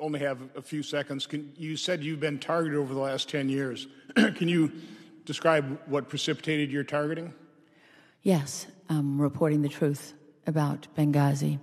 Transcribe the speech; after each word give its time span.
only 0.00 0.20
have 0.20 0.38
a 0.56 0.62
few 0.62 0.82
seconds. 0.82 1.26
Can, 1.26 1.52
you 1.56 1.76
said 1.76 2.02
you've 2.02 2.20
been 2.20 2.38
targeted 2.38 2.78
over 2.78 2.94
the 2.94 3.00
last 3.00 3.28
10 3.28 3.48
years. 3.48 3.86
Can 4.14 4.48
you 4.48 4.72
describe 5.24 5.78
what 5.86 6.08
precipitated 6.08 6.70
your 6.70 6.84
targeting? 6.84 7.32
Yes, 8.22 8.66
um, 8.88 9.20
reporting 9.20 9.62
the 9.62 9.68
truth 9.68 10.14
about 10.46 10.88
Benghazi. 10.96 11.58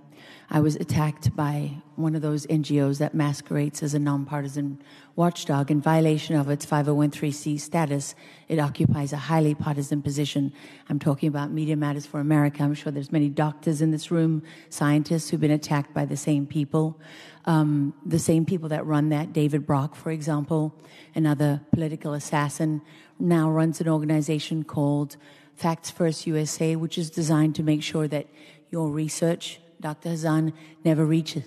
I 0.50 0.60
was 0.60 0.76
attacked 0.76 1.34
by 1.34 1.78
one 1.96 2.14
of 2.14 2.22
those 2.22 2.46
NGOs 2.46 2.98
that 2.98 3.14
masquerades 3.14 3.82
as 3.82 3.94
a 3.94 3.98
nonpartisan 3.98 4.82
watchdog. 5.16 5.70
In 5.70 5.80
violation 5.80 6.36
of 6.36 6.50
its 6.50 6.66
501c 6.66 7.58
status, 7.58 8.14
it 8.48 8.58
occupies 8.58 9.12
a 9.12 9.16
highly 9.16 9.54
partisan 9.54 10.02
position. 10.02 10.52
I'm 10.88 10.98
talking 10.98 11.28
about 11.28 11.50
Media 11.50 11.76
Matters 11.76 12.06
for 12.06 12.20
America. 12.20 12.62
I'm 12.62 12.74
sure 12.74 12.92
there's 12.92 13.10
many 13.12 13.28
doctors 13.28 13.80
in 13.80 13.92
this 13.92 14.10
room, 14.10 14.42
scientists 14.68 15.30
who've 15.30 15.40
been 15.40 15.50
attacked 15.50 15.94
by 15.94 16.04
the 16.04 16.16
same 16.16 16.46
people. 16.46 17.00
Um, 17.44 17.94
the 18.06 18.18
same 18.18 18.44
people 18.44 18.68
that 18.68 18.86
run 18.86 19.08
that, 19.08 19.32
David 19.32 19.66
Brock, 19.66 19.94
for 19.96 20.10
example, 20.10 20.74
another 21.14 21.60
political 21.72 22.14
assassin, 22.14 22.82
now 23.18 23.50
runs 23.50 23.80
an 23.80 23.88
organization 23.88 24.64
called 24.64 25.16
Facts 25.56 25.90
First 25.90 26.26
USA, 26.26 26.76
which 26.76 26.96
is 26.98 27.10
designed 27.10 27.54
to 27.56 27.62
make 27.62 27.82
sure 27.82 28.06
that 28.08 28.26
your 28.70 28.88
research, 28.88 29.60
Dr. 29.80 30.10
Hazan, 30.10 30.52
never 30.84 31.04
reaches 31.04 31.44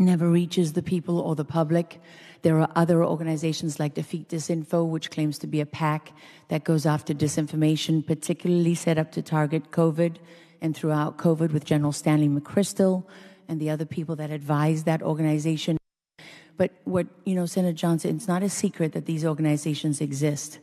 never 0.00 0.28
reaches 0.28 0.72
the 0.72 0.82
people 0.82 1.20
or 1.20 1.36
the 1.36 1.44
public. 1.44 2.00
There 2.42 2.58
are 2.58 2.70
other 2.74 3.04
organizations 3.04 3.78
like 3.78 3.94
Defeat 3.94 4.30
Disinfo, 4.30 4.88
which 4.88 5.10
claims 5.10 5.38
to 5.40 5.46
be 5.46 5.60
a 5.60 5.66
PAC 5.66 6.12
that 6.48 6.64
goes 6.64 6.86
after 6.86 7.12
disinformation, 7.12 8.04
particularly 8.04 8.74
set 8.74 8.96
up 8.96 9.12
to 9.12 9.22
target 9.22 9.70
COVID 9.70 10.16
and 10.62 10.74
throughout 10.74 11.18
COVID 11.18 11.52
with 11.52 11.64
General 11.64 11.92
Stanley 11.92 12.28
McChrystal 12.28 13.04
and 13.50 13.60
the 13.60 13.68
other 13.68 13.84
people 13.84 14.14
that 14.16 14.30
advise 14.30 14.84
that 14.84 15.02
organization. 15.02 15.76
But 16.56 16.70
what, 16.84 17.08
you 17.24 17.34
know, 17.34 17.46
Senator 17.46 17.74
Johnson, 17.74 18.16
it's 18.16 18.28
not 18.28 18.44
a 18.44 18.48
secret 18.48 18.92
that 18.92 19.06
these 19.06 19.24
organizations 19.24 20.00
exist. 20.00 20.60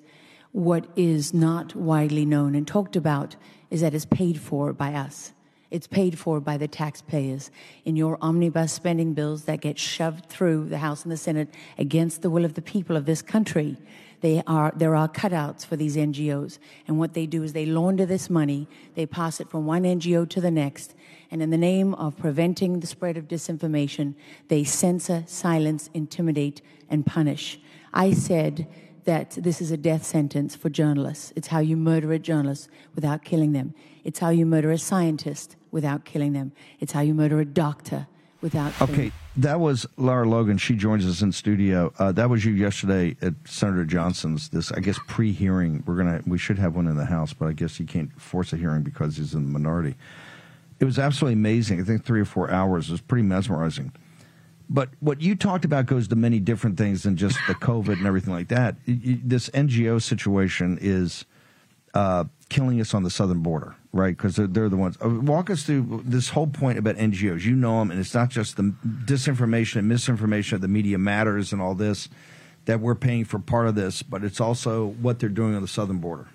What 0.53 0.87
is 0.95 1.33
not 1.33 1.75
widely 1.75 2.25
known 2.25 2.55
and 2.55 2.65
talked 2.65 2.95
about 2.95 3.35
is 3.69 3.81
that 3.81 3.93
it's 3.93 4.05
paid 4.05 4.39
for 4.39 4.71
by 4.71 4.93
us. 4.93 5.33
It's 5.69 5.85
paid 5.85 6.17
for 6.17 6.39
by 6.39 6.55
the 6.55 6.69
taxpayers 6.69 7.51
in 7.83 7.97
your 7.97 8.17
omnibus 8.21 8.71
spending 8.71 9.13
bills 9.13 9.43
that 9.43 9.59
get 9.59 9.77
shoved 9.77 10.27
through 10.27 10.69
the 10.69 10.77
House 10.77 11.03
and 11.03 11.11
the 11.11 11.17
Senate 11.17 11.49
against 11.77 12.21
the 12.21 12.29
will 12.29 12.45
of 12.45 12.53
the 12.53 12.61
people 12.61 12.95
of 12.95 13.05
this 13.05 13.21
country. 13.21 13.75
They 14.21 14.41
are, 14.47 14.71
there 14.73 14.95
are 14.95 15.09
cutouts 15.09 15.65
for 15.65 15.75
these 15.75 15.97
NGOs. 15.97 16.57
And 16.87 16.97
what 16.97 17.13
they 17.13 17.25
do 17.25 17.43
is 17.43 17.51
they 17.51 17.65
launder 17.65 18.05
this 18.05 18.29
money, 18.29 18.69
they 18.95 19.05
pass 19.05 19.41
it 19.41 19.49
from 19.49 19.65
one 19.65 19.83
NGO 19.83 20.27
to 20.29 20.39
the 20.39 20.51
next, 20.51 20.95
and 21.29 21.41
in 21.41 21.49
the 21.49 21.57
name 21.57 21.93
of 21.95 22.17
preventing 22.17 22.79
the 22.79 22.87
spread 22.87 23.17
of 23.17 23.27
disinformation, 23.27 24.15
they 24.47 24.63
censor, 24.63 25.23
silence, 25.27 25.89
intimidate, 25.93 26.61
and 26.89 27.05
punish. 27.05 27.59
I 27.93 28.11
said 28.11 28.67
that 29.05 29.31
this 29.31 29.61
is 29.61 29.71
a 29.71 29.77
death 29.77 30.05
sentence 30.05 30.55
for 30.55 30.69
journalists. 30.69 31.31
It's 31.35 31.47
how 31.47 31.59
you 31.59 31.77
murder 31.77 32.11
a 32.11 32.19
journalist 32.19 32.69
without 32.93 33.23
killing 33.23 33.53
them. 33.53 33.73
It's 34.03 34.19
how 34.19 34.29
you 34.29 34.45
murder 34.45 34.71
a 34.71 34.77
scientist 34.77 35.55
without 35.71 36.05
killing 36.05 36.33
them. 36.33 36.51
It's 36.79 36.91
how 36.91 37.01
you 37.01 37.13
murder 37.13 37.39
a 37.39 37.45
doctor 37.45 38.07
without 38.41 38.79
Okay, 38.81 39.11
that 39.37 39.59
was 39.59 39.85
Lara 39.97 40.27
Logan. 40.27 40.57
She 40.57 40.75
joins 40.75 41.05
us 41.05 41.21
in 41.21 41.31
studio. 41.31 41.91
Uh, 41.97 42.11
that 42.11 42.29
was 42.29 42.45
you 42.45 42.53
yesterday 42.53 43.15
at 43.21 43.33
Senator 43.45 43.85
Johnson's. 43.85 44.49
This, 44.49 44.71
I 44.71 44.79
guess, 44.79 44.99
pre-hearing. 45.07 45.83
We're 45.85 45.95
gonna, 45.95 46.21
we 46.25 46.37
should 46.37 46.59
have 46.59 46.75
one 46.75 46.87
in 46.87 46.97
the 46.97 47.05
House, 47.05 47.33
but 47.33 47.47
I 47.47 47.53
guess 47.53 47.79
you 47.79 47.85
can't 47.85 48.19
force 48.21 48.53
a 48.53 48.57
hearing 48.57 48.83
because 48.83 49.17
he's 49.17 49.33
in 49.33 49.43
the 49.43 49.51
minority. 49.51 49.95
It 50.79 50.85
was 50.85 50.99
absolutely 50.99 51.33
amazing. 51.33 51.81
I 51.81 51.83
think 51.83 52.05
three 52.05 52.21
or 52.21 52.25
four 52.25 52.51
hours. 52.51 52.89
It 52.89 52.91
was 52.91 53.01
pretty 53.01 53.23
mesmerizing. 53.23 53.91
But 54.69 54.89
what 54.99 55.21
you 55.21 55.35
talked 55.35 55.65
about 55.65 55.85
goes 55.85 56.07
to 56.09 56.15
many 56.15 56.39
different 56.39 56.77
things 56.77 57.03
than 57.03 57.15
just 57.15 57.39
the 57.47 57.55
COVID 57.55 57.93
and 57.93 58.05
everything 58.05 58.33
like 58.33 58.49
that. 58.49 58.75
This 58.85 59.49
NGO 59.49 60.01
situation 60.01 60.77
is 60.81 61.25
uh, 61.93 62.25
killing 62.49 62.81
us 62.81 62.93
on 62.93 63.03
the 63.03 63.09
southern 63.09 63.41
border, 63.41 63.75
right? 63.93 64.15
Because 64.15 64.35
they're, 64.35 64.47
they're, 64.47 64.69
the 64.69 64.75
ones. 64.75 64.97
Uh, 65.03 65.09
walk 65.09 65.49
us 65.49 65.63
through 65.63 66.01
this 66.05 66.29
whole 66.29 66.47
point 66.47 66.77
about 66.77 66.95
NGOs. 66.95 67.43
You 67.43 67.55
know 67.55 67.79
them, 67.79 67.91
and 67.91 67.99
it's 67.99 68.13
not 68.13 68.29
just 68.29 68.57
the 68.57 68.73
disinformation 68.83 69.77
and 69.77 69.87
misinformation 69.87 70.55
of 70.55 70.61
the 70.61 70.67
media 70.67 70.97
matters 70.97 71.53
and 71.53 71.61
all 71.61 71.73
this 71.73 72.09
that 72.65 72.81
we're 72.81 72.95
paying 72.95 73.23
for 73.23 73.39
part 73.39 73.67
of 73.67 73.75
this, 73.75 74.03
but 74.03 74.25
it's 74.25 74.41
also 74.41 74.87
what 74.87 75.19
they're 75.19 75.29
doing 75.29 75.55
on 75.55 75.61
the 75.61 75.67
southern 75.69 75.99
border. 75.99 76.27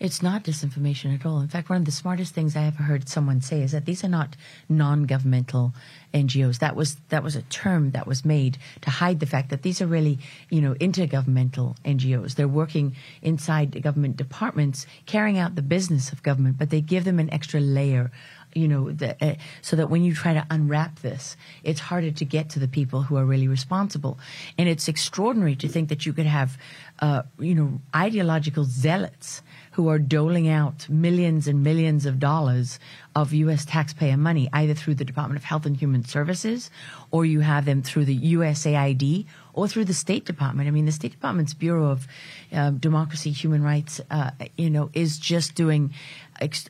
It's 0.00 0.22
not 0.22 0.44
disinformation 0.44 1.14
at 1.14 1.24
all. 1.24 1.40
In 1.40 1.48
fact, 1.48 1.68
one 1.70 1.78
of 1.78 1.84
the 1.84 1.92
smartest 1.92 2.34
things 2.34 2.56
I 2.56 2.64
ever 2.64 2.82
heard 2.82 3.08
someone 3.08 3.40
say 3.40 3.62
is 3.62 3.72
that 3.72 3.84
these 3.84 4.04
are 4.04 4.08
not 4.08 4.36
non-governmental 4.68 5.72
NGOs. 6.12 6.58
That 6.58 6.76
was 6.76 6.96
that 7.08 7.22
was 7.22 7.36
a 7.36 7.42
term 7.42 7.92
that 7.92 8.06
was 8.06 8.24
made 8.24 8.58
to 8.82 8.90
hide 8.90 9.20
the 9.20 9.26
fact 9.26 9.50
that 9.50 9.62
these 9.62 9.80
are 9.80 9.86
really, 9.86 10.18
you 10.50 10.60
know, 10.60 10.74
intergovernmental 10.74 11.76
NGOs. 11.84 12.34
They're 12.34 12.48
working 12.48 12.96
inside 13.22 13.82
government 13.82 14.16
departments, 14.16 14.86
carrying 15.06 15.38
out 15.38 15.54
the 15.54 15.62
business 15.62 16.12
of 16.12 16.22
government, 16.22 16.58
but 16.58 16.70
they 16.70 16.80
give 16.80 17.04
them 17.04 17.18
an 17.18 17.32
extra 17.32 17.60
layer 17.60 18.10
you 18.54 18.68
know, 18.68 18.90
the, 18.90 19.16
uh, 19.24 19.34
so 19.62 19.76
that 19.76 19.90
when 19.90 20.02
you 20.02 20.14
try 20.14 20.34
to 20.34 20.46
unwrap 20.50 21.00
this, 21.00 21.36
it's 21.62 21.80
harder 21.80 22.10
to 22.10 22.24
get 22.24 22.50
to 22.50 22.58
the 22.58 22.68
people 22.68 23.02
who 23.02 23.16
are 23.16 23.24
really 23.24 23.48
responsible. 23.48 24.18
And 24.56 24.68
it's 24.68 24.88
extraordinary 24.88 25.56
to 25.56 25.68
think 25.68 25.88
that 25.88 26.06
you 26.06 26.12
could 26.12 26.26
have, 26.26 26.56
uh, 27.00 27.22
you 27.38 27.54
know, 27.54 27.80
ideological 27.94 28.64
zealots 28.64 29.42
who 29.72 29.88
are 29.88 29.98
doling 29.98 30.48
out 30.48 30.88
millions 30.88 31.48
and 31.48 31.64
millions 31.64 32.06
of 32.06 32.20
dollars 32.20 32.78
of 33.16 33.32
U.S. 33.32 33.64
taxpayer 33.64 34.16
money, 34.16 34.48
either 34.52 34.72
through 34.72 34.94
the 34.94 35.04
Department 35.04 35.36
of 35.36 35.44
Health 35.44 35.66
and 35.66 35.76
Human 35.76 36.04
Services, 36.04 36.70
or 37.10 37.24
you 37.24 37.40
have 37.40 37.64
them 37.64 37.82
through 37.82 38.04
the 38.04 38.34
USAID, 38.34 39.26
or 39.52 39.66
through 39.66 39.86
the 39.86 39.94
State 39.94 40.24
Department. 40.24 40.68
I 40.68 40.70
mean, 40.70 40.86
the 40.86 40.92
State 40.92 41.10
Department's 41.10 41.54
Bureau 41.54 41.86
of 41.86 42.06
uh, 42.52 42.70
Democracy, 42.70 43.32
Human 43.32 43.64
Rights, 43.64 44.00
uh, 44.10 44.30
you 44.56 44.70
know, 44.70 44.90
is 44.92 45.18
just 45.18 45.56
doing. 45.56 45.92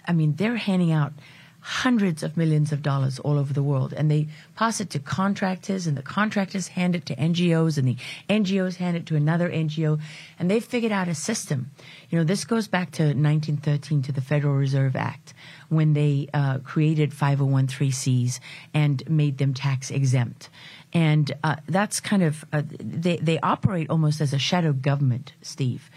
I 0.07 0.13
mean, 0.13 0.37
they're 0.37 0.57
handing 0.57 0.93
out 0.93 1.13
hundreds 1.67 2.23
of 2.23 2.37
millions 2.37 2.73
of 2.73 2.83
dollars 2.83 3.19
all 3.21 3.39
over 3.39 3.55
the 3.55 3.63
world 3.63 3.95
and 3.95 4.11
they 4.11 4.29
pass 4.55 4.83
it 4.83 4.91
to 4.91 4.99
contractors 4.99 5.87
and 5.87 5.97
the 5.97 6.03
contractors 6.03 6.69
hand 6.69 6.95
it 6.95 7.07
to 7.07 7.17
NGOs 7.17 7.79
and 7.79 7.89
the 7.89 7.97
NGOs 8.29 8.77
hand 8.77 8.99
it 8.99 9.07
to 9.07 9.17
another 9.17 9.49
NGO 9.49 9.99
and 10.39 10.51
they've 10.51 10.63
figured 10.63 10.93
out 10.93 11.09
a 11.09 11.15
system. 11.15 11.71
You 12.11 12.19
know, 12.19 12.25
this 12.25 12.45
goes 12.45 12.69
back 12.69 12.91
to 12.93 13.05
1913 13.05 14.03
to 14.03 14.13
the 14.13 14.21
Federal 14.21 14.55
Reserve 14.57 14.95
Act 14.95 15.33
when 15.71 15.95
they 15.95 16.29
uh, 16.35 16.59
created 16.59 17.15
501 17.15 17.69
c's 17.69 18.41
and 18.75 19.03
made 19.09 19.39
them 19.39 19.55
tax 19.55 19.91
exempt. 19.91 20.51
And 20.93 21.33
uh, 21.43 21.57
that's 21.67 21.99
kind 21.99 22.23
of, 22.23 22.45
uh, 22.53 22.61
they, 22.79 23.17
they 23.17 23.41
operate 23.41 23.89
almost 23.89 24.21
as 24.21 24.35
a 24.35 24.39
shadow 24.39 24.75
government, 24.75 25.33
Steve. 25.41 25.91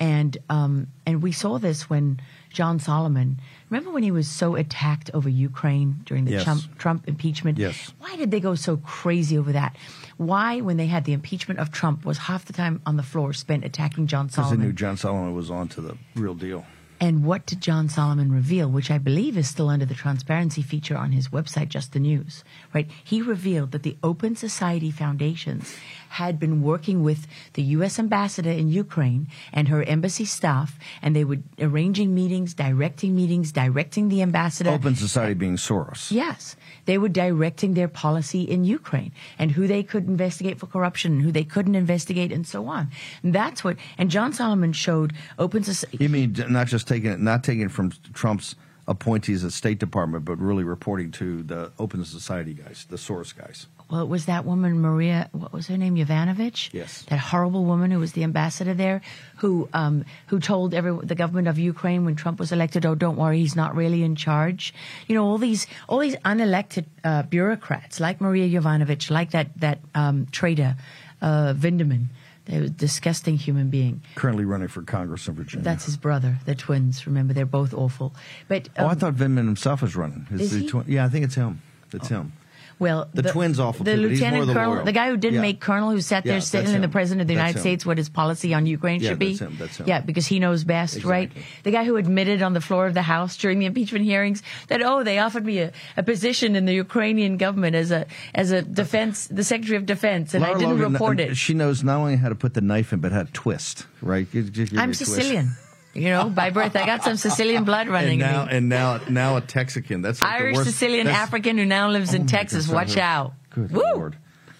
And, 0.00 0.36
um, 0.50 0.88
and 1.06 1.22
we 1.22 1.30
saw 1.30 1.58
this 1.58 1.88
when 1.88 2.20
John 2.50 2.80
Solomon 2.80 3.40
Remember 3.72 3.90
when 3.90 4.02
he 4.02 4.10
was 4.10 4.28
so 4.28 4.54
attacked 4.54 5.10
over 5.14 5.30
Ukraine 5.30 6.02
during 6.04 6.26
the 6.26 6.32
yes. 6.32 6.44
Trump, 6.44 6.78
Trump 6.78 7.08
impeachment? 7.08 7.56
Yes. 7.56 7.94
Why 8.00 8.16
did 8.16 8.30
they 8.30 8.38
go 8.38 8.54
so 8.54 8.76
crazy 8.76 9.38
over 9.38 9.52
that? 9.52 9.76
Why, 10.18 10.60
when 10.60 10.76
they 10.76 10.88
had 10.88 11.06
the 11.06 11.14
impeachment 11.14 11.58
of 11.58 11.72
Trump, 11.72 12.04
was 12.04 12.18
half 12.18 12.44
the 12.44 12.52
time 12.52 12.82
on 12.84 12.98
the 12.98 13.02
floor 13.02 13.32
spent 13.32 13.64
attacking 13.64 14.08
John 14.08 14.28
Solomon? 14.28 14.50
Because 14.50 14.60
they 14.60 14.66
knew 14.66 14.72
John 14.74 14.98
Solomon 14.98 15.34
was 15.34 15.50
on 15.50 15.68
to 15.68 15.80
the 15.80 15.96
real 16.14 16.34
deal. 16.34 16.66
And 17.02 17.24
what 17.24 17.46
did 17.46 17.60
John 17.60 17.88
Solomon 17.88 18.30
reveal, 18.30 18.70
which 18.70 18.88
I 18.88 18.98
believe 18.98 19.36
is 19.36 19.48
still 19.48 19.68
under 19.68 19.84
the 19.84 19.92
transparency 19.92 20.62
feature 20.62 20.96
on 20.96 21.10
his 21.10 21.30
website, 21.30 21.68
Just 21.68 21.92
the 21.92 21.98
News, 21.98 22.44
right? 22.72 22.88
He 23.02 23.20
revealed 23.20 23.72
that 23.72 23.82
the 23.82 23.96
Open 24.04 24.36
Society 24.36 24.92
Foundations 24.92 25.74
had 26.10 26.38
been 26.38 26.62
working 26.62 27.02
with 27.02 27.26
the 27.54 27.62
U.S. 27.76 27.98
ambassador 27.98 28.52
in 28.52 28.68
Ukraine 28.68 29.26
and 29.52 29.66
her 29.66 29.82
embassy 29.82 30.24
staff, 30.24 30.78
and 31.02 31.16
they 31.16 31.24
were 31.24 31.38
arranging 31.58 32.14
meetings, 32.14 32.54
directing 32.54 33.16
meetings, 33.16 33.50
directing 33.50 34.08
the 34.08 34.22
ambassador. 34.22 34.70
Open 34.70 34.94
Society 34.94 35.34
being 35.34 35.56
Soros. 35.56 36.12
Yes. 36.12 36.54
They 36.84 36.98
were 36.98 37.08
directing 37.08 37.74
their 37.74 37.88
policy 37.88 38.42
in 38.42 38.64
Ukraine 38.64 39.12
and 39.38 39.52
who 39.52 39.66
they 39.66 39.82
could 39.82 40.06
investigate 40.06 40.58
for 40.58 40.66
corruption 40.66 41.12
and 41.12 41.22
who 41.22 41.32
they 41.32 41.44
couldn't 41.44 41.74
investigate 41.74 42.32
and 42.32 42.46
so 42.46 42.66
on. 42.66 42.90
And 43.22 43.34
that's 43.34 43.62
what, 43.62 43.76
and 43.98 44.10
John 44.10 44.32
Solomon 44.32 44.72
showed 44.72 45.12
Open 45.38 45.62
Society. 45.62 45.98
You 46.00 46.08
mean 46.08 46.34
not 46.48 46.66
just 46.66 46.88
taking 46.88 47.10
it, 47.10 47.20
not 47.20 47.44
taking 47.44 47.62
it 47.62 47.70
from 47.70 47.92
Trump's 48.12 48.54
appointees 48.88 49.44
at 49.44 49.52
State 49.52 49.78
Department, 49.78 50.24
but 50.24 50.38
really 50.38 50.64
reporting 50.64 51.10
to 51.12 51.42
the 51.44 51.72
Open 51.78 52.04
Society 52.04 52.54
guys, 52.54 52.86
the 52.90 52.98
source 52.98 53.32
guys. 53.32 53.66
Well, 53.90 54.02
it 54.02 54.08
was 54.08 54.26
that 54.26 54.44
woman, 54.44 54.80
Maria, 54.80 55.28
what 55.32 55.52
was 55.52 55.66
her 55.68 55.76
name, 55.76 55.96
Yovanovitch? 55.96 56.72
Yes. 56.72 57.02
That 57.08 57.18
horrible 57.18 57.64
woman 57.64 57.90
who 57.90 57.98
was 57.98 58.12
the 58.12 58.24
ambassador 58.24 58.74
there, 58.74 59.02
who 59.36 59.68
um, 59.72 60.04
who 60.28 60.40
told 60.40 60.74
every, 60.74 60.96
the 61.04 61.14
government 61.14 61.48
of 61.48 61.58
Ukraine 61.58 62.04
when 62.04 62.16
Trump 62.16 62.38
was 62.38 62.52
elected, 62.52 62.86
"Oh, 62.86 62.94
don't 62.94 63.16
worry, 63.16 63.38
he's 63.38 63.56
not 63.56 63.76
really 63.76 64.02
in 64.02 64.16
charge." 64.16 64.72
You 65.06 65.14
know, 65.14 65.24
all 65.24 65.38
these 65.38 65.66
all 65.88 65.98
these 65.98 66.16
unelected 66.16 66.86
uh, 67.04 67.22
bureaucrats 67.24 68.00
like 68.00 68.20
Maria 68.20 68.48
Yovanovitch, 68.48 69.10
like 69.10 69.32
that 69.32 69.48
that 69.60 69.80
um, 69.94 70.26
traitor 70.30 70.76
uh, 71.20 71.54
Vindman, 71.56 72.06
the 72.46 72.68
disgusting 72.68 73.36
human 73.36 73.70
being. 73.70 74.02
Currently 74.14 74.44
running 74.44 74.68
for 74.68 74.82
Congress 74.82 75.28
in 75.28 75.34
Virginia. 75.34 75.64
That's 75.64 75.84
his 75.84 75.96
brother. 75.96 76.38
They're 76.44 76.54
twins. 76.54 77.06
Remember, 77.06 77.32
they're 77.32 77.46
both 77.46 77.72
awful. 77.72 78.14
But 78.48 78.68
oh, 78.78 78.86
I 78.86 78.92
um, 78.92 78.98
thought 78.98 79.14
Vindman 79.14 79.46
himself 79.46 79.82
was 79.82 79.96
running. 79.96 80.26
Is 80.30 80.50
the 80.50 80.58
he? 80.58 80.68
twin- 80.68 80.86
yeah, 80.88 81.04
I 81.04 81.08
think 81.08 81.24
it's 81.24 81.34
him. 81.34 81.62
It's 81.92 82.08
him. 82.08 82.32
Well, 82.78 83.08
The 83.14 83.22
twin's 83.22 83.60
awful, 83.60 83.84
The 83.84 83.94
too, 83.96 84.02
but 84.02 84.10
he's 84.10 84.20
more 84.20 84.28
lieutenant 84.30 84.46
the 84.48 84.54
colonel, 84.54 84.84
the 84.84 84.92
guy 84.92 85.08
who 85.08 85.16
didn't 85.16 85.36
Yeah. 85.36 85.40
make 85.42 85.60
colonel, 85.60 85.90
who 85.90 86.00
sat 86.00 86.24
there 86.24 86.34
Yeah, 86.34 86.40
sitting 86.40 86.74
in 86.74 86.80
the 86.80 86.88
president 86.88 87.22
of 87.22 87.28
the 87.28 87.34
That's 87.34 87.40
United 87.54 87.58
him. 87.58 87.62
States 87.62 87.86
what 87.86 87.98
his 87.98 88.08
policy 88.08 88.54
on 88.54 88.66
Ukraine 88.66 89.00
Yeah, 89.00 89.10
should 89.10 89.18
be. 89.18 89.36
him, 89.36 89.56
him. 89.56 89.68
Yeah, 89.86 90.00
because 90.00 90.26
he 90.26 90.38
knows 90.40 90.64
best, 90.64 91.04
right? 91.04 91.30
The 91.62 91.70
guy 91.70 91.84
who 91.84 91.96
admitted 91.96 92.42
on 92.42 92.52
the 92.54 92.60
floor 92.60 92.86
of 92.86 92.94
the 92.94 93.02
House 93.02 93.36
during 93.36 93.58
the 93.60 93.66
impeachment 93.66 94.04
hearings 94.04 94.42
that 94.68 94.82
oh, 94.82 95.04
they 95.04 95.18
offered 95.18 95.44
me 95.44 95.58
a, 95.60 95.72
a 95.96 96.02
position 96.02 96.56
in 96.56 96.64
the 96.64 96.74
Ukrainian 96.74 97.36
government 97.36 97.76
as 97.76 97.90
a 97.90 98.06
as 98.34 98.50
a 98.50 98.62
defense, 98.62 99.26
the 99.28 99.44
Secretary 99.44 99.76
of 99.76 99.86
Defense, 99.86 100.34
and 100.34 100.42
Lara 100.42 100.56
I 100.56 100.58
didn't 100.58 100.78
Logan, 100.78 100.92
report 100.92 101.20
it. 101.20 101.36
She 101.36 101.54
knows 101.54 101.84
not 101.84 101.98
only 101.98 102.16
how 102.16 102.28
to 102.30 102.34
put 102.34 102.54
the 102.54 102.60
knife 102.60 102.92
in, 102.92 103.00
but 103.00 103.12
how 103.12 103.22
to 103.24 103.32
twist. 103.32 103.86
Right? 104.00 104.30
Give- 104.32 104.52
give- 104.52 104.70
give 104.70 104.78
I'm. 104.78 104.92
Sicilian. 104.94 105.50
You 105.94 106.08
know, 106.08 106.30
by 106.30 106.50
birth, 106.50 106.74
I 106.74 106.86
got 106.86 107.04
some 107.04 107.16
Sicilian 107.16 107.64
blood 107.64 107.88
running 107.88 108.22
And 108.22 108.30
in 108.30 108.36
now, 108.36 108.44
me. 108.46 108.52
and 108.52 108.68
now, 108.68 109.00
now 109.10 109.36
a 109.36 109.40
Texican. 109.42 110.00
That's 110.02 110.22
like 110.22 110.32
Irish, 110.40 110.58
Sicilian, 110.58 111.06
that's- 111.06 111.22
African 111.22 111.58
who 111.58 111.66
now 111.66 111.90
lives 111.90 112.12
Oh 112.12 112.16
in 112.16 112.26
Texas. 112.26 112.66
Watch 112.68 112.96
out. 112.96 113.34
Good 113.50 113.72
Woo! 113.72 113.82
lord. 113.94 114.16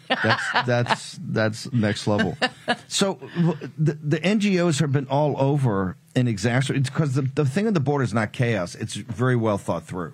That's 0.09 0.43
that's 0.67 1.19
that's 1.23 1.73
next 1.73 2.07
level. 2.07 2.37
So 2.87 3.19
the, 3.79 3.95
the 4.03 4.19
NGOs 4.21 4.81
have 4.81 4.93
been 4.93 5.07
all 5.09 5.41
over 5.41 5.97
and 6.15 6.29
exacerbated 6.29 6.85
because 6.93 7.15
the, 7.15 7.23
the 7.23 7.47
thing 7.47 7.67
on 7.67 7.73
the 7.73 7.81
border 7.81 8.05
is 8.05 8.13
not 8.13 8.33
chaos. 8.35 8.75
It's 8.75 8.93
very 8.95 9.37
well 9.37 9.57
thought 9.57 9.85
through, 9.87 10.13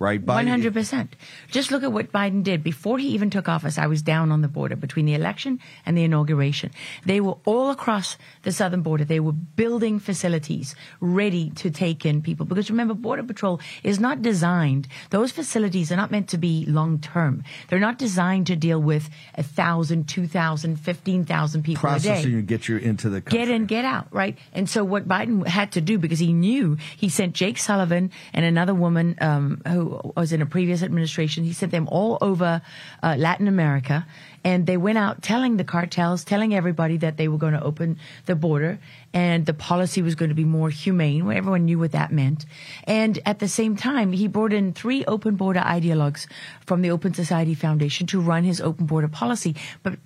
right? 0.00 0.20
Biden- 0.24 0.48
hundred 0.48 0.74
percent. 0.74 1.14
Just 1.52 1.70
look 1.70 1.84
at 1.84 1.92
what 1.92 2.10
Biden 2.10 2.42
did 2.42 2.64
before 2.64 2.98
he 2.98 3.08
even 3.10 3.30
took 3.30 3.48
office. 3.48 3.78
I 3.78 3.86
was 3.86 4.02
down 4.02 4.32
on 4.32 4.40
the 4.40 4.48
border 4.48 4.74
between 4.74 5.06
the 5.06 5.14
election 5.14 5.60
and 5.86 5.96
the 5.96 6.02
inauguration. 6.02 6.72
They 7.06 7.20
were 7.20 7.36
all 7.44 7.70
across 7.70 8.16
the 8.42 8.50
southern 8.50 8.82
border. 8.82 9.04
They 9.04 9.20
were 9.20 9.30
building 9.32 10.00
facilities 10.00 10.74
ready 11.00 11.50
to 11.50 11.70
take 11.70 12.04
in 12.04 12.22
people 12.22 12.46
because 12.46 12.70
remember, 12.70 12.94
border 12.94 13.22
patrol 13.22 13.60
is 13.84 14.00
not 14.00 14.22
designed. 14.22 14.88
Those 15.10 15.30
facilities 15.30 15.92
are 15.92 15.96
not 15.96 16.10
meant 16.10 16.30
to 16.30 16.38
be 16.38 16.64
long 16.66 16.98
term. 16.98 17.44
They're 17.68 17.78
not 17.78 17.98
designed 17.98 18.46
to 18.48 18.56
deal 18.56 18.80
with 18.80 19.08
a 19.34 19.42
thousand, 19.42 20.08
two 20.08 20.26
thousand, 20.26 20.76
fifteen 20.80 21.24
thousand 21.24 21.62
people 21.62 21.88
a 21.90 21.98
day 22.00 22.08
processing 22.08 22.32
you 22.32 22.42
get 22.42 22.68
you 22.68 22.78
into 22.78 23.10
the 23.10 23.20
country. 23.20 23.38
get 23.38 23.48
in, 23.50 23.66
get 23.66 23.84
out, 23.84 24.08
right? 24.10 24.38
And 24.52 24.68
so 24.68 24.82
what 24.82 25.06
Biden 25.06 25.46
had 25.46 25.72
to 25.72 25.80
do, 25.80 25.98
because 25.98 26.18
he 26.18 26.32
knew 26.32 26.78
he 26.96 27.10
sent 27.10 27.34
Jake 27.34 27.58
Sullivan 27.58 28.10
and 28.32 28.44
another 28.44 28.74
woman 28.74 29.16
um, 29.20 29.60
who 29.68 29.89
was 30.16 30.32
in 30.32 30.42
a 30.42 30.46
previous 30.46 30.82
administration, 30.82 31.44
he 31.44 31.52
sent 31.52 31.72
them 31.72 31.88
all 31.88 32.18
over 32.20 32.62
uh, 33.02 33.16
Latin 33.18 33.48
America. 33.48 34.06
And 34.42 34.66
they 34.66 34.76
went 34.76 34.96
out 34.96 35.22
telling 35.22 35.56
the 35.56 35.64
cartels, 35.64 36.24
telling 36.24 36.54
everybody 36.54 36.96
that 36.98 37.16
they 37.16 37.28
were 37.28 37.36
going 37.36 37.52
to 37.52 37.62
open 37.62 37.98
the 38.26 38.34
border 38.34 38.78
and 39.12 39.44
the 39.44 39.52
policy 39.52 40.00
was 40.00 40.14
going 40.14 40.30
to 40.30 40.34
be 40.34 40.44
more 40.44 40.70
humane. 40.70 41.26
Well, 41.26 41.36
Everyone 41.36 41.64
knew 41.64 41.78
what 41.78 41.92
that 41.92 42.12
meant. 42.12 42.46
And 42.84 43.18
at 43.26 43.38
the 43.38 43.48
same 43.48 43.76
time, 43.76 44.12
he 44.12 44.28
brought 44.28 44.52
in 44.52 44.72
three 44.72 45.04
open 45.04 45.36
border 45.36 45.60
ideologues 45.60 46.26
from 46.64 46.82
the 46.82 46.90
Open 46.90 47.12
Society 47.12 47.54
Foundation 47.54 48.06
to 48.08 48.20
run 48.20 48.44
his 48.44 48.60
open 48.60 48.86
border 48.86 49.08
policy. 49.08 49.56
But 49.82 49.98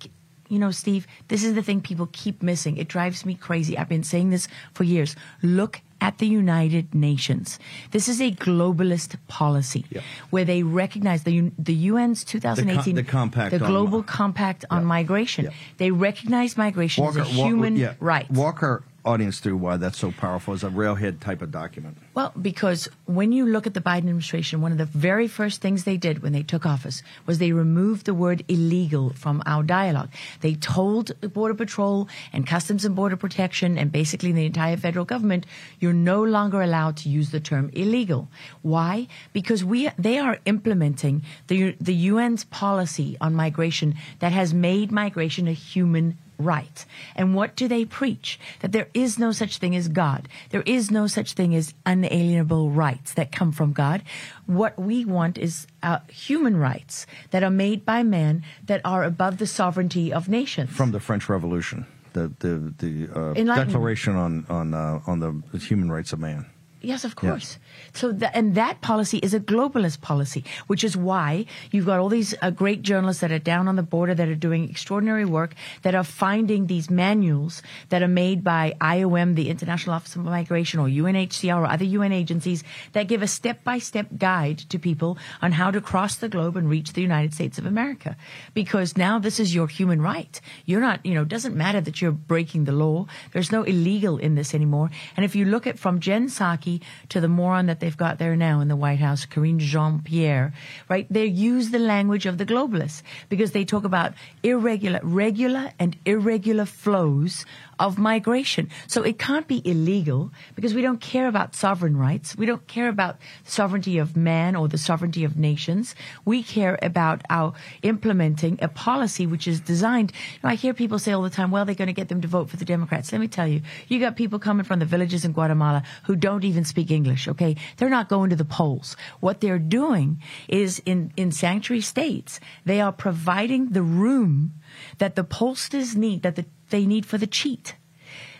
you 0.49 0.59
know, 0.59 0.71
Steve, 0.71 1.07
this 1.27 1.43
is 1.43 1.55
the 1.55 1.63
thing 1.63 1.81
people 1.81 2.07
keep 2.11 2.43
missing. 2.43 2.77
It 2.77 2.87
drives 2.87 3.25
me 3.25 3.35
crazy. 3.35 3.77
I've 3.77 3.89
been 3.89 4.03
saying 4.03 4.29
this 4.29 4.47
for 4.73 4.83
years. 4.83 5.15
Look 5.41 5.81
at 6.01 6.17
the 6.17 6.27
United 6.27 6.93
Nations. 6.93 7.57
This 7.91 8.07
is 8.07 8.21
a 8.21 8.31
globalist 8.31 9.15
policy 9.27 9.85
where 10.29 10.45
they 10.45 10.63
recognize 10.63 11.23
the 11.23 11.51
the 11.57 11.89
UN's 11.89 12.23
2018 12.23 12.95
the 12.95 13.03
compact 13.03 13.51
the 13.57 13.63
on- 13.63 13.71
global 13.71 14.03
compact 14.03 14.65
on 14.69 14.85
migration. 14.85 15.49
They 15.77 15.91
recognize 15.91 16.57
migration 16.57 17.03
as 17.05 17.15
a 17.17 17.23
human 17.23 17.73
wa- 17.75 17.79
yeah, 17.79 17.93
right. 17.99 18.29
Walk 18.31 18.61
our 18.63 18.83
audience 19.05 19.39
through 19.39 19.57
why 19.57 19.77
that's 19.77 19.97
so 19.97 20.11
powerful 20.11 20.53
as 20.53 20.63
a 20.63 20.69
railhead 20.69 21.21
type 21.21 21.41
of 21.41 21.51
document. 21.51 21.97
Well, 22.15 22.33
because 22.41 22.89
when 23.05 23.31
you 23.31 23.45
look 23.45 23.67
at 23.67 23.73
the 23.73 23.81
Biden 23.81 24.09
administration, 24.09 24.61
one 24.61 24.71
of 24.71 24.77
the 24.77 24.85
very 24.85 25.27
first 25.27 25.61
things 25.61 25.83
they 25.83 25.97
did 25.97 26.23
when 26.23 26.33
they 26.33 26.43
took 26.43 26.65
office 26.65 27.03
was 27.25 27.37
they 27.37 27.51
removed 27.51 28.05
the 28.05 28.13
word 28.13 28.43
illegal 28.47 29.13
from 29.13 29.43
our 29.45 29.63
dialogue. 29.63 30.09
They 30.41 30.55
told 30.55 31.11
Border 31.33 31.53
Patrol 31.53 32.09
and 32.33 32.47
Customs 32.47 32.83
and 32.83 32.95
Border 32.95 33.15
Protection 33.15 33.77
and 33.77 33.91
basically 33.91 34.31
the 34.31 34.45
entire 34.45 34.77
federal 34.77 35.05
government, 35.05 35.45
you're 35.79 35.93
no 35.93 36.23
longer 36.23 36.61
allowed 36.61 36.97
to 36.97 37.09
use 37.09 37.29
the 37.29 37.39
term 37.39 37.69
illegal. 37.73 38.27
Why? 38.63 39.07
Because 39.33 39.63
we, 39.63 39.89
they 39.97 40.17
are 40.17 40.39
implementing 40.45 41.23
the, 41.47 41.75
the 41.79 42.09
UN's 42.09 42.43
policy 42.45 43.17
on 43.21 43.35
migration 43.35 43.95
that 44.19 44.31
has 44.31 44.53
made 44.53 44.91
migration 44.91 45.47
a 45.47 45.53
human 45.53 46.17
right. 46.37 46.85
And 47.15 47.35
what 47.35 47.55
do 47.55 47.67
they 47.67 47.85
preach? 47.85 48.39
That 48.61 48.71
there 48.71 48.89
is 48.93 49.17
no 49.17 49.31
such 49.31 49.57
thing 49.57 49.75
as 49.75 49.87
God. 49.87 50.27
There 50.49 50.63
is 50.65 50.91
no 50.91 51.07
such 51.07 51.33
thing 51.33 51.55
as 51.55 51.73
unalienable 51.85 52.69
rights 52.71 53.13
that 53.13 53.31
come 53.31 53.51
from 53.51 53.73
God. 53.73 54.03
What 54.45 54.77
we 54.79 55.05
want 55.05 55.37
is 55.37 55.67
uh, 55.83 55.99
human 56.09 56.57
rights 56.57 57.05
that 57.31 57.43
are 57.43 57.51
made 57.51 57.85
by 57.85 58.03
man 58.03 58.43
that 58.65 58.81
are 58.83 59.03
above 59.03 59.37
the 59.37 59.47
sovereignty 59.47 60.13
of 60.13 60.29
nations. 60.29 60.69
From 60.71 60.91
the 60.91 60.99
French 60.99 61.29
Revolution, 61.29 61.85
the 62.13 62.31
the 62.39 62.73
the 62.77 63.09
uh, 63.13 63.33
Declaration 63.33 64.15
on 64.15 64.45
on 64.49 64.73
uh, 64.73 64.99
on 65.07 65.19
the 65.19 65.57
human 65.57 65.91
rights 65.91 66.13
of 66.13 66.19
man. 66.19 66.45
Yes, 66.81 67.03
of 67.03 67.15
course. 67.15 67.57
So, 67.93 68.11
tha 68.11 68.35
and 68.35 68.55
that 68.55 68.81
policy 68.81 69.17
is 69.19 69.33
a 69.33 69.39
globalist 69.39 70.01
policy, 70.01 70.43
which 70.67 70.83
is 70.83 70.97
why 70.97 71.45
you've 71.71 71.85
got 71.85 71.99
all 71.99 72.09
these 72.09 72.35
uh, 72.41 72.49
great 72.49 72.81
journalists 72.81 73.21
that 73.21 73.31
are 73.31 73.39
down 73.39 73.67
on 73.67 73.75
the 73.75 73.83
border 73.83 74.13
that 74.13 74.27
are 74.27 74.35
doing 74.35 74.69
extraordinary 74.69 75.25
work, 75.25 75.55
that 75.83 75.95
are 75.95 76.03
finding 76.03 76.67
these 76.67 76.89
manuals 76.89 77.61
that 77.89 78.01
are 78.01 78.07
made 78.07 78.43
by 78.43 78.75
IOM, 78.81 79.35
the 79.35 79.49
International 79.49 79.95
Office 79.95 80.15
of 80.15 80.23
Migration, 80.23 80.79
or 80.79 80.87
UNHCR, 80.87 81.57
or 81.57 81.65
other 81.65 81.85
UN 81.85 82.11
agencies 82.11 82.63
that 82.93 83.07
give 83.07 83.21
a 83.21 83.27
step-by-step 83.27 84.07
guide 84.17 84.57
to 84.57 84.79
people 84.79 85.17
on 85.41 85.53
how 85.53 85.71
to 85.71 85.81
cross 85.81 86.15
the 86.15 86.29
globe 86.29 86.57
and 86.57 86.69
reach 86.69 86.93
the 86.93 87.01
United 87.01 87.33
States 87.33 87.57
of 87.57 87.65
America. 87.65 88.15
Because 88.53 88.97
now 88.97 89.19
this 89.19 89.39
is 89.39 89.53
your 89.53 89.67
human 89.67 90.01
right. 90.01 90.39
You're 90.65 90.81
not, 90.81 91.05
you 91.05 91.13
know, 91.13 91.21
it 91.23 91.29
doesn't 91.29 91.55
matter 91.55 91.81
that 91.81 92.01
you're 92.01 92.11
breaking 92.11 92.65
the 92.65 92.71
law. 92.71 93.07
There's 93.31 93.51
no 93.51 93.63
illegal 93.63 94.17
in 94.17 94.35
this 94.35 94.53
anymore. 94.53 94.89
And 95.15 95.25
if 95.25 95.35
you 95.35 95.45
look 95.45 95.67
at 95.67 95.79
from 95.79 95.99
Jen 95.99 96.27
Psaki 96.27 96.81
to 97.09 97.21
the 97.21 97.27
moron 97.27 97.64
that 97.67 97.79
they've 97.79 97.95
got 97.95 98.17
there 98.17 98.35
now 98.35 98.59
in 98.59 98.67
the 98.67 98.75
White 98.75 98.99
House, 98.99 99.25
Karine 99.25 99.59
Jean-Pierre, 99.59 100.53
right? 100.89 101.07
They 101.09 101.25
use 101.25 101.69
the 101.69 101.79
language 101.79 102.25
of 102.25 102.37
the 102.37 102.45
globalists 102.45 103.01
because 103.29 103.51
they 103.51 103.65
talk 103.65 103.83
about 103.83 104.13
irregular, 104.43 104.99
regular 105.03 105.71
and 105.79 105.97
irregular 106.05 106.65
flows 106.65 107.45
of 107.79 107.97
migration. 107.97 108.69
So 108.87 109.03
it 109.03 109.19
can't 109.19 109.47
be 109.47 109.61
illegal 109.65 110.31
because 110.55 110.73
we 110.73 110.81
don't 110.81 111.01
care 111.01 111.27
about 111.27 111.55
sovereign 111.55 111.97
rights. 111.97 112.35
We 112.35 112.45
don't 112.45 112.65
care 112.67 112.89
about 112.89 113.17
sovereignty 113.43 113.97
of 113.97 114.15
man 114.15 114.55
or 114.55 114.67
the 114.67 114.77
sovereignty 114.77 115.23
of 115.23 115.37
nations. 115.37 115.95
We 116.23 116.43
care 116.43 116.77
about 116.81 117.21
our 117.29 117.53
implementing 117.81 118.59
a 118.61 118.67
policy 118.67 119.25
which 119.25 119.47
is 119.47 119.59
designed. 119.59 120.11
You 120.11 120.39
know, 120.43 120.49
I 120.49 120.55
hear 120.55 120.73
people 120.73 120.99
say 120.99 121.11
all 121.11 121.21
the 121.21 121.29
time, 121.29 121.51
well, 121.51 121.65
they're 121.65 121.75
going 121.75 121.87
to 121.87 121.93
get 121.93 122.09
them 122.09 122.21
to 122.21 122.27
vote 122.27 122.49
for 122.49 122.57
the 122.57 122.65
Democrats. 122.65 123.11
Let 123.11 123.21
me 123.21 123.27
tell 123.27 123.47
you, 123.47 123.61
you 123.87 123.99
got 123.99 124.15
people 124.15 124.39
coming 124.39 124.65
from 124.65 124.79
the 124.79 124.85
villages 124.85 125.25
in 125.25 125.33
Guatemala 125.33 125.83
who 126.03 126.15
don't 126.15 126.43
even 126.43 126.63
speak 126.65 126.91
English, 126.91 127.27
okay? 127.27 127.55
They're 127.77 127.89
not 127.89 128.09
going 128.09 128.29
to 128.29 128.35
the 128.35 128.45
polls. 128.45 128.95
What 129.19 129.41
they're 129.41 129.59
doing 129.59 130.21
is 130.47 130.81
in, 130.85 131.11
in 131.17 131.31
sanctuary 131.31 131.81
states, 131.81 132.39
they 132.65 132.81
are 132.81 132.91
providing 132.91 133.69
the 133.69 133.81
room 133.81 134.53
that 134.97 135.15
the 135.15 135.23
pollsters 135.23 135.95
need, 135.95 136.21
that 136.23 136.35
the, 136.35 136.45
they 136.69 136.85
need 136.85 137.05
for 137.05 137.17
the 137.17 137.27
cheat 137.27 137.75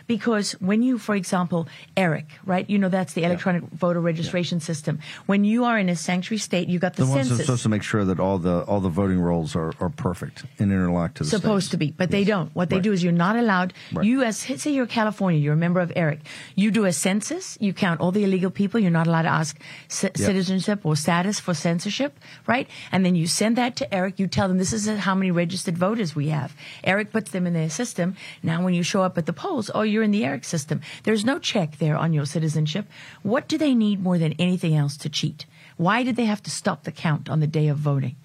Because 0.06 0.52
when 0.60 0.82
you, 0.82 0.98
for 0.98 1.14
example, 1.14 1.66
ERIC, 1.96 2.26
right? 2.44 2.68
You 2.70 2.78
know 2.78 2.88
that's 2.88 3.14
the 3.14 3.24
electronic 3.24 3.64
voter 3.72 4.00
registration 4.00 4.60
system. 4.60 5.00
When 5.26 5.44
you 5.44 5.64
are 5.64 5.78
in 5.78 5.88
a 5.88 5.96
sanctuary 5.96 6.38
state, 6.38 6.68
you 6.68 6.78
got 6.78 6.94
the, 6.96 7.04
The 7.04 7.10
ones 7.10 7.28
that 7.28 7.34
are 7.34 7.36
census. 7.38 7.46
supposed 7.46 7.62
to 7.64 7.68
make 7.68 7.82
sure 7.82 8.04
that 8.04 8.20
all 8.20 8.38
the 8.38 8.60
all 8.62 8.80
the 8.80 8.88
voting 8.88 9.20
rolls 9.20 9.56
are, 9.56 9.72
are 9.80 9.90
perfect 9.90 10.44
and 10.58 10.70
interlocked 10.70 11.16
to 11.16 11.24
the 11.24 11.30
supposed 11.30 11.66
states. 11.66 11.70
to 11.72 11.76
be, 11.78 11.90
but 11.90 12.10
they 12.10 12.24
don't. 12.24 12.54
What 12.54 12.70
they 12.70 12.76
Right. 12.76 12.82
do 12.82 12.92
is 12.92 13.02
you're 13.02 13.12
not 13.12 13.36
allowed. 13.36 13.72
Right. 13.92 14.06
You 14.06 14.22
as 14.22 14.36
say 14.38 14.70
you're 14.70 14.86
California, 14.86 15.40
you're 15.40 15.54
a 15.54 15.56
member 15.56 15.80
of 15.80 15.90
ERIC. 15.96 16.20
You 16.54 16.70
do 16.70 16.84
a 16.84 16.92
census. 16.92 17.58
You 17.60 17.72
count 17.72 18.00
all 18.00 18.12
the 18.12 18.22
illegal 18.24 18.50
people. 18.50 18.78
You're 18.78 18.90
not 18.90 19.06
allowed 19.06 19.22
to 19.22 19.28
ask 19.28 19.58
ci- 19.88 20.10
citizenship 20.14 20.80
or 20.84 20.94
status 20.96 21.40
for 21.40 21.54
censorship, 21.54 22.18
right? 22.46 22.68
And 22.92 23.04
then 23.04 23.16
you 23.16 23.26
send 23.26 23.56
that 23.56 23.74
to 23.76 23.92
ERIC. 23.94 24.18
You 24.20 24.26
tell 24.28 24.46
them 24.48 24.58
this 24.58 24.72
is 24.72 24.86
how 24.86 25.14
many 25.14 25.30
registered 25.30 25.76
voters 25.76 26.14
we 26.14 26.28
have. 26.28 26.54
ERIC 26.84 27.10
puts 27.12 27.30
them 27.32 27.46
in 27.46 27.54
their 27.54 27.70
system. 27.70 28.14
Now, 28.42 28.62
when 28.62 28.74
you 28.74 28.82
show 28.82 29.02
up 29.02 29.18
at 29.18 29.26
the 29.26 29.32
polls, 29.32 29.70
oh, 29.74 29.82
you're 29.96 30.04
in 30.04 30.10
the 30.10 30.24
ERIC 30.24 30.44
system. 30.44 30.82
There's 31.04 31.24
no 31.24 31.38
check 31.38 31.78
there 31.78 31.96
on 31.96 32.12
your 32.12 32.26
citizenship. 32.26 32.84
What 33.22 33.48
do 33.48 33.56
they 33.56 33.74
need 33.74 34.02
more 34.02 34.18
than 34.18 34.34
anything 34.38 34.74
else 34.76 34.98
to 34.98 35.08
cheat? 35.08 35.46
Why 35.78 36.02
did 36.02 36.16
they 36.16 36.26
have 36.26 36.42
to 36.42 36.50
stop 36.50 36.84
the 36.84 36.92
count 36.92 37.30
on 37.30 37.40
the 37.40 37.46
day 37.46 37.68
of 37.68 37.78
voting? 37.78 38.16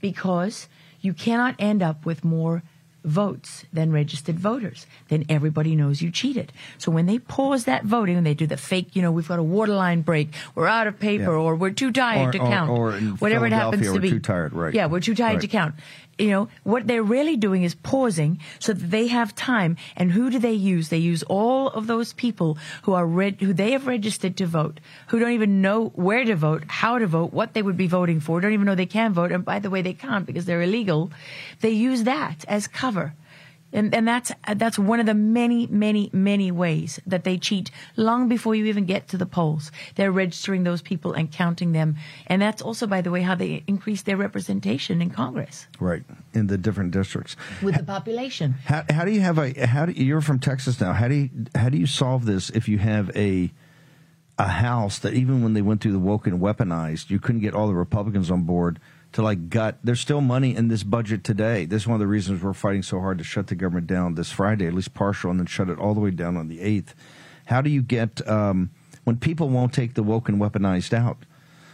Because 0.00 0.66
you 1.00 1.12
cannot 1.14 1.54
end 1.60 1.82
up 1.84 2.04
with 2.04 2.24
more 2.24 2.64
votes 3.04 3.64
than 3.72 3.92
registered 3.92 4.38
voters. 4.38 4.86
Then 5.08 5.24
everybody 5.28 5.74
knows 5.76 6.02
you 6.02 6.10
cheated. 6.10 6.52
So 6.78 6.90
when 6.90 7.06
they 7.06 7.18
pause 7.20 7.64
that 7.64 7.84
voting 7.84 8.16
and 8.16 8.26
they 8.26 8.34
do 8.34 8.46
the 8.46 8.56
fake, 8.58 8.94
you 8.96 9.00
know, 9.02 9.10
we've 9.12 9.28
got 9.28 9.38
a 9.38 9.42
waterline 9.42 10.02
break, 10.02 10.34
we're 10.54 10.66
out 10.66 10.86
of 10.88 10.98
paper, 10.98 11.22
Yeah. 11.32 11.38
or 11.44 11.54
we're 11.54 11.70
too 11.70 11.92
tired 11.92 12.28
Or- 12.28 12.32
to 12.32 12.38
or- 12.40 12.50
count, 12.50 12.70
or 12.70 12.92
whatever 13.20 13.46
it 13.46 13.52
happens 13.52 13.90
to 13.90 14.00
be. 14.00 14.10
too 14.10 14.18
tired, 14.20 14.52
right. 14.52 14.74
Yeah, 14.74 14.86
we're 14.86 15.00
too 15.00 15.14
tired 15.14 15.40
to 15.42 15.46
count. 15.48 15.76
You 16.20 16.30
know 16.30 16.48
what 16.64 16.86
they're 16.86 17.02
really 17.02 17.36
doing 17.36 17.62
is 17.62 17.74
pausing 17.74 18.38
so 18.58 18.74
that 18.74 18.90
they 18.90 19.06
have 19.06 19.34
time. 19.34 19.76
And 19.96 20.12
who 20.12 20.28
do 20.30 20.38
they 20.38 20.52
use? 20.52 20.88
They 20.88 20.98
use 20.98 21.22
all 21.24 21.68
of 21.68 21.86
those 21.86 22.12
people 22.12 22.58
who 22.82 22.92
are 22.92 23.06
reg- 23.06 23.40
who 23.40 23.54
they 23.54 23.72
have 23.72 23.86
registered 23.86 24.36
to 24.36 24.46
vote, 24.46 24.80
who 25.08 25.18
don't 25.18 25.32
even 25.32 25.62
know 25.62 25.86
where 25.94 26.24
to 26.24 26.36
vote, 26.36 26.64
how 26.68 26.98
to 26.98 27.06
vote, 27.06 27.32
what 27.32 27.54
they 27.54 27.62
would 27.62 27.76
be 27.76 27.86
voting 27.86 28.20
for, 28.20 28.40
don't 28.40 28.52
even 28.52 28.66
know 28.66 28.74
they 28.74 28.86
can 28.86 29.14
vote, 29.14 29.32
and 29.32 29.44
by 29.44 29.58
the 29.58 29.70
way, 29.70 29.80
they 29.82 29.94
can't 29.94 30.26
because 30.26 30.44
they're 30.44 30.62
illegal. 30.62 31.10
They 31.60 31.70
use 31.70 32.04
that 32.04 32.44
as 32.46 32.66
cover. 32.66 33.14
And, 33.72 33.94
and 33.94 34.06
that's 34.06 34.32
that's 34.54 34.78
one 34.78 35.00
of 35.00 35.06
the 35.06 35.14
many, 35.14 35.66
many, 35.68 36.10
many 36.12 36.50
ways 36.50 37.00
that 37.06 37.24
they 37.24 37.38
cheat 37.38 37.70
long 37.96 38.28
before 38.28 38.54
you 38.54 38.64
even 38.66 38.84
get 38.84 39.08
to 39.08 39.16
the 39.16 39.26
polls. 39.26 39.70
They're 39.94 40.10
registering 40.12 40.64
those 40.64 40.82
people 40.82 41.12
and 41.12 41.30
counting 41.30 41.72
them, 41.72 41.96
and 42.26 42.42
that's 42.42 42.62
also, 42.62 42.86
by 42.86 43.00
the 43.00 43.10
way, 43.10 43.22
how 43.22 43.34
they 43.34 43.62
increase 43.66 44.02
their 44.02 44.16
representation 44.16 45.00
in 45.00 45.10
Congress 45.10 45.66
Right 45.78 46.02
in 46.34 46.48
the 46.48 46.58
different 46.58 46.90
districts. 46.90 47.36
with 47.62 47.76
the 47.76 47.84
population. 47.84 48.54
How, 48.64 48.84
how 48.90 49.04
do 49.04 49.12
you 49.12 49.20
have 49.20 49.38
a 49.38 49.66
how 49.66 49.86
do 49.86 49.92
you're 49.92 50.20
from 50.20 50.40
Texas 50.40 50.80
now? 50.80 50.92
How 50.92 51.08
do 51.08 51.14
you 51.14 51.30
how 51.54 51.68
do 51.68 51.78
you 51.78 51.86
solve 51.86 52.26
this 52.26 52.50
if 52.50 52.68
you 52.68 52.78
have 52.78 53.14
a 53.16 53.52
a 54.38 54.48
house 54.48 54.98
that 54.98 55.12
even 55.12 55.42
when 55.42 55.52
they 55.52 55.62
went 55.62 55.82
through 55.82 55.92
the 55.92 55.98
woke 55.98 56.26
and 56.26 56.40
weaponized, 56.40 57.10
you 57.10 57.20
couldn't 57.20 57.42
get 57.42 57.54
all 57.54 57.66
the 57.68 57.74
Republicans 57.74 58.30
on 58.30 58.42
board 58.42 58.80
to 59.12 59.22
like 59.22 59.48
gut. 59.48 59.78
There's 59.82 60.00
still 60.00 60.20
money 60.20 60.54
in 60.54 60.68
this 60.68 60.82
budget 60.82 61.24
today. 61.24 61.64
This 61.64 61.82
is 61.82 61.88
one 61.88 61.94
of 61.94 62.00
the 62.00 62.06
reasons 62.06 62.42
we're 62.42 62.52
fighting 62.52 62.82
so 62.82 63.00
hard 63.00 63.18
to 63.18 63.24
shut 63.24 63.48
the 63.48 63.54
government 63.54 63.86
down 63.86 64.14
this 64.14 64.30
Friday, 64.30 64.66
at 64.66 64.74
least 64.74 64.94
partial, 64.94 65.30
and 65.30 65.40
then 65.40 65.46
shut 65.46 65.68
it 65.68 65.78
all 65.78 65.94
the 65.94 66.00
way 66.00 66.10
down 66.10 66.36
on 66.36 66.48
the 66.48 66.60
eighth. 66.60 66.94
How 67.46 67.60
do 67.60 67.70
you 67.70 67.82
get 67.82 68.26
um, 68.28 68.70
when 69.04 69.16
people 69.16 69.48
won't 69.48 69.72
take 69.72 69.94
the 69.94 70.02
woke 70.02 70.28
and 70.28 70.40
weaponized 70.40 70.92
out? 70.92 71.18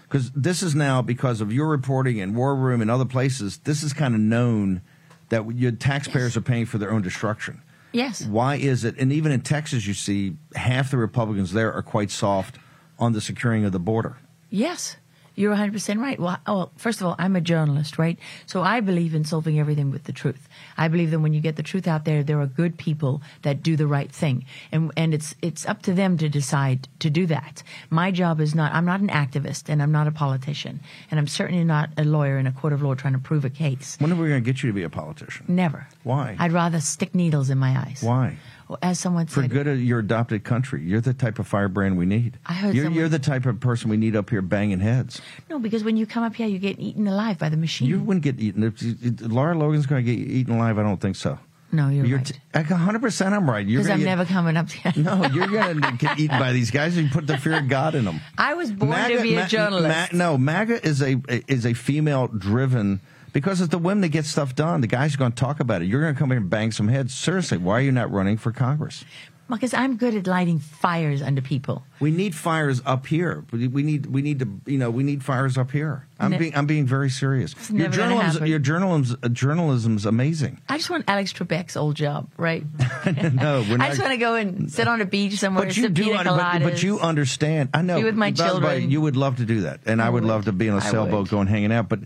Because 0.09 0.31
this 0.31 0.63
is 0.63 0.75
now 0.75 1.03
because 1.03 1.41
of 1.41 1.53
your 1.53 1.69
reporting 1.69 2.21
and 2.21 2.35
War 2.37 2.55
Room 2.55 2.81
and 2.81 2.91
other 2.91 3.05
places. 3.05 3.59
This 3.59 3.83
is 3.83 3.93
kind 3.93 4.15
of 4.15 4.21
known 4.21 4.81
that 5.29 5.45
your 5.57 5.73
taxpayers 5.73 6.37
are 6.37 6.43
paying 6.43 6.65
for 6.65 6.79
their 6.79 6.93
own 6.93 7.03
destruction. 7.03 7.61
Yes. 7.93 8.25
Why 8.25 8.57
is 8.57 8.85
it? 8.85 8.97
And 8.99 9.13
even 9.13 9.33
in 9.33 9.41
Texas, 9.41 9.87
you 9.87 9.95
see 9.95 10.37
half 10.55 10.91
the 10.91 10.97
Republicans 10.97 11.53
there 11.53 11.73
are 11.73 11.83
quite 11.83 12.11
soft 12.11 12.59
on 12.99 13.13
the 13.13 13.21
securing 13.21 13.65
of 13.65 13.73
the 13.73 13.79
border. 13.79 14.17
Yes. 14.49 14.97
You're 15.37 15.55
100% 15.55 16.01
right. 16.01 16.19
Well, 16.19 16.39
oh, 16.47 16.71
first 16.77 17.01
of 17.01 17.07
all, 17.07 17.15
I'm 17.19 17.37
a 17.37 17.43
journalist, 17.43 17.99
right? 17.99 18.19
So 18.47 18.63
I 18.63 18.81
believe 18.81 19.15
in 19.15 19.25
solving 19.25 19.61
everything 19.61 19.91
with 19.91 20.05
the 20.05 20.13
truth. 20.13 20.49
I 20.79 20.89
believe 20.89 21.11
that 21.11 21.21
when 21.21 21.35
you 21.35 21.41
get 21.43 21.57
the 21.57 21.63
truth 21.63 21.87
out 21.87 22.07
there, 22.07 22.25
there 22.25 22.41
are 22.41 22.47
good 22.47 22.79
people 22.79 23.21
that 23.43 23.63
do 23.63 23.77
the 23.77 23.87
right 23.87 24.11
thing. 24.11 24.47
And, 24.73 24.91
and 24.97 25.13
it's, 25.13 25.35
it's 25.43 25.67
up 25.67 25.83
to 25.83 25.93
them 25.93 26.17
to 26.19 26.31
decide 26.31 26.89
to 27.01 27.11
do 27.11 27.27
that. 27.27 27.63
My 27.91 28.11
job 28.11 28.41
is 28.41 28.55
not, 28.55 28.73
I'm 28.73 28.87
not 28.87 29.01
an 29.01 29.09
activist 29.09 29.69
and 29.69 29.83
I'm 29.83 29.93
not 29.93 30.07
a 30.07 30.11
politician. 30.11 30.81
And 31.11 31.21
I'm 31.21 31.29
certainly 31.29 31.65
not 31.65 31.91
a 31.99 32.05
lawyer 32.05 32.39
in 32.39 32.47
a 32.47 32.53
court 32.53 32.73
of 32.73 32.81
law 32.81 32.95
trying 32.95 33.13
to 33.13 33.19
prove 33.19 33.45
a 33.45 33.51
case. 33.51 33.97
When 34.01 34.11
are 34.11 34.17
we 34.17 34.29
going 34.29 34.43
to 34.43 34.53
get 34.53 34.63
you 34.63 34.71
to 34.71 34.75
be 34.75 34.85
a 34.85 34.91
politician? 34.91 35.45
Never. 35.49 35.87
Why? 36.03 36.37
I'd 36.39 36.53
rather 36.53 36.81
stick 36.81 37.15
needles 37.15 37.51
in 37.51 37.59
my 37.59 37.79
eyes. 37.79 38.03
Why? 38.03 38.39
As 38.83 38.99
someone 38.99 39.27
For 39.27 39.43
said, 39.43 39.51
good 39.51 39.67
of 39.69 39.81
your 39.81 40.01
adopted 40.01 40.43
country. 40.45 40.83
You're 40.83 41.01
the 41.01 41.15
type 41.15 41.39
of 41.39 41.47
firebrand 41.47 41.97
we 41.97 42.07
need. 42.07 42.39
I 42.47 42.53
heard 42.55 42.75
you're, 42.75 42.87
someone- 42.87 42.99
you're 42.99 43.09
the 43.09 43.19
type 43.19 43.47
of 43.47 43.61
person 43.61 43.91
we 43.91 43.97
need 43.97 44.17
up 44.17 44.31
here 44.31 44.43
banging 44.43 44.81
heads. 44.81 45.21
no, 45.49 45.59
because 45.59 45.85
when 45.85 45.97
you 45.97 46.05
come 46.07 46.25
up 46.25 46.35
here, 46.35 46.49
you 46.49 46.59
get 46.59 46.79
eaten 46.81 47.07
alive 47.07 47.39
by 47.39 47.49
the 47.49 47.57
machine. 47.57 47.89
You 47.89 48.01
wouldn't 48.01 48.25
get 48.25 48.41
eaten. 48.41 48.63
If, 48.65 49.21
Laura 49.23 49.57
Logan's 49.57 49.87
going 49.87 50.05
to 50.05 50.17
get 50.17 50.21
eaten 50.29 50.55
alive, 50.57 50.79
I 50.79 50.83
don't 50.83 51.01
think 51.01 51.15
so. 51.17 51.39
no, 51.73 51.89
you're, 51.89 52.05
You're 52.07 52.19
right. 52.19 52.27
t- 52.27 52.35
like 52.55 52.67
100% 52.67 53.33
I'm 53.33 53.49
right. 53.51 53.67
Because 53.67 53.89
I'm 53.91 53.99
get- 53.99 54.05
never 54.05 54.25
coming 54.25 54.57
up 54.57 54.71
here. 54.71 54.93
No, 54.97 55.25
you're 55.33 55.47
going 55.49 55.81
to 55.83 55.93
get 55.93 56.19
eaten 56.19 56.39
by 56.39 56.53
these 56.53 56.71
guys 56.71 56.97
and 56.97 57.11
put 57.11 57.27
the 57.27 57.39
fear 57.39 57.59
of 57.59 57.69
God 57.69 57.95
in 57.95 58.05
them. 58.05 58.21
I 58.39 58.55
was 58.55 58.73
born 58.73 58.91
to 59.11 59.23
be 59.23 59.37
a 59.37 59.47
journalist. 59.47 60.13
Ma- 60.13 60.17
no, 60.19 60.39
MAGA 60.39 60.85
is 60.87 61.03
a 61.03 61.21
is 61.47 61.67
a 61.67 61.75
female 61.75 62.27
driven 62.29 63.01
because 63.37 63.61
it's 63.61 63.71
the 63.71 63.77
women 63.77 64.01
that 64.01 64.09
get 64.09 64.25
stuff 64.25 64.55
done. 64.55 64.81
The 64.81 64.87
guys 64.87 65.15
are 65.15 65.19
going 65.19 65.33
to 65.33 65.37
talk 65.37 65.61
about 65.61 65.83
it. 65.83 65.89
You're 65.89 66.01
going 66.01 66.15
to 66.15 66.19
come 66.19 66.31
here 66.31 66.39
and 66.39 66.49
bang 66.49 66.73
some 66.73 66.89
heads. 66.89 67.13
Seriously, 67.15 67.59
why 67.59 67.75
are 67.75 67.81
you 67.83 67.93
not 67.93 68.11
running 68.11 68.39
for 68.39 68.51
Congress? 68.51 69.05
Well, 69.47 69.59
because 69.59 69.75
I'm 69.75 69.99
good 69.99 70.15
at 70.15 70.27
lighting 70.27 70.59
fires 70.59 71.21
under 71.21 71.43
people. 71.43 71.85
We 72.01 72.11
need 72.11 72.35
fires 72.35 72.81
up 72.87 73.07
here. 73.07 73.45
We 73.53 73.83
need 73.83 74.07
we 74.07 74.23
need 74.23 74.39
to 74.41 74.49
you 74.65 74.79
know 74.79 74.91
we 74.91 75.05
need 75.05 75.23
fires 75.23 75.57
up 75.59 75.71
here. 75.71 76.09
I'm 76.19 76.31
Ne- 76.33 76.39
being 76.39 76.57
I'm 76.57 76.67
being 76.67 76.87
very 76.87 77.11
serious. 77.11 77.55
Your 77.71 77.89
journalism 77.89 78.47
your 78.47 78.59
journalism 78.59 79.19
uh, 79.23 79.29
journalism's 79.29 80.05
amazing. 80.07 80.61
I 80.69 80.79
just 80.79 80.89
want 80.91 81.05
Alex 81.07 81.33
Trebek's 81.33 81.77
old 81.77 81.95
job, 81.95 82.29
right? 82.39 82.65
no, 83.35 83.65
we're 83.71 83.77
I 83.81 83.91
just 83.91 84.01
want 84.01 84.13
to 84.13 84.17
go 84.17 84.35
and 84.35 84.73
sit 84.73 84.89
on 84.89 85.01
a 85.01 85.05
beach 85.05 85.35
somewhere, 85.39 85.67
but 85.67 85.77
you 85.77 85.91
do, 85.91 86.05
pina 86.05 86.33
un- 86.33 86.63
but, 86.63 86.63
but 86.63 86.83
you 86.83 86.99
understand. 86.99 87.69
I 87.73 87.83
know. 87.83 87.99
Be 87.99 88.05
with 88.05 88.17
my 88.17 88.33
By 88.33 88.49
the 88.49 88.55
way, 88.55 88.61
children. 88.61 88.91
you 88.91 89.01
would 89.03 89.17
love 89.17 89.37
to 89.37 89.45
do 89.45 89.61
that, 89.61 89.81
and 89.87 90.03
I, 90.03 90.07
I 90.07 90.11
would, 90.11 90.25
would. 90.25 90.29
love 90.29 90.47
to 90.47 90.53
be 90.53 90.67
in 90.67 90.75
a 90.75 90.79
I 90.79 90.81
sailboat, 90.81 91.21
would. 91.21 91.29
going 91.31 91.47
hanging 91.47 91.71
out. 91.71 91.89
But 91.89 92.01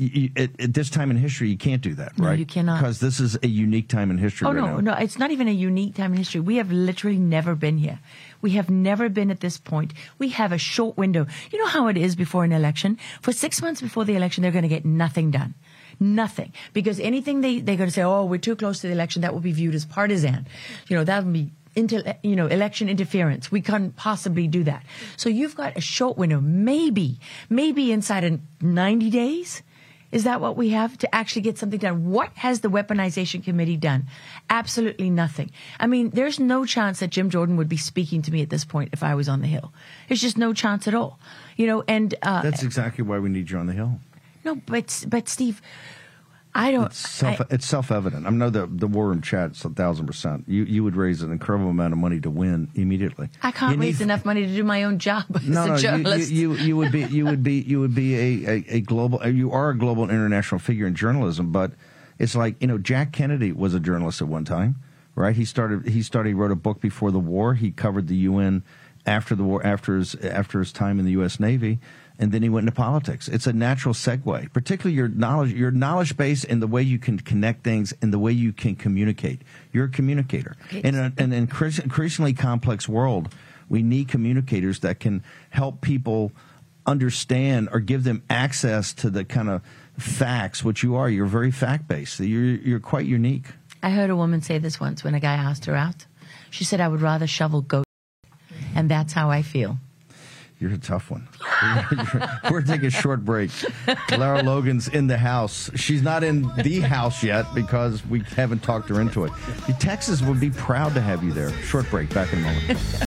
you, 0.00 0.30
at, 0.36 0.50
at 0.60 0.74
this 0.74 0.88
time 0.90 1.10
in 1.10 1.16
history, 1.16 1.48
you 1.50 1.56
can't 1.58 1.82
do 1.82 1.94
that, 1.94 2.18
No, 2.18 2.28
right? 2.28 2.38
you 2.38 2.46
cannot. 2.46 2.80
because 2.80 3.00
this 3.00 3.20
is 3.20 3.38
a 3.42 3.46
unique 3.48 3.88
time 3.88 4.10
in 4.10 4.18
history. 4.18 4.46
Oh 4.46 4.52
right 4.52 4.60
no, 4.60 4.76
now. 4.80 4.94
no! 4.94 4.98
It's 4.98 5.18
not 5.18 5.30
even 5.30 5.46
a 5.48 5.52
unique 5.52 5.94
time 5.94 6.12
in 6.12 6.18
history. 6.18 6.40
We 6.40 6.56
have 6.56 6.72
literally 6.72 7.18
never 7.18 7.54
been 7.54 7.78
here. 7.78 7.98
We 8.42 8.52
have 8.52 8.70
never 8.70 9.08
been 9.08 9.30
at 9.30 9.40
this 9.40 9.58
point. 9.58 9.92
We 10.18 10.30
have 10.30 10.52
a 10.52 10.58
short 10.58 10.96
window. 10.96 11.26
You 11.52 11.58
know 11.58 11.66
how 11.66 11.88
it 11.88 11.96
is 11.98 12.16
before 12.16 12.44
an 12.44 12.52
election. 12.52 12.98
For 13.20 13.32
six 13.32 13.60
months 13.60 13.80
before 13.82 14.04
the 14.06 14.16
election, 14.16 14.42
they're 14.42 14.50
going 14.52 14.62
to 14.62 14.68
get 14.68 14.86
nothing 14.86 15.30
done, 15.30 15.54
nothing, 16.00 16.52
because 16.72 16.98
anything 17.00 17.42
they 17.42 17.60
they're 17.60 17.76
going 17.76 17.88
to 17.88 17.94
say, 17.94 18.02
oh, 18.02 18.24
we're 18.24 18.38
too 18.38 18.56
close 18.56 18.80
to 18.80 18.86
the 18.86 18.92
election, 18.94 19.22
that 19.22 19.34
will 19.34 19.40
be 19.40 19.52
viewed 19.52 19.74
as 19.74 19.84
partisan. 19.84 20.46
You 20.88 20.96
know, 20.96 21.04
that 21.04 21.24
would 21.24 21.32
be. 21.32 21.50
Inter, 21.76 22.14
you 22.24 22.34
know, 22.34 22.48
election 22.48 22.88
interference. 22.88 23.52
We 23.52 23.60
couldn't 23.60 23.94
possibly 23.94 24.48
do 24.48 24.64
that. 24.64 24.82
So 25.16 25.28
you've 25.28 25.54
got 25.54 25.76
a 25.76 25.80
short 25.80 26.18
window, 26.18 26.40
maybe, 26.40 27.20
maybe 27.48 27.92
inside 27.92 28.24
of 28.24 28.40
90 28.60 29.08
days. 29.08 29.62
Is 30.12 30.24
that 30.24 30.40
what 30.40 30.56
we 30.56 30.70
have 30.70 30.98
to 30.98 31.14
actually 31.14 31.42
get 31.42 31.56
something 31.56 31.78
done? 31.78 32.10
What 32.10 32.30
has 32.36 32.60
the 32.60 32.68
weaponization 32.68 33.44
committee 33.44 33.76
done? 33.76 34.06
Absolutely 34.48 35.08
nothing. 35.08 35.50
I 35.78 35.86
mean, 35.86 36.10
there's 36.10 36.40
no 36.40 36.64
chance 36.64 36.98
that 36.98 37.10
Jim 37.10 37.30
Jordan 37.30 37.56
would 37.56 37.68
be 37.68 37.76
speaking 37.76 38.20
to 38.22 38.32
me 38.32 38.42
at 38.42 38.50
this 38.50 38.64
point 38.64 38.90
if 38.92 39.02
I 39.04 39.14
was 39.14 39.28
on 39.28 39.40
the 39.40 39.46
Hill. 39.46 39.72
There's 40.08 40.20
just 40.20 40.36
no 40.36 40.52
chance 40.52 40.88
at 40.88 40.94
all. 40.94 41.20
You 41.56 41.66
know, 41.66 41.84
and 41.86 42.14
uh, 42.22 42.42
That's 42.42 42.62
exactly 42.62 43.04
why 43.04 43.18
we 43.18 43.28
need 43.28 43.50
you 43.50 43.58
on 43.58 43.66
the 43.66 43.72
hill. 43.74 44.00
no, 44.44 44.56
but 44.66 45.04
but 45.08 45.28
Steve, 45.28 45.60
I 46.54 46.72
don't. 46.72 46.86
It's 46.86 46.98
self 46.98 47.40
I- 47.40 47.46
it's 47.50 47.66
self 47.66 47.90
evident. 47.92 48.26
I 48.26 48.30
know 48.30 48.50
the 48.50 48.66
the 48.66 48.86
war 48.88 49.08
room 49.08 49.20
chat's 49.22 49.64
a 49.64 49.68
thousand 49.68 50.06
percent. 50.06 50.44
You 50.48 50.64
you 50.64 50.82
would 50.82 50.96
raise 50.96 51.22
an 51.22 51.30
incredible 51.30 51.70
amount 51.70 51.92
of 51.92 51.98
money 51.98 52.20
to 52.20 52.30
win 52.30 52.68
immediately. 52.74 53.28
I 53.42 53.52
can't 53.52 53.76
You 53.76 53.80
raise 53.80 54.00
need- 54.00 54.04
enough 54.04 54.24
money 54.24 54.46
to 54.46 54.52
do 54.54 54.64
my 54.64 54.82
own 54.84 54.98
job 54.98 55.24
as 55.34 55.48
No, 55.48 55.64
a 55.64 55.66
no, 55.68 55.74
you, 55.74 55.80
journalist. 55.80 56.30
you, 56.30 56.54
you, 56.54 56.64
you 56.64 56.76
would 56.76 56.90
be 56.92 57.02
you 57.04 57.24
would 57.26 57.42
be 57.42 57.60
you 57.60 57.78
would 57.80 57.94
be 57.94 58.16
a, 58.16 58.50
a, 58.50 58.64
a 58.76 58.80
global 58.80 59.20
uh, 59.22 59.28
you 59.28 59.52
are 59.52 59.70
a 59.70 59.78
global 59.78 60.02
and 60.02 60.12
international 60.12 60.58
figure 60.58 60.86
in 60.86 60.94
journalism, 60.94 61.52
but 61.52 61.72
it's 62.18 62.34
like 62.34 62.60
you 62.60 62.66
know 62.66 62.78
Jack 62.78 63.12
Kennedy 63.12 63.52
was 63.52 63.72
a 63.74 63.80
journalist 63.80 64.20
at 64.20 64.28
one 64.28 64.44
time, 64.44 64.76
right? 65.14 65.36
He 65.36 65.44
started 65.44 65.86
he 65.88 66.02
started 66.02 66.30
he 66.30 66.34
wrote 66.34 66.50
a 66.50 66.56
book 66.56 66.80
before 66.80 67.10
the 67.12 67.20
war. 67.20 67.54
He 67.54 67.70
covered 67.70 68.08
the 68.08 68.16
UN 68.16 68.64
after 69.06 69.34
the 69.36 69.44
war 69.44 69.64
after 69.64 69.96
his 69.96 70.14
after 70.16 70.58
his 70.58 70.72
time 70.72 70.98
in 70.98 71.04
the 71.04 71.12
U.S. 71.12 71.38
Navy, 71.40 71.78
and 72.20 72.30
then 72.30 72.42
he 72.42 72.48
went 72.48 72.68
into 72.68 72.76
politics. 72.76 73.26
It's 73.26 73.48
a 73.48 73.52
natural 73.52 73.94
segue, 73.94 74.52
particularly 74.52 74.94
your 74.96 75.08
knowledge 75.08 75.52
your 75.52 75.72
knowledge 75.72 76.16
base 76.16 76.44
and 76.44 76.62
the 76.62 76.68
way 76.68 76.82
you 76.82 76.98
can 77.00 77.18
connect 77.18 77.64
things 77.64 77.92
and 78.00 78.12
the 78.12 78.18
way 78.20 78.30
you 78.30 78.52
can 78.52 78.76
communicate. 78.76 79.40
You're 79.72 79.86
a 79.86 79.88
communicator 79.88 80.54
in 80.70 80.94
a- 80.94 81.12
an 81.16 81.32
increas- 81.32 81.78
increasingly 81.82 82.34
complex 82.34 82.88
world. 82.88 83.34
We 83.68 83.82
need 83.82 84.06
communicators 84.08 84.80
that 84.80 85.00
can 85.00 85.22
help 85.50 85.80
people 85.80 86.30
understand 86.86 87.68
or 87.72 87.80
give 87.80 88.04
them 88.04 88.22
access 88.28 88.92
to 88.94 89.10
the 89.10 89.24
kind 89.24 89.48
of 89.48 89.62
facts, 89.98 90.64
which 90.64 90.82
you 90.82 90.96
are. 90.96 91.08
You're 91.08 91.26
very 91.26 91.50
fact 91.50 91.88
based. 91.88 92.20
You're 92.20 92.44
you're 92.68 92.80
quite 92.80 93.06
unique. 93.06 93.46
I 93.82 93.90
heard 93.90 94.10
a 94.10 94.16
woman 94.16 94.42
say 94.42 94.58
this 94.58 94.78
once 94.80 95.02
when 95.04 95.14
a 95.14 95.20
guy 95.20 95.34
asked 95.34 95.64
her 95.66 95.74
out. 95.76 96.06
She 96.50 96.64
said, 96.64 96.80
I 96.80 96.88
would 96.88 97.00
rather 97.00 97.26
shovel 97.26 97.62
goat. 97.62 97.84
And 98.74 98.90
that's 98.90 99.12
how 99.14 99.30
I 99.30 99.42
feel. 99.42 99.78
You're 100.60 100.72
a 100.72 100.78
tough 100.78 101.10
one. 101.10 101.26
We're 102.50 102.60
taking 102.60 102.86
a 102.86 102.90
short 102.90 103.24
break. 103.24 103.50
Lara 104.10 104.42
Logan's 104.42 104.88
in 104.88 105.06
the 105.06 105.16
house. 105.16 105.70
She's 105.74 106.02
not 106.02 106.22
in 106.22 106.42
the 106.58 106.80
house 106.80 107.24
yet 107.24 107.46
because 107.54 108.04
we 108.04 108.20
haven't 108.36 108.62
talked 108.62 108.90
her 108.90 109.00
into 109.00 109.24
it. 109.24 109.32
Texas 109.78 110.20
would 110.20 110.38
be 110.38 110.50
proud 110.50 110.92
to 110.94 111.00
have 111.00 111.24
you 111.24 111.32
there. 111.32 111.50
Short 111.62 111.88
break. 111.88 112.12
Back 112.12 112.30
in 112.34 112.40
a 112.40 112.42
moment. 112.42 113.04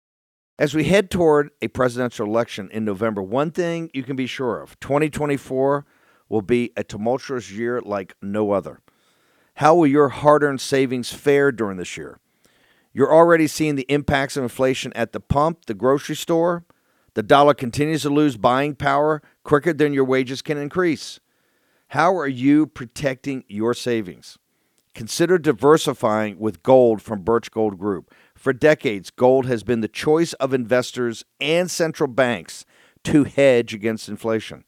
As 0.60 0.76
we 0.76 0.84
head 0.84 1.10
toward 1.10 1.50
a 1.62 1.70
presidential 1.70 2.28
election 2.28 2.70
in 2.72 2.86
November, 2.86 3.24
one 3.24 3.50
thing 3.50 3.90
you 3.96 4.04
can 4.04 4.16
be 4.16 4.28
sure 4.28 4.62
of 4.62 4.80
2024 4.80 5.88
will 6.28 6.44
be 6.44 6.72
a 6.78 6.84
tumultuous 6.84 7.50
year 7.50 7.82
like 7.82 8.14
no 8.22 8.52
other. 8.52 8.80
How 9.56 9.74
will 9.74 9.88
your 9.88 10.10
hard 10.10 10.44
earned 10.44 10.62
savings 10.62 11.12
fare 11.12 11.52
during 11.52 11.78
this 11.78 11.98
year? 11.98 12.20
You're 12.94 13.12
already 13.12 13.48
seeing 13.48 13.76
the 13.76 13.92
impacts 13.92 14.38
of 14.38 14.44
inflation 14.44 14.94
at 14.94 15.14
the 15.14 15.20
pump, 15.20 15.66
the 15.66 15.74
grocery 15.74 16.16
store. 16.16 16.64
The 17.14 17.24
dollar 17.24 17.54
continues 17.54 18.04
to 18.04 18.10
lose 18.10 18.38
buying 18.38 18.76
power 18.76 19.22
quicker 19.44 19.74
than 19.74 19.94
your 19.94 20.06
wages 20.06 20.42
can 20.42 20.58
increase. 20.58 21.20
How 21.90 22.16
are 22.18 22.28
you 22.28 22.68
protecting 22.68 23.44
your 23.48 23.74
savings? 23.74 24.38
Consider 24.94 25.38
diversifying 25.38 26.40
with 26.40 26.62
gold 26.62 27.02
from 27.02 27.22
Birch 27.22 27.52
Gold 27.52 27.80
Group. 27.80 28.14
For 28.36 28.54
decades, 28.54 29.12
gold 29.12 29.46
has 29.46 29.64
been 29.64 29.82
the 29.82 29.88
choice 29.88 30.34
of 30.34 30.54
investors 30.54 31.24
and 31.40 31.70
central 31.70 32.08
banks 32.08 32.66
to 33.06 33.24
hedge 33.24 33.74
against 33.74 34.10
inflation. 34.10 34.66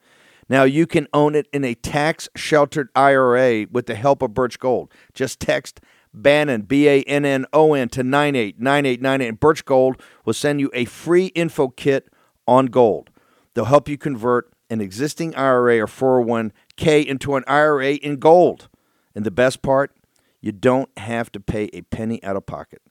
Now 0.47 0.63
you 0.63 0.87
can 0.87 1.07
own 1.13 1.35
it 1.35 1.47
in 1.53 1.63
a 1.63 1.75
tax 1.75 2.27
sheltered 2.35 2.89
IRA 2.95 3.67
with 3.71 3.85
the 3.85 3.95
help 3.95 4.21
of 4.21 4.33
Birch 4.33 4.59
Gold. 4.59 4.91
Just 5.13 5.39
text 5.39 5.79
Bannon, 6.13 6.63
B 6.63 6.87
A 6.87 7.01
N 7.03 7.23
N 7.23 7.45
O 7.53 7.73
N, 7.73 7.89
to 7.89 8.03
989898. 8.03 9.27
And 9.29 9.39
Birch 9.39 9.63
Gold 9.65 10.01
will 10.25 10.33
send 10.33 10.59
you 10.59 10.69
a 10.73 10.85
free 10.85 11.27
info 11.27 11.69
kit 11.69 12.09
on 12.51 12.65
gold. 12.65 13.09
They'll 13.53 13.65
help 13.65 13.87
you 13.87 13.97
convert 13.97 14.51
an 14.69 14.81
existing 14.81 15.33
IRA 15.35 15.79
or 15.79 15.87
401k 15.87 17.05
into 17.05 17.35
an 17.35 17.43
IRA 17.47 17.93
in 17.93 18.17
gold. 18.17 18.67
And 19.15 19.25
the 19.25 19.31
best 19.31 19.61
part, 19.61 19.95
you 20.41 20.51
don't 20.51 20.89
have 20.97 21.31
to 21.31 21.39
pay 21.39 21.69
a 21.71 21.81
penny 21.83 22.21
out 22.23 22.35
of 22.35 22.45
pocket. 22.45 22.81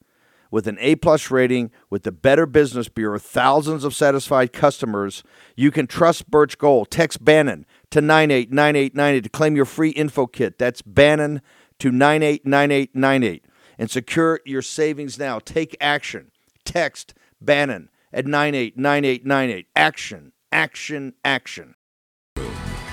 With 0.51 0.67
an 0.67 0.79
A 0.81 0.97
plus 0.97 1.31
rating 1.31 1.71
with 1.91 2.03
the 2.03 2.11
Better 2.11 2.47
Business 2.47 2.89
Bureau, 2.89 3.19
thousands 3.19 3.85
of 3.85 3.95
satisfied 3.95 4.53
customers, 4.53 5.23
you 5.57 5.71
can 5.71 5.87
trust 5.87 6.31
Birch 6.31 6.59
Gold. 6.59 6.91
Text 6.91 7.25
Bannon 7.25 7.67
to 7.91 8.01
989898 8.01 9.21
to 9.21 9.29
claim 9.29 9.57
your 9.57 9.65
free 9.67 9.91
info 9.91 10.27
kit. 10.27 10.59
That's 10.59 10.83
Bannon 10.83 11.43
to 11.79 11.93
989898 11.93 13.45
and 13.79 13.91
secure 13.91 14.41
your 14.45 14.63
savings 14.63 15.19
now. 15.19 15.39
Take 15.39 15.77
action. 15.81 16.31
Text 16.65 17.15
Bannon 17.41 17.90
at 18.13 18.27
989898. 18.27 19.67
Action, 19.77 20.33
action, 20.53 21.15
action. 21.25 21.75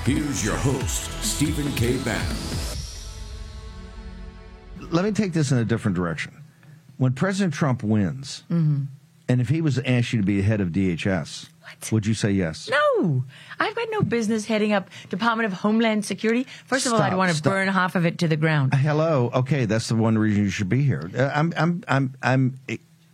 Here's 0.05 0.43
your 0.45 0.55
host, 0.55 1.11
Stephen 1.23 1.69
K. 1.73 1.97
Bannon. 1.97 2.37
Let 4.89 5.03
me 5.03 5.11
take 5.11 5.33
this 5.33 5.51
in 5.51 5.57
a 5.57 5.65
different 5.65 5.95
direction. 5.97 6.43
When 6.97 7.13
President 7.13 7.53
Trump 7.53 7.83
wins, 7.83 8.43
Mm-hmm. 8.49 8.83
and 9.27 9.41
if 9.41 9.49
he 9.49 9.61
was 9.61 9.77
asked 9.79 10.13
you 10.13 10.21
to 10.21 10.25
be 10.25 10.37
the 10.37 10.43
head 10.43 10.61
of 10.61 10.69
DHS, 10.69 11.49
would 11.91 12.05
you 12.07 12.13
say 12.13 12.31
yes? 12.31 12.69
No, 12.69 13.23
I've 13.59 13.75
got 13.75 13.87
no 13.91 14.01
business 14.01 14.45
heading 14.45 14.71
up 14.71 14.89
Department 15.09 15.45
of 15.45 15.53
Homeland 15.59 16.05
Security. 16.05 16.47
First 16.65 16.85
of 16.85 16.93
all, 16.93 17.01
I'd 17.01 17.13
want 17.15 17.29
to 17.31 17.35
stop. 17.37 17.51
burn 17.51 17.67
half 17.67 17.95
of 17.95 18.05
it 18.05 18.17
to 18.19 18.27
the 18.29 18.37
ground. 18.37 18.73
Hello. 18.73 19.29
Okay, 19.33 19.65
that's 19.65 19.89
the 19.89 19.95
one 19.95 20.17
reason 20.17 20.43
you 20.43 20.49
should 20.49 20.69
be 20.69 20.81
here. 20.83 21.11
Uh, 21.15 21.29
I'm, 21.35 21.53
I'm, 21.57 21.83
I'm, 21.89 22.13
I'm 22.23 22.59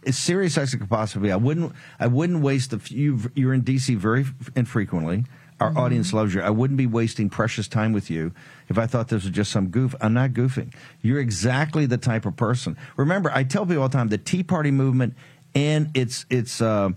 as 0.06 0.18
serious 0.18 0.58
as 0.58 0.74
it 0.74 0.78
could 0.78 0.90
possibly. 0.90 1.30
be. 1.30 1.32
I 1.32 1.36
wouldn't, 1.38 1.72
I 2.00 2.08
wouldn't 2.08 2.42
waste 2.42 2.72
the. 2.72 2.82
You, 2.94 3.20
you're 3.36 3.54
in 3.54 3.64
DC 3.64 3.96
very 3.98 4.26
infrequently. 4.56 5.26
Our 5.60 5.70
Mm-hmm. 5.70 5.78
audience 5.78 6.14
loves 6.14 6.34
you. 6.34 6.42
I 6.42 6.50
wouldn't 6.50 6.78
be 6.78 6.88
wasting 6.88 7.30
precious 7.30 7.68
time 7.70 7.94
with 7.94 8.10
you 8.10 8.34
if 8.70 8.78
I 8.78 8.86
thought 8.88 9.08
this 9.08 9.24
was 9.24 9.32
just 9.32 9.52
some 9.52 9.70
goof. 9.70 9.96
I'm 10.02 10.14
not 10.14 10.32
goofing. 10.32 10.74
You're 11.02 11.20
exactly 11.20 11.86
the 11.86 11.98
type 11.98 12.26
of 12.26 12.36
person. 12.36 12.76
Remember, 12.98 13.32
I 13.34 13.44
tell 13.44 13.66
people 13.66 13.84
all 13.84 13.88
the 13.88 13.94
time 13.98 14.10
the 14.10 14.18
Tea 14.18 14.44
Party 14.44 14.72
movement 14.72 15.14
and 15.56 15.96
its 15.96 16.26
its 16.30 16.60
uh, 16.60 16.90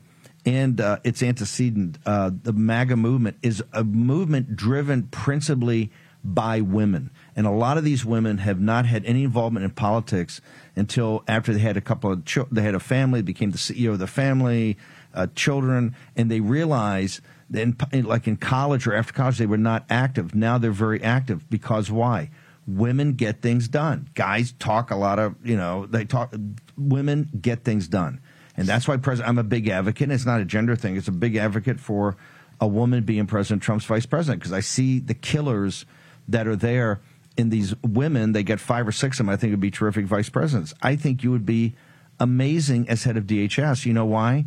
and 0.44 0.80
uh, 0.80 0.98
its 1.04 1.22
antecedent, 1.22 1.98
uh, 2.06 2.30
the 2.42 2.52
MAGA 2.52 2.96
movement, 2.96 3.36
is 3.42 3.62
a 3.72 3.84
movement 3.84 4.56
driven 4.56 5.04
principally 5.08 5.92
by 6.24 6.60
women. 6.60 7.10
And 7.36 7.46
a 7.46 7.50
lot 7.50 7.76
of 7.76 7.84
these 7.84 8.04
women 8.04 8.38
have 8.38 8.58
not 8.58 8.86
had 8.86 9.04
any 9.04 9.22
involvement 9.22 9.64
in 9.64 9.70
politics 9.70 10.40
until 10.74 11.22
after 11.28 11.52
they 11.52 11.60
had 11.60 11.76
a 11.76 11.82
couple 11.82 12.10
of 12.10 12.24
chil- 12.24 12.48
they 12.50 12.62
had 12.62 12.74
a 12.74 12.80
family, 12.80 13.20
became 13.20 13.50
the 13.50 13.58
CEO 13.58 13.92
of 13.92 13.98
the 13.98 14.06
family, 14.06 14.78
uh, 15.14 15.26
children, 15.34 15.94
and 16.16 16.30
they 16.30 16.40
realize 16.40 17.20
that 17.50 17.62
in- 17.92 18.04
like 18.04 18.26
in 18.26 18.36
college 18.36 18.86
or 18.86 18.94
after 18.94 19.12
college 19.12 19.36
they 19.38 19.46
were 19.46 19.58
not 19.58 19.84
active. 19.90 20.34
Now 20.34 20.56
they're 20.56 20.72
very 20.72 21.02
active 21.02 21.48
because 21.50 21.90
why? 21.90 22.30
Women 22.66 23.12
get 23.12 23.42
things 23.42 23.68
done. 23.68 24.08
Guys 24.14 24.52
talk 24.58 24.90
a 24.90 24.96
lot 24.96 25.18
of 25.18 25.36
you 25.44 25.56
know 25.56 25.86
they 25.86 26.04
talk. 26.04 26.34
Women 26.76 27.30
get 27.40 27.64
things 27.64 27.86
done. 27.86 28.20
And 28.56 28.66
that's 28.66 28.88
why 28.88 28.96
President, 28.96 29.28
I'm 29.28 29.38
a 29.38 29.44
big 29.44 29.68
advocate. 29.68 30.04
And 30.04 30.12
it's 30.12 30.24
not 30.24 30.40
a 30.40 30.44
gender 30.44 30.74
thing. 30.74 30.96
It's 30.96 31.08
a 31.08 31.12
big 31.12 31.36
advocate 31.36 31.78
for 31.78 32.16
a 32.58 32.66
woman 32.66 33.04
being 33.04 33.26
President 33.26 33.62
Trump's 33.62 33.84
vice 33.84 34.06
president 34.06 34.40
because 34.40 34.52
I 34.52 34.60
see 34.60 34.98
the 34.98 35.12
killers 35.12 35.84
that 36.26 36.46
are 36.46 36.56
there 36.56 37.00
in 37.36 37.50
these 37.50 37.74
women. 37.82 38.32
They 38.32 38.42
get 38.42 38.60
five 38.60 38.88
or 38.88 38.92
six 38.92 39.20
of 39.20 39.26
them. 39.26 39.32
I 39.32 39.36
think 39.36 39.52
would 39.52 39.60
be 39.60 39.70
terrific 39.70 40.06
vice 40.06 40.28
presidents. 40.28 40.74
I 40.82 40.96
think 40.96 41.22
you 41.22 41.30
would 41.30 41.46
be 41.46 41.74
amazing 42.18 42.88
as 42.88 43.04
head 43.04 43.16
of 43.16 43.24
DHS. 43.24 43.84
You 43.86 43.92
know 43.92 44.06
why? 44.06 44.46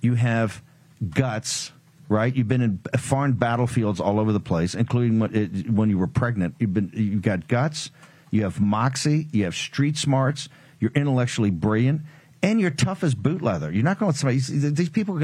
You 0.00 0.14
have 0.14 0.62
guts, 1.10 1.72
right? 2.08 2.34
You've 2.34 2.48
been 2.48 2.62
in 2.62 2.80
foreign 2.98 3.32
battlefields 3.32 4.00
all 4.00 4.20
over 4.20 4.32
the 4.32 4.40
place, 4.40 4.74
including 4.74 5.18
when, 5.18 5.90
you 5.90 5.98
were 5.98 6.06
pregnant. 6.06 6.54
You've 6.58 6.74
been, 6.74 6.90
you've 6.94 7.22
got 7.22 7.48
guts. 7.48 7.90
You 8.30 8.44
have 8.44 8.60
moxie. 8.60 9.26
You 9.32 9.44
have 9.44 9.54
street 9.54 9.96
smarts. 9.96 10.48
You're 10.80 10.92
intellectually 10.94 11.50
brilliant. 11.50 12.02
And 12.40 12.60
you're 12.60 12.70
tough 12.70 13.02
as 13.02 13.16
boot 13.16 13.42
leather. 13.42 13.72
You're 13.72 13.82
not 13.82 13.98
going 13.98 14.12
to 14.12 14.18
somebody. 14.18 14.38
These 14.38 14.90
people. 14.90 15.20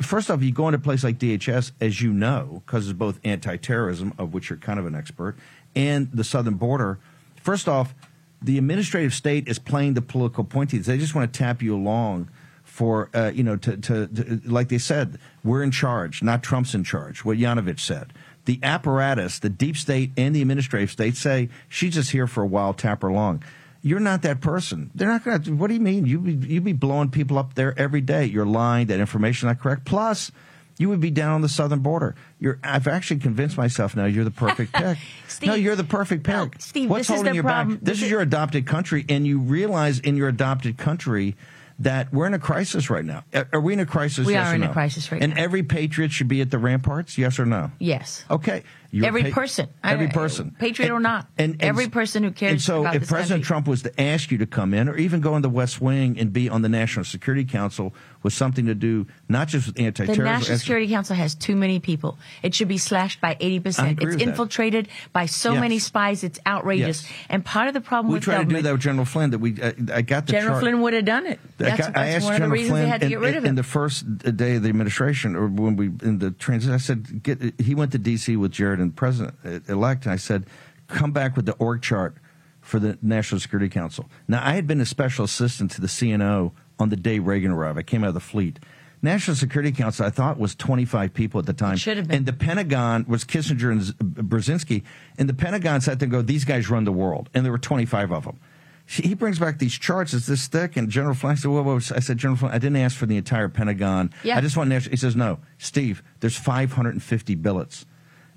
First 0.00 0.30
off, 0.30 0.42
you 0.42 0.50
go 0.50 0.68
into 0.68 0.78
a 0.78 0.80
place 0.80 1.04
like 1.04 1.18
DHS, 1.18 1.72
as 1.78 2.00
you 2.00 2.10
know, 2.10 2.62
because 2.64 2.88
it's 2.88 2.98
both 2.98 3.20
anti-terrorism, 3.22 4.14
of 4.18 4.32
which 4.32 4.48
you're 4.48 4.58
kind 4.58 4.78
of 4.78 4.86
an 4.86 4.94
expert, 4.94 5.36
and 5.74 6.10
the 6.12 6.24
southern 6.24 6.54
border. 6.54 6.98
First 7.36 7.68
off, 7.68 7.94
the 8.40 8.58
administrative 8.58 9.14
state 9.14 9.48
is 9.48 9.58
playing 9.58 9.94
the 9.94 10.02
political 10.02 10.44
pointies. 10.44 10.84
They 10.84 10.98
just 10.98 11.14
want 11.14 11.32
to 11.32 11.38
tap 11.38 11.62
you 11.62 11.74
along 11.74 12.28
for 12.62 13.08
uh, 13.14 13.30
you 13.32 13.42
know 13.42 13.56
to, 13.56 13.76
to, 13.76 14.06
to 14.08 14.40
like 14.44 14.68
they 14.68 14.78
said, 14.78 15.18
we're 15.42 15.62
in 15.62 15.70
charge, 15.70 16.22
not 16.22 16.42
Trump's 16.42 16.74
in 16.74 16.84
charge. 16.84 17.24
What 17.24 17.38
Yanovich 17.38 17.80
said. 17.80 18.12
The 18.46 18.60
apparatus, 18.62 19.38
the 19.38 19.48
deep 19.48 19.76
state, 19.76 20.10
and 20.18 20.36
the 20.36 20.42
administrative 20.42 20.90
state 20.90 21.16
say 21.16 21.48
she's 21.68 21.94
just 21.94 22.10
here 22.10 22.26
for 22.26 22.42
a 22.42 22.46
while. 22.46 22.74
Tap 22.74 23.00
her 23.00 23.08
along. 23.08 23.42
You're 23.80 24.00
not 24.00 24.22
that 24.22 24.40
person. 24.40 24.90
They're 24.94 25.08
not 25.08 25.24
going 25.24 25.42
to. 25.42 25.52
What 25.52 25.68
do 25.68 25.74
you 25.74 25.80
mean? 25.80 26.04
You 26.04 26.18
be 26.18 26.32
you 26.46 26.60
be 26.60 26.72
blowing 26.72 27.10
people 27.10 27.38
up 27.38 27.54
there 27.54 27.78
every 27.78 28.00
day. 28.00 28.24
You're 28.26 28.44
lying. 28.46 28.88
That 28.88 29.00
information 29.00 29.48
not 29.48 29.60
correct. 29.60 29.84
Plus, 29.84 30.30
you 30.78 30.88
would 30.88 31.00
be 31.00 31.10
down 31.10 31.32
on 31.34 31.40
the 31.40 31.48
southern 31.48 31.80
border. 31.80 32.14
You're. 32.40 32.58
I've 32.64 32.86
actually 32.88 33.20
convinced 33.20 33.56
myself 33.56 33.94
now. 33.96 34.06
You're 34.06 34.24
the 34.24 34.30
perfect 34.30 34.72
pick. 34.74 34.98
Steve, 35.28 35.48
no, 35.48 35.54
you're 35.54 35.76
the 35.76 35.84
perfect 35.84 36.24
pick. 36.24 36.34
no, 36.34 36.50
Steve, 36.58 36.90
What's 36.90 37.02
is 37.02 37.08
holding 37.14 37.32
the 37.32 37.36
you 37.36 37.42
problem. 37.42 37.76
back? 37.76 37.84
This, 37.84 37.88
This 37.90 37.98
is 37.98 38.04
is- 38.04 38.10
your 38.10 38.20
adopted 38.20 38.66
country, 38.66 39.04
and 39.08 39.26
you 39.26 39.38
realize 39.38 39.98
in 40.00 40.16
your 40.16 40.28
adopted 40.28 40.76
country 40.78 41.36
that 41.80 42.12
we're 42.12 42.26
in 42.26 42.34
a 42.34 42.38
crisis 42.38 42.88
right 42.88 43.04
now. 43.04 43.24
Are 43.52 43.60
we 43.60 43.72
in 43.72 43.80
a 43.80 43.86
crisis? 43.86 44.24
We 44.26 44.34
yes 44.34 44.46
are 44.46 44.54
in 44.54 44.62
a 44.62 44.72
crisis 44.72 45.10
right 45.10 45.20
and 45.20 45.30
now. 45.30 45.36
And 45.38 45.44
every 45.44 45.64
patriot 45.64 46.12
should 46.12 46.28
be 46.28 46.40
at 46.40 46.50
the 46.52 46.58
ramparts. 46.58 47.18
Yes 47.18 47.38
or 47.40 47.46
no? 47.46 47.72
Yes. 47.80 48.24
Okay. 48.30 48.62
You're 48.94 49.06
Every 49.06 49.24
pa- 49.24 49.30
person. 49.30 49.68
I- 49.82 49.92
Every 49.94 50.06
I- 50.06 50.12
person. 50.12 50.54
patriot 50.58 50.92
or 50.92 51.00
not. 51.00 51.26
and 51.36 51.56
Every 51.60 51.88
person 51.88 52.22
who 52.22 52.30
cares 52.30 52.52
And 52.52 52.60
so, 52.62 52.86
if 52.86 53.08
President 53.08 53.28
country. 53.28 53.42
Trump 53.42 53.66
was 53.66 53.82
to 53.82 54.00
ask 54.00 54.30
you 54.30 54.38
to 54.38 54.46
come 54.46 54.72
in, 54.72 54.88
or 54.88 54.96
even 54.96 55.20
go 55.20 55.34
in 55.34 55.42
the 55.42 55.48
West 55.48 55.80
Wing 55.80 56.16
and 56.18 56.32
be 56.32 56.48
on 56.48 56.62
the 56.62 56.68
National 56.68 57.04
Security 57.04 57.44
Council 57.44 57.92
with 58.22 58.32
something 58.32 58.66
to 58.66 58.74
do 58.74 59.06
not 59.28 59.48
just 59.48 59.66
with 59.66 59.80
anti-terrorism, 59.80 60.24
The 60.24 60.30
National 60.30 60.58
Security 60.58 60.88
Council 60.88 61.16
has 61.16 61.34
too 61.34 61.56
many 61.56 61.80
people. 61.80 62.18
It 62.44 62.54
should 62.54 62.68
be 62.68 62.78
slashed 62.78 63.20
by 63.20 63.34
80%. 63.40 63.98
It's 63.98 64.04
with 64.04 64.18
that. 64.18 64.22
infiltrated 64.22 64.88
by 65.12 65.26
so 65.26 65.52
Yes. 65.54 65.60
many 65.60 65.78
spies. 65.80 66.22
It's 66.22 66.38
outrageous. 66.46 67.02
Yes. 67.02 67.12
And 67.28 67.44
part 67.44 67.66
of 67.68 67.74
the 67.74 67.80
problem 67.80 68.12
we 68.12 68.14
with 68.18 68.22
tried 68.24 68.48
to 68.48 68.54
do 68.56 68.62
that 68.62 68.72
with 68.72 68.80
General 68.80 69.04
Flynn. 69.04 69.30
That 69.30 69.38
we, 69.40 69.60
uh, 69.60 69.72
I 69.92 70.02
got 70.02 70.26
the 70.26 70.32
General 70.32 70.52
chart. 70.54 70.62
Flynn 70.62 70.80
would 70.82 70.92
have 70.94 71.04
done 71.04 71.26
it. 71.26 71.40
I 71.42 71.64
That's, 71.64 71.80
got- 71.88 71.96
I 71.96 72.06
asked 72.10 72.24
one 72.24 72.34
of 72.34 72.36
the 72.36 72.44
General 72.44 72.50
reasons 72.52 72.70
Flynn 72.70 72.82
they 72.84 72.88
had 72.88 73.00
to 73.00 73.06
in, 73.06 73.10
get 73.10 73.20
rid 73.20 73.36
of 73.36 73.44
in 73.44 73.54
the 73.56 73.62
first 73.64 74.18
day 74.36 74.54
of 74.56 74.62
the 74.62 74.68
administration, 74.68 75.34
or 75.34 75.48
when 75.48 75.74
we 75.76 75.86
in 76.02 76.18
the 76.20 76.30
transition. 76.30 76.72
I 76.72 76.78
said, 76.78 77.22
get, 77.22 77.60
he 77.60 77.74
went 77.74 77.90
to 77.92 77.98
D.C. 77.98 78.36
with 78.36 78.52
Jared 78.52 78.83
and 78.84 78.96
President 78.96 79.34
uh, 79.44 79.58
elect, 79.72 80.04
and 80.04 80.12
I 80.12 80.16
said, 80.16 80.46
come 80.88 81.12
back 81.12 81.36
with 81.36 81.46
the 81.46 81.54
org 81.54 81.82
chart 81.82 82.16
for 82.60 82.78
the 82.78 82.98
National 83.02 83.40
Security 83.40 83.68
Council. 83.68 84.08
Now, 84.28 84.46
I 84.46 84.52
had 84.52 84.66
been 84.66 84.80
a 84.80 84.86
special 84.86 85.24
assistant 85.24 85.70
to 85.72 85.80
the 85.80 85.86
CNO 85.86 86.52
on 86.78 86.88
the 86.88 86.96
day 86.96 87.18
Reagan 87.18 87.50
arrived. 87.50 87.78
I 87.78 87.82
came 87.82 88.04
out 88.04 88.08
of 88.08 88.14
the 88.14 88.20
fleet. 88.20 88.58
National 89.02 89.36
Security 89.36 89.70
Council, 89.70 90.06
I 90.06 90.10
thought, 90.10 90.38
was 90.38 90.54
25 90.54 91.12
people 91.12 91.38
at 91.38 91.44
the 91.44 91.52
time. 91.52 91.76
should 91.76 91.98
have 91.98 92.08
been. 92.08 92.18
And 92.18 92.26
the 92.26 92.32
Pentagon 92.32 93.04
was 93.06 93.22
Kissinger 93.24 93.70
and 93.70 93.82
uh, 93.82 94.22
Brzezinski. 94.22 94.82
And 95.18 95.28
the 95.28 95.34
Pentagon 95.34 95.82
sat 95.82 95.98
there 95.98 96.06
and 96.06 96.12
go, 96.12 96.22
these 96.22 96.46
guys 96.46 96.70
run 96.70 96.84
the 96.84 96.92
world. 96.92 97.28
And 97.34 97.44
there 97.44 97.52
were 97.52 97.58
25 97.58 98.10
of 98.12 98.24
them. 98.24 98.40
she, 98.86 99.02
he 99.02 99.14
brings 99.14 99.38
back 99.38 99.58
these 99.58 99.74
charts. 99.74 100.14
It's 100.14 100.26
this 100.26 100.46
thick, 100.46 100.76
and 100.78 100.88
General 100.88 101.14
Flynn 101.14 101.36
said, 101.36 101.42
said, 101.42 101.50
"Well, 101.50 101.76
I 101.76 102.00
said, 102.00 102.16
General 102.16 102.38
Flynn, 102.38 102.52
I 102.52 102.58
didn't 102.58 102.76
ask 102.76 102.96
for 102.96 103.06
the 103.06 103.16
entire 103.18 103.48
Pentagon. 103.50 104.10
Yeah. 104.22 104.38
I 104.38 104.40
just 104.40 104.56
want." 104.56 104.70
National. 104.70 104.90
He 104.90 104.96
says, 104.96 105.16
"No, 105.16 105.38
Steve. 105.58 106.02
There's 106.20 106.36
550 106.36 107.34
billets." 107.36 107.86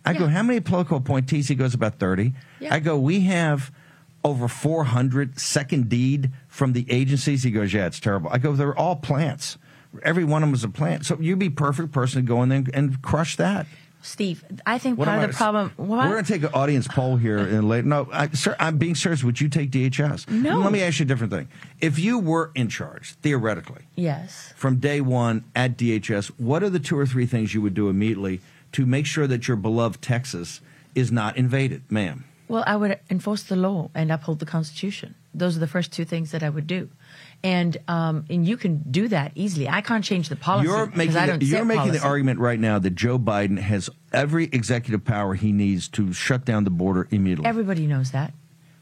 I 0.08 0.14
go, 0.14 0.28
"How 0.28 0.44
many 0.44 0.60
political 0.60 0.98
appointees?" 0.98 1.48
He 1.48 1.56
goes, 1.56 1.74
"About 1.74 2.00
30." 2.00 2.34
Yeah. 2.60 2.74
I 2.74 2.80
go, 2.80 2.98
"We 2.98 3.22
have." 3.22 3.72
Over 4.24 4.50
400 4.50 5.40
second 5.40 5.88
deed 5.88 6.32
from 6.50 6.74
the 6.74 6.86
agencies. 6.90 7.44
He 7.44 7.52
goes, 7.52 7.72
Yeah, 7.74 7.86
it's 7.86 8.00
terrible. 8.00 8.30
I 8.30 8.40
go, 8.40 8.54
They're 8.54 8.78
all 8.78 8.98
plants. 8.98 9.58
Every 10.04 10.26
one 10.26 10.44
of 10.44 10.50
them 10.50 10.54
is 10.56 10.66
a 10.66 10.70
plant. 10.70 11.06
So 11.06 11.18
you'd 11.22 11.40
be 11.40 11.50
perfect 11.50 11.94
person 11.94 12.24
to 12.24 12.28
go 12.28 12.44
in 12.44 12.50
there 12.50 12.58
and, 12.58 12.70
and 12.74 13.02
crush 13.02 13.38
that. 13.38 13.68
Steve, 14.02 14.44
I 14.66 14.80
think 14.80 14.98
What 14.98 15.06
part 15.06 15.20
of 15.20 15.24
I- 15.24 15.28
the 15.28 15.34
problem. 15.34 15.72
What? 15.78 16.06
We're 16.08 16.14
going 16.14 16.26
to 16.26 16.34
take 16.34 16.44
an 16.44 16.54
audience 16.54 16.88
poll 16.88 17.16
here 17.16 17.38
in 17.38 17.70
later. 17.70 17.88
No, 17.88 18.10
I, 18.12 18.28
sir, 18.30 18.56
I'm 18.60 18.78
being 18.78 18.96
serious. 18.96 19.24
Would 19.24 19.40
you 19.40 19.48
take 19.50 19.72
DHS? 19.72 20.30
No. 20.30 20.60
Let 20.60 20.72
me 20.74 20.82
ask 20.82 21.00
you 21.00 21.04
a 21.04 21.08
different 21.08 21.32
thing. 21.32 21.48
If 21.80 21.98
you 21.98 22.20
were 22.20 22.52
in 22.54 22.68
charge, 22.70 23.14
theoretically, 23.22 23.84
yes. 23.96 24.52
from 24.56 24.78
day 24.78 25.00
one 25.00 25.46
at 25.56 25.78
DHS, 25.78 26.28
what 26.38 26.64
are 26.64 26.70
the 26.70 26.80
two 26.80 26.98
or 26.98 27.06
three 27.06 27.26
things 27.26 27.54
you 27.54 27.62
would 27.62 27.76
do 27.76 27.88
immediately 27.88 28.42
to 28.78 28.86
make 28.86 29.08
sure 29.08 29.26
that 29.26 29.48
your 29.48 29.58
beloved 29.58 30.04
Texas 30.04 30.62
is 30.94 31.12
not 31.12 31.36
invaded, 31.36 31.82
ma'am? 31.92 32.26
Well, 32.48 32.64
I 32.68 32.76
would 32.76 33.00
enforce 33.10 33.42
the 33.42 33.56
law 33.56 33.90
and 33.96 34.12
uphold 34.12 34.38
the 34.38 34.46
Constitution. 34.46 35.16
Those 35.34 35.58
are 35.58 35.60
the 35.60 35.66
first 35.66 35.92
two 35.92 36.06
things 36.06 36.30
that 36.30 36.44
I 36.44 36.50
would 36.50 36.68
do, 36.68 36.88
and 37.44 37.76
um, 37.88 38.26
and 38.30 38.48
you 38.48 38.56
can 38.56 38.84
do 38.92 39.08
that 39.08 39.32
easily. 39.34 39.68
I 39.68 39.82
can't 39.82 40.04
change 40.04 40.30
the 40.30 40.36
policy 40.36 40.68
You're 40.68 40.86
making, 40.96 41.16
the, 41.16 41.44
you're 41.44 41.66
making 41.66 41.80
policy. 41.80 41.98
the 41.98 42.06
argument 42.06 42.40
right 42.40 42.60
now 42.60 42.78
that 42.78 42.92
Joe 42.92 43.18
Biden 43.18 43.58
has 43.58 43.90
every 44.14 44.46
executive 44.46 45.04
power 45.04 45.34
he 45.34 45.52
needs 45.52 45.88
to 45.90 46.14
shut 46.14 46.46
down 46.46 46.64
the 46.64 46.70
border 46.70 47.08
immediately. 47.10 47.48
Everybody 47.48 47.88
knows 47.88 48.12
that. 48.12 48.32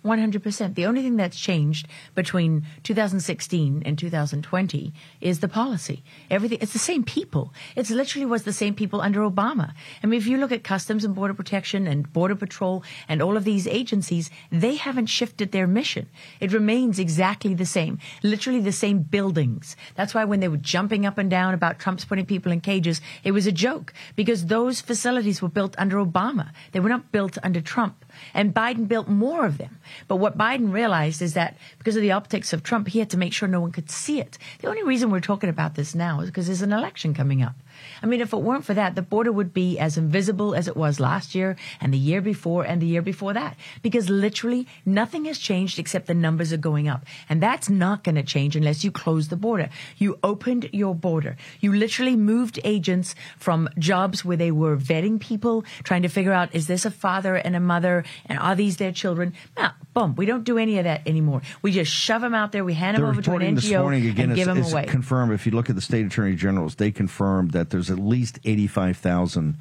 100%. 0.06 0.76
The 0.76 0.86
only 0.86 1.02
thing 1.02 1.18
that's 1.18 1.40
changed 1.40 1.88
between 2.14 2.66
2016 2.84 3.84
and 3.86 3.98
2020 3.98 4.94
is 5.20 5.40
the 5.40 5.48
policy. 5.48 6.04
Everything, 6.30 6.60
it's 6.62 6.74
the 6.74 6.80
same 6.80 7.04
people. 7.04 7.54
It's 7.76 7.90
literally 7.90 8.26
was 8.26 8.44
the 8.44 8.54
same 8.54 8.76
people 8.76 9.02
under 9.02 9.22
Obama. 9.22 9.74
I 10.04 10.08
mean, 10.08 10.20
if 10.20 10.28
you 10.28 10.38
look 10.38 10.52
at 10.52 10.64
Customs 10.64 11.04
and 11.04 11.16
Border 11.16 11.34
Protection 11.34 11.88
and 11.88 12.12
Border 12.14 12.36
Patrol 12.36 12.84
and 13.10 13.22
all 13.22 13.36
of 13.36 13.44
these 13.44 13.68
agencies, 13.68 14.30
they 14.52 14.76
haven't 14.76 15.08
shifted 15.08 15.52
their 15.52 15.68
mission. 15.68 16.08
It 16.40 16.54
remains 16.54 17.00
exactly 17.00 17.54
the 17.54 17.66
same. 17.66 18.00
Literally 18.22 18.62
the 18.62 18.72
same 18.72 19.00
buildings. 19.00 19.76
That's 19.96 20.14
why 20.14 20.26
when 20.26 20.40
they 20.40 20.48
were 20.48 20.58
jumping 20.58 21.06
up 21.06 21.18
and 21.18 21.30
down 21.30 21.54
about 21.54 21.80
Trump's 21.80 22.06
putting 22.06 22.26
people 22.26 22.52
in 22.52 22.62
cages, 22.62 23.02
it 23.24 23.32
was 23.32 23.48
a 23.48 23.52
joke 23.52 23.94
because 24.16 24.46
those 24.46 24.82
facilities 24.82 25.42
were 25.42 25.50
built 25.50 25.76
under 25.80 25.98
Obama. 25.98 26.52
They 26.72 26.80
were 26.80 26.90
not 26.90 27.12
built 27.12 27.38
under 27.44 27.62
Trump. 27.62 28.06
And 28.34 28.54
Biden 28.54 28.88
built 28.88 29.08
more 29.08 29.46
of 29.46 29.58
them. 29.58 29.80
But 30.08 30.18
what 30.18 30.38
Biden 30.38 30.72
realized 30.72 31.22
is 31.22 31.34
that 31.34 31.58
because 31.78 31.96
of 31.96 32.02
the 32.02 32.12
optics 32.12 32.54
of 32.54 32.64
Trump, 32.64 32.88
he 32.88 33.00
had 33.00 33.10
to 33.12 33.18
make 33.18 33.34
sure 33.34 33.48
no 33.48 33.62
one 33.62 33.72
could 33.72 33.90
see 33.90 34.20
it. 34.20 34.38
The 34.60 34.68
only 34.68 34.84
reason 34.84 35.10
we're 35.10 35.20
talking 35.20 35.50
about 35.50 35.76
this 35.76 35.96
now 35.96 36.22
is 36.22 36.30
because 36.30 36.48
there's 36.48 36.62
an 36.62 36.74
election 36.74 37.14
coming 37.14 37.42
up. 37.42 37.56
I 38.02 38.06
mean, 38.06 38.22
if 38.22 38.34
it 38.34 38.38
weren't 38.38 38.66
for 38.66 38.74
that, 38.74 38.96
the 38.96 39.02
border 39.02 39.32
would 39.32 39.54
be 39.54 39.80
as 39.80 39.98
invisible 39.98 40.56
as 40.56 40.68
it 40.68 40.78
was 40.78 41.00
last 41.00 41.36
year 41.36 41.56
and 41.82 41.94
the 41.94 41.98
year 41.98 42.22
before 42.22 42.64
and 42.64 42.82
the 42.82 42.86
year 42.86 43.02
before 43.02 43.34
that. 43.34 43.58
Because 43.82 44.10
literally 44.10 44.68
nothing 44.86 45.26
has 45.26 45.38
changed 45.38 45.80
except 45.80 46.08
the 46.08 46.14
numbers 46.14 46.52
are 46.54 46.58
going 46.58 46.88
up. 46.88 47.06
And 47.30 47.42
that's 47.42 47.70
not 47.70 48.04
going 48.04 48.16
to 48.16 48.24
change 48.24 48.56
unless 48.56 48.84
you 48.84 48.92
close 48.92 49.28
the 49.28 49.36
border. 49.36 49.70
You 49.98 50.20
opened 50.24 50.70
your 50.72 50.96
border. 50.96 51.38
You 51.60 51.74
literally 51.74 52.16
moved 52.16 52.60
agents 52.64 53.16
from 53.38 53.70
jobs 53.78 54.24
where 54.24 54.38
they 54.38 54.52
were 54.52 54.78
vetting 54.78 55.20
people, 55.20 55.66
trying 55.84 56.02
to 56.04 56.10
figure 56.10 56.34
out, 56.34 56.54
is 56.54 56.68
this 56.68 56.86
a 56.86 56.92
father 56.92 57.36
and 57.36 57.56
a 57.56 57.60
mother? 57.60 58.04
And 58.26 58.40
are 58.40 58.56
these 58.56 58.78
their 58.78 58.92
children? 58.92 59.34
No, 59.58 59.70
boom. 59.94 60.16
We 60.16 60.26
don't 60.26 60.44
do 60.44 60.58
any 60.58 60.78
of 60.78 60.84
that 60.86 61.08
anymore. 61.08 61.42
We 61.62 61.72
just 61.72 61.92
shove 61.92 62.22
them 62.22 62.34
out 62.34 62.52
there. 62.52 62.64
We 62.64 62.74
hand 62.74 62.98
them 62.98 63.04
The 63.04 63.10
over 63.10 63.22
to 63.22 63.30
an 63.32 63.34
reporting 63.36 63.56
this 63.56 63.66
NGO 63.66 63.82
morning 63.82 64.08
again 64.08 64.30
and 64.30 64.36
give 64.36 64.48
them 64.48 64.64
away. 64.64 64.86
confirmed. 64.86 65.34
If 65.34 65.46
you 65.46 65.52
look 65.52 65.70
at 65.70 65.76
the 65.76 65.82
state 65.82 66.06
attorney 66.06 66.36
generals, 66.36 66.76
they 66.76 66.92
confirmed 66.92 67.52
that 67.52 67.65
there's 67.70 67.92
at 67.92 68.00
least 68.00 68.40
eighty-five 68.44 68.98
thousand 68.98 69.58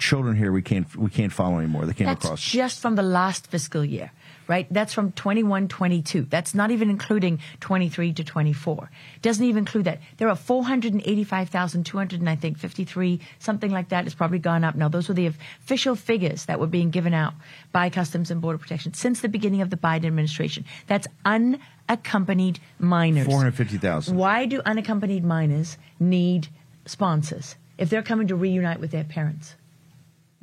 children 0.00 0.34
here 0.34 0.50
we 0.50 0.62
can't 0.62 0.96
we 0.96 1.10
can't 1.10 1.32
follow 1.32 1.58
anymore. 1.58 1.86
They 1.86 1.92
came 1.92 2.06
That's 2.06 2.24
across. 2.24 2.42
just 2.42 2.80
from 2.80 2.96
the 2.96 3.02
last 3.02 3.46
fiscal 3.46 3.84
year, 3.84 4.10
right? 4.48 4.66
That's 4.70 4.92
from 4.92 5.12
21, 5.12 5.68
22. 5.68 6.22
That's 6.22 6.54
not 6.54 6.70
even 6.70 6.90
including 6.90 7.38
23 7.60 8.14
to 8.14 8.24
24. 8.24 8.90
Doesn't 9.22 9.44
even 9.44 9.58
include 9.58 9.84
that. 9.84 10.00
There 10.16 10.28
are 10.28 10.36
485,200 10.36 12.20
and 12.20 12.28
I 12.28 12.34
think 12.34 12.58
53, 12.58 13.20
something 13.38 13.70
like 13.70 13.90
that. 13.90 14.06
It's 14.06 14.14
probably 14.14 14.38
gone 14.38 14.64
up 14.64 14.74
now. 14.74 14.88
Those 14.88 15.08
were 15.08 15.14
the 15.14 15.26
official 15.26 15.94
figures 15.94 16.46
that 16.46 16.58
were 16.58 16.66
being 16.66 16.90
given 16.90 17.14
out 17.14 17.34
by 17.70 17.90
Customs 17.90 18.30
and 18.30 18.40
Border 18.40 18.58
Protection 18.58 18.94
since 18.94 19.20
the 19.20 19.28
beginning 19.28 19.60
of 19.60 19.70
the 19.70 19.76
Biden 19.76 20.06
administration. 20.06 20.64
That's 20.86 21.06
unaccompanied 21.24 22.58
minors. 22.78 23.26
Four 23.26 23.38
hundred 23.38 23.54
fifty 23.54 23.76
thousand. 23.76 24.16
Why 24.16 24.46
do 24.46 24.62
unaccompanied 24.64 25.24
minors 25.24 25.76
need 26.00 26.48
sponsors 26.86 27.56
if 27.78 27.90
they're 27.90 28.02
coming 28.02 28.28
to 28.28 28.36
reunite 28.36 28.80
with 28.80 28.90
their 28.90 29.04
parents? 29.04 29.54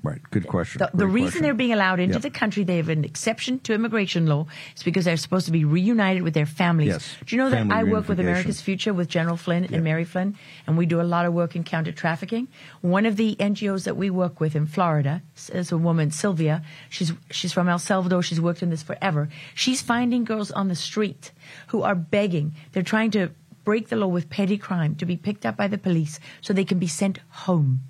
Right. 0.04 0.22
Good 0.30 0.48
question. 0.48 0.78
The, 0.80 0.92
the 0.96 1.08
reason 1.08 1.26
question. 1.32 1.42
they're 1.44 1.54
being 1.56 1.74
allowed 1.74 2.00
into 2.00 2.14
Yep. 2.16 2.22
the 2.22 2.30
country, 2.30 2.64
they 2.64 2.78
have 2.78 2.88
an 2.88 3.04
exception 3.04 3.60
to 3.62 3.74
immigration 3.74 4.28
law. 4.28 4.46
Is 4.76 4.84
because 4.84 5.06
they're 5.06 5.18
supposed 5.18 5.48
to 5.48 5.52
be 5.52 5.66
reunited 5.66 6.22
with 6.22 6.36
their 6.36 6.46
families. 6.46 6.90
Yes. 6.90 7.16
Do 7.26 7.36
you 7.36 7.42
know 7.42 7.50
that 7.50 7.72
I 7.72 7.84
work 7.84 8.08
with. 8.08 8.20
America's 8.20 8.62
Future 8.62 8.94
with 8.94 9.10
General 9.10 9.38
Flynn 9.38 9.66
and 9.74 9.84
Mary 9.84 10.06
Flynn, 10.06 10.38
and 10.68 10.78
we 10.78 10.86
do 10.86 11.02
a 11.02 11.04
lot 11.04 11.26
of 11.26 11.34
work 11.34 11.56
in 11.56 11.64
counter 11.64 11.92
trafficking. 11.92 12.48
One 12.82 13.08
of 13.08 13.16
the 13.18 13.36
NGOs 13.38 13.86
that 13.86 13.98
we 13.98 14.10
work 14.12 14.40
with 14.40 14.56
in 14.56 14.68
Florida 14.68 15.24
is 15.52 15.72
a 15.72 15.78
woman, 15.78 16.12
Sylvia. 16.12 16.62
She's 16.90 17.12
she's 17.32 17.52
from 17.52 17.68
El 17.68 17.80
Salvador. 17.80 18.22
She's 18.22 18.40
worked 18.40 18.62
in 18.62 18.70
this 18.70 18.84
forever. 18.84 19.30
She's 19.56 19.82
finding 19.82 20.26
girls 20.26 20.52
on 20.52 20.68
the 20.68 20.76
street 20.76 21.32
who 21.68 21.82
are 21.82 21.96
begging. 21.96 22.54
They're 22.72 22.84
trying 22.84 23.12
to 23.12 23.32
break 23.68 23.90
the 23.90 23.98
law 23.98 24.08
with 24.08 24.30
petty 24.30 24.58
crime 24.58 24.96
to 24.96 25.06
be 25.06 25.18
picked 25.18 25.46
up 25.46 25.58
by 25.58 25.68
the 25.68 25.78
police 25.78 26.22
so 26.40 26.54
they 26.54 26.64
can 26.64 26.80
be 26.80 26.88
sent 26.88 27.20
home 27.28 27.82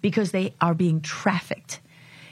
because 0.00 0.30
they 0.30 0.54
are 0.62 0.72
being 0.72 0.98
trafficked 1.02 1.78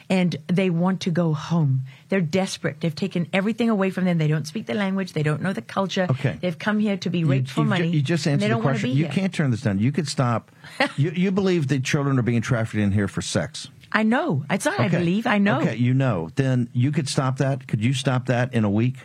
and 0.08 0.34
they 0.46 0.70
want 0.70 1.02
to 1.02 1.10
go 1.10 1.34
home. 1.34 1.82
They're 2.08 2.22
desperate. 2.22 2.80
They've 2.80 2.94
taken 2.94 3.28
everything 3.34 3.68
away 3.68 3.90
from 3.90 4.06
them. 4.06 4.16
They 4.16 4.26
don't 4.26 4.46
speak 4.46 4.64
the 4.64 4.72
language. 4.72 5.12
They 5.12 5.22
don't 5.22 5.42
know 5.42 5.52
the 5.52 5.60
culture. 5.60 6.06
Okay. 6.08 6.38
They've 6.40 6.58
come 6.58 6.78
here 6.78 6.96
to 6.96 7.10
be 7.10 7.24
raped 7.24 7.50
for 7.50 7.60
you've 7.60 7.66
ju- 7.66 7.70
money. 7.70 7.88
You 7.88 8.00
just 8.00 8.26
answered 8.26 8.46
the 8.46 8.54
don't 8.54 8.64
want 8.64 8.76
to 8.76 8.80
question. 8.80 8.96
You 8.96 9.04
here. 9.04 9.12
can't 9.12 9.34
turn 9.34 9.50
this 9.50 9.60
down. 9.60 9.78
You 9.80 9.92
could 9.92 10.08
stop. 10.08 10.50
you, 10.96 11.10
you 11.10 11.30
believe 11.30 11.68
that 11.68 11.84
children 11.84 12.18
are 12.18 12.22
being 12.22 12.40
trafficked 12.40 12.80
in 12.80 12.90
here 12.90 13.06
for 13.06 13.20
sex. 13.20 13.68
I 13.92 14.02
know. 14.02 14.46
It's 14.48 14.64
not 14.64 14.80
I 14.80 14.88
believe. 14.88 15.26
I 15.26 15.36
know. 15.36 15.60
Okay, 15.60 15.76
you 15.76 15.92
know. 15.92 16.30
Then 16.36 16.70
you 16.72 16.90
could 16.90 17.10
stop 17.10 17.36
that. 17.36 17.68
Could 17.68 17.84
you 17.84 17.92
stop 17.92 18.26
that 18.26 18.54
in 18.54 18.64
a 18.64 18.70
week? 18.70 18.96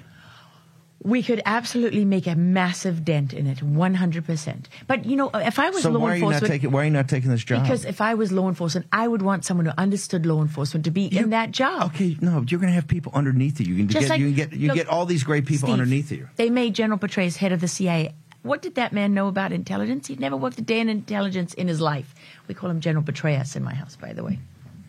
We 1.02 1.24
could 1.24 1.42
absolutely 1.46 2.04
make 2.04 2.28
a 2.28 2.36
massive 2.36 3.06
dent 3.06 3.34
in 3.34 3.48
it, 3.48 3.60
100%. 3.60 4.66
But, 4.86 5.06
you 5.06 5.16
know, 5.16 5.30
if 5.34 5.58
I 5.58 5.70
was 5.70 5.84
So 5.84 5.92
law 5.92 6.00
why 6.00 6.12
are 6.12 6.16
you 6.16 6.24
not 6.24 6.34
enforcement... 6.34 6.52
taking? 6.52 6.72
Why 6.72 6.82
are 6.82 6.86
you 6.86 6.92
not 6.92 7.08
taking 7.08 7.30
this 7.32 7.44
job? 7.44 7.64
because 7.64 7.86
if 7.86 8.02
I 8.02 8.16
was 8.16 8.34
law 8.34 8.50
enforcement, 8.50 8.86
I 8.92 9.08
would 9.08 9.22
want 9.22 9.46
someone 9.46 9.66
who 9.66 9.72
understood 9.78 10.26
law 10.26 10.42
enforcement 10.42 10.84
to 10.86 10.92
be 10.92 11.06
in 11.06 11.30
that 11.30 11.52
job. 11.52 11.92
Okay, 11.96 12.18
no, 12.20 12.44
you're 12.48 12.60
going 12.60 12.72
to 12.72 12.76
have 12.76 12.88
people 12.88 13.14
underneath 13.16 13.62
you. 13.62 13.68
You 13.68 13.78
can 13.78 13.88
get 13.88 14.10
like- 14.10 14.20
you 14.20 14.26
can 14.28 14.36
get 14.36 14.54
you 14.54 14.68
look, 14.68 14.76
get 14.76 14.90
all 14.90 15.06
these 15.06 15.24
great 15.24 15.46
people 15.46 15.68
Steve, 15.68 15.80
underneath 15.80 16.12
you. 16.12 16.28
They 16.36 16.50
made 16.50 16.76
General 16.76 17.00
Petraeus 17.00 17.38
head 17.38 17.54
of 17.54 17.62
the 17.62 17.70
CIA. 17.70 18.14
What 18.42 18.62
did 18.62 18.76
that 18.76 18.92
man 18.92 19.14
know 19.14 19.28
about 19.28 19.52
intelligence? 19.54 20.08
He'd 20.08 20.20
never 20.20 20.36
worked 20.36 20.60
a 20.60 20.62
day 20.62 20.80
in 20.80 20.90
intelligence 20.90 21.54
in 21.54 21.68
his 21.70 21.80
life. 21.80 22.14
We 22.48 22.56
call 22.56 22.70
him 22.70 22.82
General 22.82 23.04
Petraeus 23.04 23.56
in 23.56 23.64
my 23.64 23.74
house, 23.74 23.96
by 23.96 24.12
the 24.12 24.24
way. 24.24 24.40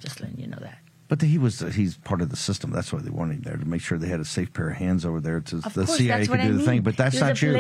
Just 0.01 0.21
letting 0.21 0.39
you 0.41 0.47
know 0.49 0.59
that. 0.61 0.79
But 1.11 1.21
he 1.23 1.39
was 1.39 1.59
he's 1.75 1.97
part 1.99 2.23
of 2.23 2.31
the 2.31 2.37
system. 2.37 2.71
That's 2.71 2.93
why 2.93 3.01
they 3.01 3.11
wanted 3.11 3.39
him 3.39 3.43
there 3.43 3.57
to 3.57 3.67
make 3.67 3.81
sure 3.83 3.99
they 3.99 4.07
had 4.09 4.21
a 4.21 4.25
safe 4.25 4.53
pair 4.53 4.71
of 4.71 4.77
hands 4.77 5.05
over 5.05 5.21
there 5.21 5.41
to 5.41 5.57
Of 5.57 5.75
the 5.75 5.85
course, 5.85 5.99
CIA 5.99 6.25
could 6.27 6.41
do 6.41 6.49
I 6.49 6.51
the 6.53 6.63
thing. 6.63 6.83
But 6.83 6.97
that's 6.97 7.19
not 7.19 7.43
you. 7.43 7.53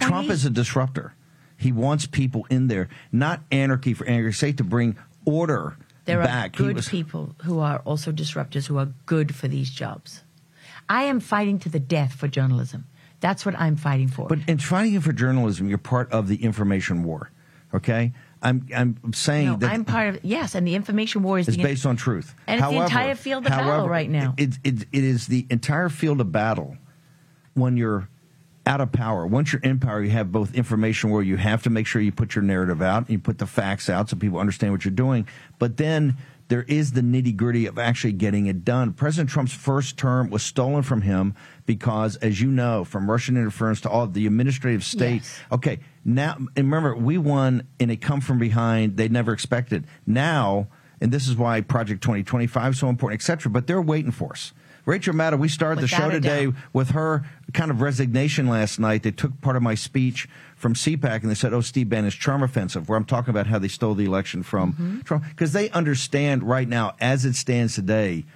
Trump 0.00 0.30
is 0.30 0.46
a 0.46 0.50
disruptor. 0.50 1.14
He 1.58 1.70
wants 1.70 2.06
people 2.06 2.46
in 2.48 2.66
there, 2.68 2.88
not 3.12 3.42
anarchy 3.52 3.92
for 3.92 4.06
anarchy's 4.06 4.38
sake, 4.38 4.56
to 4.56 4.64
bring 4.64 4.96
order 5.26 5.76
There 6.06 6.18
back. 6.18 6.58
are 6.58 6.64
good 6.64 6.76
was- 6.76 6.88
people 6.88 7.36
who 7.44 7.58
are 7.60 7.80
also 7.80 8.10
disruptors 8.10 8.66
who 8.68 8.78
are 8.78 8.88
good 9.04 9.34
for 9.34 9.48
these 9.48 9.68
jobs. 9.70 10.24
I 10.88 11.02
am 11.02 11.20
fighting 11.20 11.58
to 11.60 11.68
the 11.68 11.78
death 11.80 12.14
for 12.14 12.26
journalism. 12.26 12.86
That's 13.20 13.44
what 13.46 13.54
I'm 13.60 13.76
fighting 13.76 14.08
for. 14.08 14.28
But 14.28 14.40
in 14.48 14.58
fighting 14.58 15.00
for 15.00 15.12
journalism, 15.12 15.68
you're 15.68 15.78
part 15.78 16.10
of 16.10 16.26
the 16.28 16.36
information 16.42 17.04
war. 17.04 17.30
Okay, 17.74 18.12
I'm 18.44 18.68
I'm 18.76 19.12
saying 19.14 19.46
no, 19.46 19.56
that 19.56 19.72
I'm 19.72 19.84
part 19.84 20.16
of 20.16 20.24
yes, 20.24 20.54
and 20.54 20.66
the 20.66 20.74
information 20.74 21.22
war 21.22 21.38
is 21.38 21.48
It's 21.48 21.56
the, 21.56 21.62
based 21.62 21.86
on 21.86 21.96
truth. 21.96 22.34
And 22.46 22.60
it's 22.60 22.70
the 22.70 22.82
entire 22.82 23.14
field 23.14 23.46
of 23.46 23.50
battle 23.50 23.88
right 23.88 24.08
now. 24.08 24.34
It, 24.36 24.58
it, 24.62 24.82
it 24.92 25.04
is 25.04 25.26
the 25.26 25.46
entire 25.48 25.88
field 25.88 26.20
of 26.20 26.30
battle 26.30 26.76
when 27.54 27.76
you're 27.78 28.08
out 28.66 28.80
of 28.80 28.92
power. 28.92 29.26
Once 29.26 29.52
you're 29.52 29.62
in 29.62 29.80
power, 29.80 30.02
you 30.02 30.10
have 30.10 30.30
both 30.30 30.54
information 30.54 31.10
where 31.10 31.22
you 31.22 31.36
have 31.36 31.62
to 31.62 31.70
make 31.70 31.86
sure 31.86 32.02
you 32.02 32.12
put 32.12 32.34
your 32.34 32.42
narrative 32.42 32.82
out, 32.82 33.02
and 33.02 33.10
you 33.10 33.18
put 33.18 33.38
the 33.38 33.46
facts 33.46 33.88
out 33.88 34.10
so 34.10 34.16
people 34.16 34.38
understand 34.38 34.72
what 34.72 34.84
you're 34.84 34.92
doing. 34.92 35.26
But 35.58 35.78
then 35.78 36.16
there 36.48 36.64
is 36.64 36.92
the 36.92 37.00
nitty 37.00 37.36
gritty 37.36 37.66
of 37.66 37.78
actually 37.78 38.12
getting 38.12 38.46
it 38.46 38.64
done. 38.64 38.92
President 38.92 39.30
Trump's 39.30 39.54
first 39.54 39.96
term 39.96 40.28
was 40.28 40.42
stolen 40.42 40.82
from 40.82 41.00
him 41.00 41.34
because, 41.64 42.16
as 42.16 42.40
you 42.40 42.50
know, 42.50 42.84
from 42.84 43.10
Russian 43.10 43.36
interference 43.36 43.80
to 43.82 43.88
all 43.88 44.06
the 44.06 44.26
administrative 44.26 44.84
state. 44.84 45.22
Yes. 45.22 45.40
Okay, 45.52 45.78
now 46.04 46.36
and 46.36 46.48
remember, 46.56 46.94
we 46.96 47.18
won 47.18 47.66
in 47.78 47.90
a 47.90 47.96
come 47.96 48.20
from 48.20 48.38
behind. 48.38 48.96
They 48.96 49.08
never 49.08 49.32
expected. 49.32 49.86
Now, 50.06 50.68
and 51.00 51.10
this 51.12 51.28
is 51.28 51.36
why 51.36 51.60
Project 51.60 52.02
2025 52.02 52.72
is 52.72 52.78
so 52.78 52.88
important, 52.88 53.20
et 53.20 53.24
cetera. 53.24 53.50
But 53.50 53.66
they're 53.66 53.82
waiting 53.82 54.10
for 54.10 54.32
us. 54.32 54.52
Rachel 54.86 55.14
Maddow, 55.14 55.38
we 55.38 55.48
started 55.48 55.80
the 55.82 55.88
show 55.88 56.10
today 56.10 56.52
with 56.74 56.90
her 56.90 57.24
kind 57.54 57.70
of 57.70 57.80
resignation 57.80 58.48
last 58.48 58.78
night. 58.78 59.02
They 59.02 59.12
took 59.12 59.40
part 59.40 59.56
of 59.56 59.62
my 59.62 59.74
speech 59.74 60.28
from 60.56 60.74
CPAC 60.74 61.22
and 61.22 61.30
they 61.30 61.34
said, 61.34 61.54
"Oh, 61.54 61.62
Steve 61.62 61.88
Bannon's 61.88 62.14
charm 62.14 62.42
offensive," 62.42 62.86
where 62.86 62.98
I'm 62.98 63.06
talking 63.06 63.30
about 63.30 63.46
how 63.46 63.58
they 63.58 63.68
stole 63.68 63.94
the 63.94 64.04
election 64.04 64.42
from 64.42 64.72
Mm-hmm. 64.74 65.00
Trump 65.00 65.24
because 65.30 65.52
they 65.54 65.70
understand 65.70 66.42
right 66.42 66.68
now, 66.68 66.92
as 67.00 67.24
it 67.24 67.34
stands 67.34 67.74
today, 67.74 68.26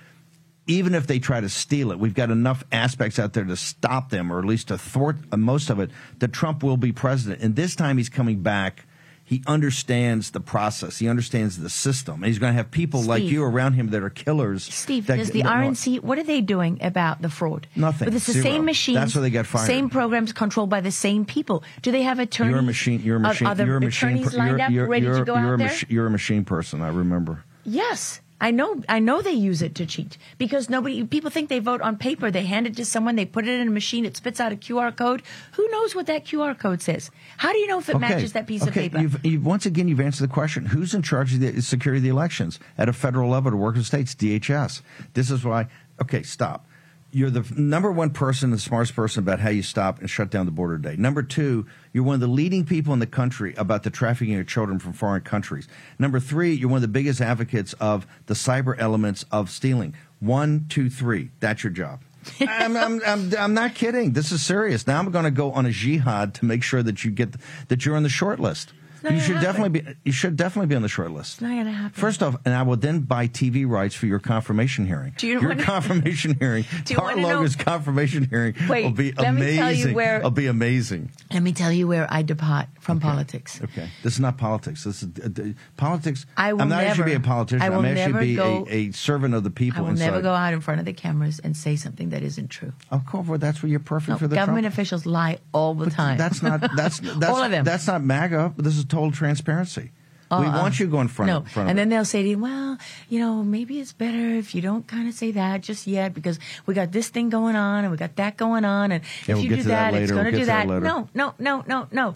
even 0.69 0.95
if 0.95 1.07
they 1.07 1.19
try 1.19 1.41
to 1.41 1.49
steal 1.49 1.91
it, 1.91 1.99
we've 1.99 2.15
got 2.15 2.31
enough 2.31 2.63
aspects 2.71 3.19
out 3.19 3.33
there 3.33 3.45
to 3.45 3.57
stop 3.57 4.11
them, 4.11 4.31
or 4.33 4.39
at 4.39 4.45
least 4.45 4.69
to 4.69 4.79
thwart 4.79 5.17
most 5.37 5.71
of 5.71 5.81
it. 5.81 5.91
That 6.21 6.33
Trump 6.33 6.63
will 6.63 6.77
be 6.77 6.93
president, 6.93 7.41
and 7.43 7.57
this 7.57 7.75
time 7.75 7.97
he's 7.97 8.09
coming 8.09 8.41
back. 8.41 8.85
He 9.25 9.43
understands 9.47 10.31
the 10.31 10.41
process. 10.41 10.97
He 10.97 11.07
understands 11.07 11.59
the 11.59 11.69
system. 11.69 12.15
And 12.15 12.25
he's 12.25 12.39
going 12.39 12.51
to 12.51 12.57
have 12.57 12.71
people 12.71 13.03
like 13.03 13.23
you 13.25 13.45
around 13.45 13.75
him 13.75 13.89
that 13.91 14.03
are 14.03 14.09
killers. 14.09 14.65
Steve, 14.65 15.07
that- 15.07 15.19
does 15.19 15.33
the 15.33 15.43
that 15.43 15.53
RNC, 15.53 16.03
what 16.03 16.17
are 16.19 16.23
they 16.23 16.41
doing 16.41 16.79
about 16.81 17.21
the 17.21 17.29
fraud? 17.29 17.67
Nothing. 17.77 18.07
But 18.07 18.15
it's 18.15 18.25
the 18.25 18.33
Zero. 18.33 18.43
same 18.43 18.65
machines. 18.65 18.97
That's 18.97 19.15
why 19.15 19.21
they 19.21 19.29
got 19.29 19.45
fired. 19.45 19.67
Same 19.67 19.91
programs 19.91 20.33
controlled 20.33 20.71
by 20.71 20.81
the 20.81 20.91
same 20.91 21.27
people. 21.27 21.63
Do 21.83 21.93
they 21.93 22.05
have 22.05 22.19
attorneys? 22.19 22.53
You're 22.53 22.61
a 22.61 22.63
machine. 22.63 23.03
You're 23.03 23.17
a 23.17 23.21
machine. 23.21 23.49
Are, 23.49 23.55
the 23.55 23.67
you're 23.67 23.77
a 23.77 23.81
machine. 23.83 24.25
per- 24.25 24.31
lined 24.31 24.51
you're, 24.51 24.61
up, 24.63 24.71
you're, 24.71 24.87
ready 24.87 25.05
you're, 25.05 25.19
to 25.19 25.25
go 25.27 25.35
out 25.37 25.59
there? 25.59 25.59
machi- 25.59 25.87
you're 25.91 26.07
a 26.07 26.11
machine 26.11 26.47
person. 26.47 26.81
I 26.81 26.89
remember. 26.89 27.45
Yes. 27.67 28.23
I 28.41 28.51
know 28.51 28.83
I 28.89 28.99
know 28.99 29.23
they 29.23 29.33
use 29.33 29.63
it 29.63 29.75
to 29.77 29.87
cheat 29.87 30.19
because 30.37 30.69
nobody 30.71 31.05
people 31.05 31.31
think 31.31 31.49
they 31.49 31.59
vote 31.59 31.81
on 31.81 31.97
paper 31.97 32.31
they 32.31 32.45
hand 32.45 32.67
it 32.67 32.77
to 32.77 32.85
someone 32.85 33.17
they 33.17 33.27
put 33.27 33.49
it 33.49 33.61
in 33.61 33.69
a 33.69 33.71
machine 33.71 34.05
it 34.05 34.17
spits 34.17 34.39
out 34.41 34.53
a 34.53 34.57
QR 34.57 34.95
code 34.97 35.23
who 35.53 35.69
knows 35.71 35.95
what 35.95 36.07
that 36.07 36.25
QR 36.25 36.57
code 36.59 36.83
says 36.83 37.11
how 37.39 37.53
do 37.53 37.59
you 37.59 37.67
know 37.67 37.79
if 37.79 37.89
it 37.89 37.99
matches 37.99 38.33
that 38.35 38.47
piece 38.47 38.67
of 38.67 38.73
paper 38.75 38.99
You've, 39.01 39.25
you've, 39.25 39.47
once 39.47 39.67
again, 39.67 39.89
you've 39.89 40.01
answered 40.01 40.29
the 40.29 40.33
question: 40.33 40.67
Who's 40.67 40.95
in 40.95 41.03
charge 41.03 41.35
of 41.35 41.41
the 41.41 41.61
security 41.63 41.99
of 41.99 42.03
the 42.05 42.09
elections 42.09 42.59
at 42.77 42.89
a 42.89 42.93
federal 42.93 43.31
level 43.31 43.51
to 43.51 43.57
work 43.57 43.75
with 43.77 43.87
states? 43.87 44.15
DHS. 44.15 44.83
This 45.15 45.31
is 45.31 45.45
why. 45.45 45.69
Okay, 46.01 46.23
stop. 46.23 46.67
You're 47.11 47.31
the 47.31 47.45
number 47.57 47.91
one 47.91 48.11
person, 48.11 48.51
the 48.51 48.59
smartest 48.59 48.95
person 48.95 49.23
about 49.23 49.41
how 49.41 49.49
you 49.49 49.63
stop 49.63 49.99
and 50.01 50.11
shut 50.11 50.31
down 50.31 50.45
the 50.45 50.53
border 50.53 50.77
today. 50.77 50.97
Number 50.97 51.23
two, 51.23 51.67
you're 51.93 52.05
one 52.05 52.15
of 52.15 52.21
the 52.21 52.27
leading 52.27 52.67
people 52.67 52.93
in 52.93 52.99
the 52.99 53.07
country 53.07 53.55
about 53.57 53.83
the 53.83 53.91
trafficking 53.91 54.39
of 54.39 54.47
children 54.47 54.79
from 54.79 54.93
foreign 54.93 55.23
countries. 55.23 55.69
Number 55.99 56.21
three, 56.21 56.53
you're 56.53 56.69
one 56.69 56.77
of 56.77 56.83
the 56.83 56.89
biggest 56.89 57.23
advocates 57.23 57.73
of 57.75 58.07
the 58.27 58.35
cyber 58.35 58.75
elements 58.79 59.25
of 59.33 59.49
stealing. 59.49 59.95
One, 60.21 60.67
two, 60.69 60.91
three. 60.91 61.31
That's 61.41 61.65
your 61.65 61.73
job. 61.73 62.01
I'm, 62.41 62.77
I'm, 62.77 63.01
I'm, 63.07 63.33
I'm 63.39 63.55
not 63.55 63.75
kidding. 63.75 64.13
This 64.13 64.31
is 64.31 64.45
serious. 64.45 64.87
Now 64.87 64.99
I'm 64.99 65.11
going 65.11 65.25
to 65.25 65.31
go 65.31 65.53
on 65.53 65.65
a 65.65 65.71
jihad 65.71 66.35
to 66.35 66.45
make 66.45 66.63
sure 66.63 66.83
that 66.83 67.05
you 67.05 67.11
get 67.11 67.35
that 67.69 67.87
you're 67.87 67.97
on 67.97 68.03
the 68.03 68.09
short 68.09 68.39
list. 68.39 68.73
Not 69.03 69.13
You 69.13 69.21
should 69.21 69.37
happen. 69.37 69.63
definitely 69.63 69.81
be. 69.81 69.97
You 70.05 70.13
should 70.13 70.37
definitely 70.37 70.67
be 70.69 70.75
on 70.77 70.83
the 70.83 70.89
short 70.89 71.11
list. 71.11 71.35
it's 71.35 71.41
not 71.43 71.49
gonna 71.57 71.71
happen 71.73 71.91
First 72.01 72.23
off, 72.23 72.37
and 72.45 72.55
I 72.55 72.63
will 72.63 72.77
then 72.77 73.01
buy 73.01 73.29
TV 73.29 73.67
rights 73.69 73.95
for 73.95 74.07
your 74.07 74.19
confirmation 74.19 74.87
hearing. 74.87 75.15
Do 75.17 75.27
you 75.27 75.41
your 75.41 75.51
wanna- 75.51 75.63
confirmation 75.63 76.35
hearing, 76.41 76.65
Do 76.85 76.95
you 76.95 77.01
Tara 77.01 77.17
wanna 77.17 77.23
know- 77.43 77.49
confirmation 77.59 78.25
hearing 78.29 78.55
Wait, 78.69 78.85
will 78.85 78.91
be 78.93 79.13
let 79.13 79.35
me 79.35 79.41
amazing. 79.43 79.59
tell 79.59 79.73
you 79.73 79.95
where- 79.95 80.19
It'll 80.19 80.31
be 80.31 80.47
amazing. 80.47 81.11
let 81.33 81.43
me 81.43 81.53
tell 81.53 81.73
you 81.73 81.87
where 81.89 82.07
I 82.11 82.23
depart 82.23 82.69
from 82.81 83.01
politics 83.01 83.61
Okay, 83.63 83.89
this 84.03 84.15
is 84.15 84.21
not 84.21 84.39
politics. 84.39 84.85
This 84.85 85.03
is 85.03 85.09
uh, 85.23 85.29
uh, 85.43 85.45
politics. 85.77 86.27
I 86.37 86.53
will 86.53 86.63
I'm 86.63 86.69
not 86.69 86.83
actually 86.85 86.99
never- 86.99 87.11
be 87.11 87.15
a 87.15 87.21
politician. 87.21 87.63
I 87.63 87.71
will 87.71 87.79
I'm 87.81 87.85
actually 87.87 88.13
never 88.13 88.21
be 88.21 88.35
go- 88.37 88.67
a, 88.69 88.73
a 88.89 88.93
servant 88.93 89.35
of 89.35 89.45
the 89.45 89.51
people. 89.51 89.79
I 89.81 89.83
will 89.83 89.91
inside. 89.91 90.07
never 90.07 90.23
go 90.23 90.33
out 90.35 90.53
in 90.53 90.61
front 90.61 90.81
of 90.81 90.87
the 90.87 90.93
cameras 90.93 91.39
and 91.39 91.57
say 91.57 91.77
something 91.77 92.11
that 92.11 92.23
isn't 92.23 92.49
true 92.49 92.73
Of 92.91 93.07
course, 93.07 93.27
well, 93.27 93.39
that's 93.39 93.63
where 93.63 93.71
you're 93.71 93.81
perfect 93.81 94.09
no, 94.11 94.17
for 94.19 94.29
the 94.29 94.37
government 94.37 94.65
Trump. 94.65 94.75
officials 94.75 95.07
lie 95.07 95.39
all 95.53 95.75
the 95.75 95.91
time 95.91 96.17
That's 96.19 96.43
not. 96.43 96.61
That's 96.77 96.99
that's 97.01 97.27
All 97.27 97.43
of 97.43 97.51
them. 97.51 97.65
That's 97.65 97.87
not 97.87 98.03
MAGA. 98.03 98.55
This 98.57 98.77
is 98.77 98.85
total 98.89 99.13
transparency. 99.13 99.93
we 100.31 100.37
Uh-uh. 100.37 100.61
want 100.61 100.79
you 100.79 100.85
to 100.87 100.93
go 100.93 101.01
in 101.01 101.09
front. 101.09 101.29
No, 101.31 101.37
of, 101.39 101.51
front 101.51 101.71
and 101.71 101.79
then 101.79 101.89
it. 101.89 101.91
they'll 101.91 102.05
say 102.05 102.23
to 102.23 102.29
you, 102.29 102.39
"Well, 102.39 102.77
you 103.09 103.19
know, 103.19 103.43
maybe 103.43 103.81
it's 103.81 103.93
better 103.95 104.35
if 104.37 104.55
you 104.55 104.61
don't 104.61 104.87
kind 104.87 105.09
of 105.09 105.15
say 105.15 105.31
that 105.33 105.63
just 105.63 105.87
yet 105.87 106.13
because 106.13 106.39
we 106.67 106.75
got 106.75 106.93
this 106.93 107.09
thing 107.09 107.31
going 107.31 107.57
on 107.57 107.85
and 107.85 107.91
we 107.91 107.97
got 107.97 108.17
that 108.17 108.37
going 108.37 108.65
on, 108.67 108.93
and 108.93 109.03
Yeah, 109.27 109.37
if 109.37 109.37
we'll 109.37 109.45
you 109.45 109.57
do 109.57 109.63
that 109.65 109.93
that, 109.93 110.03
it's 110.03 110.13
going 110.13 110.25
We'll 110.25 110.33
to 110.33 110.39
do 110.41 110.45
that 110.47 110.69
that." 110.69 110.83
No, 110.83 111.09
no, 111.15 111.35
no, 111.39 111.65
no, 111.67 111.87
no. 111.93 112.15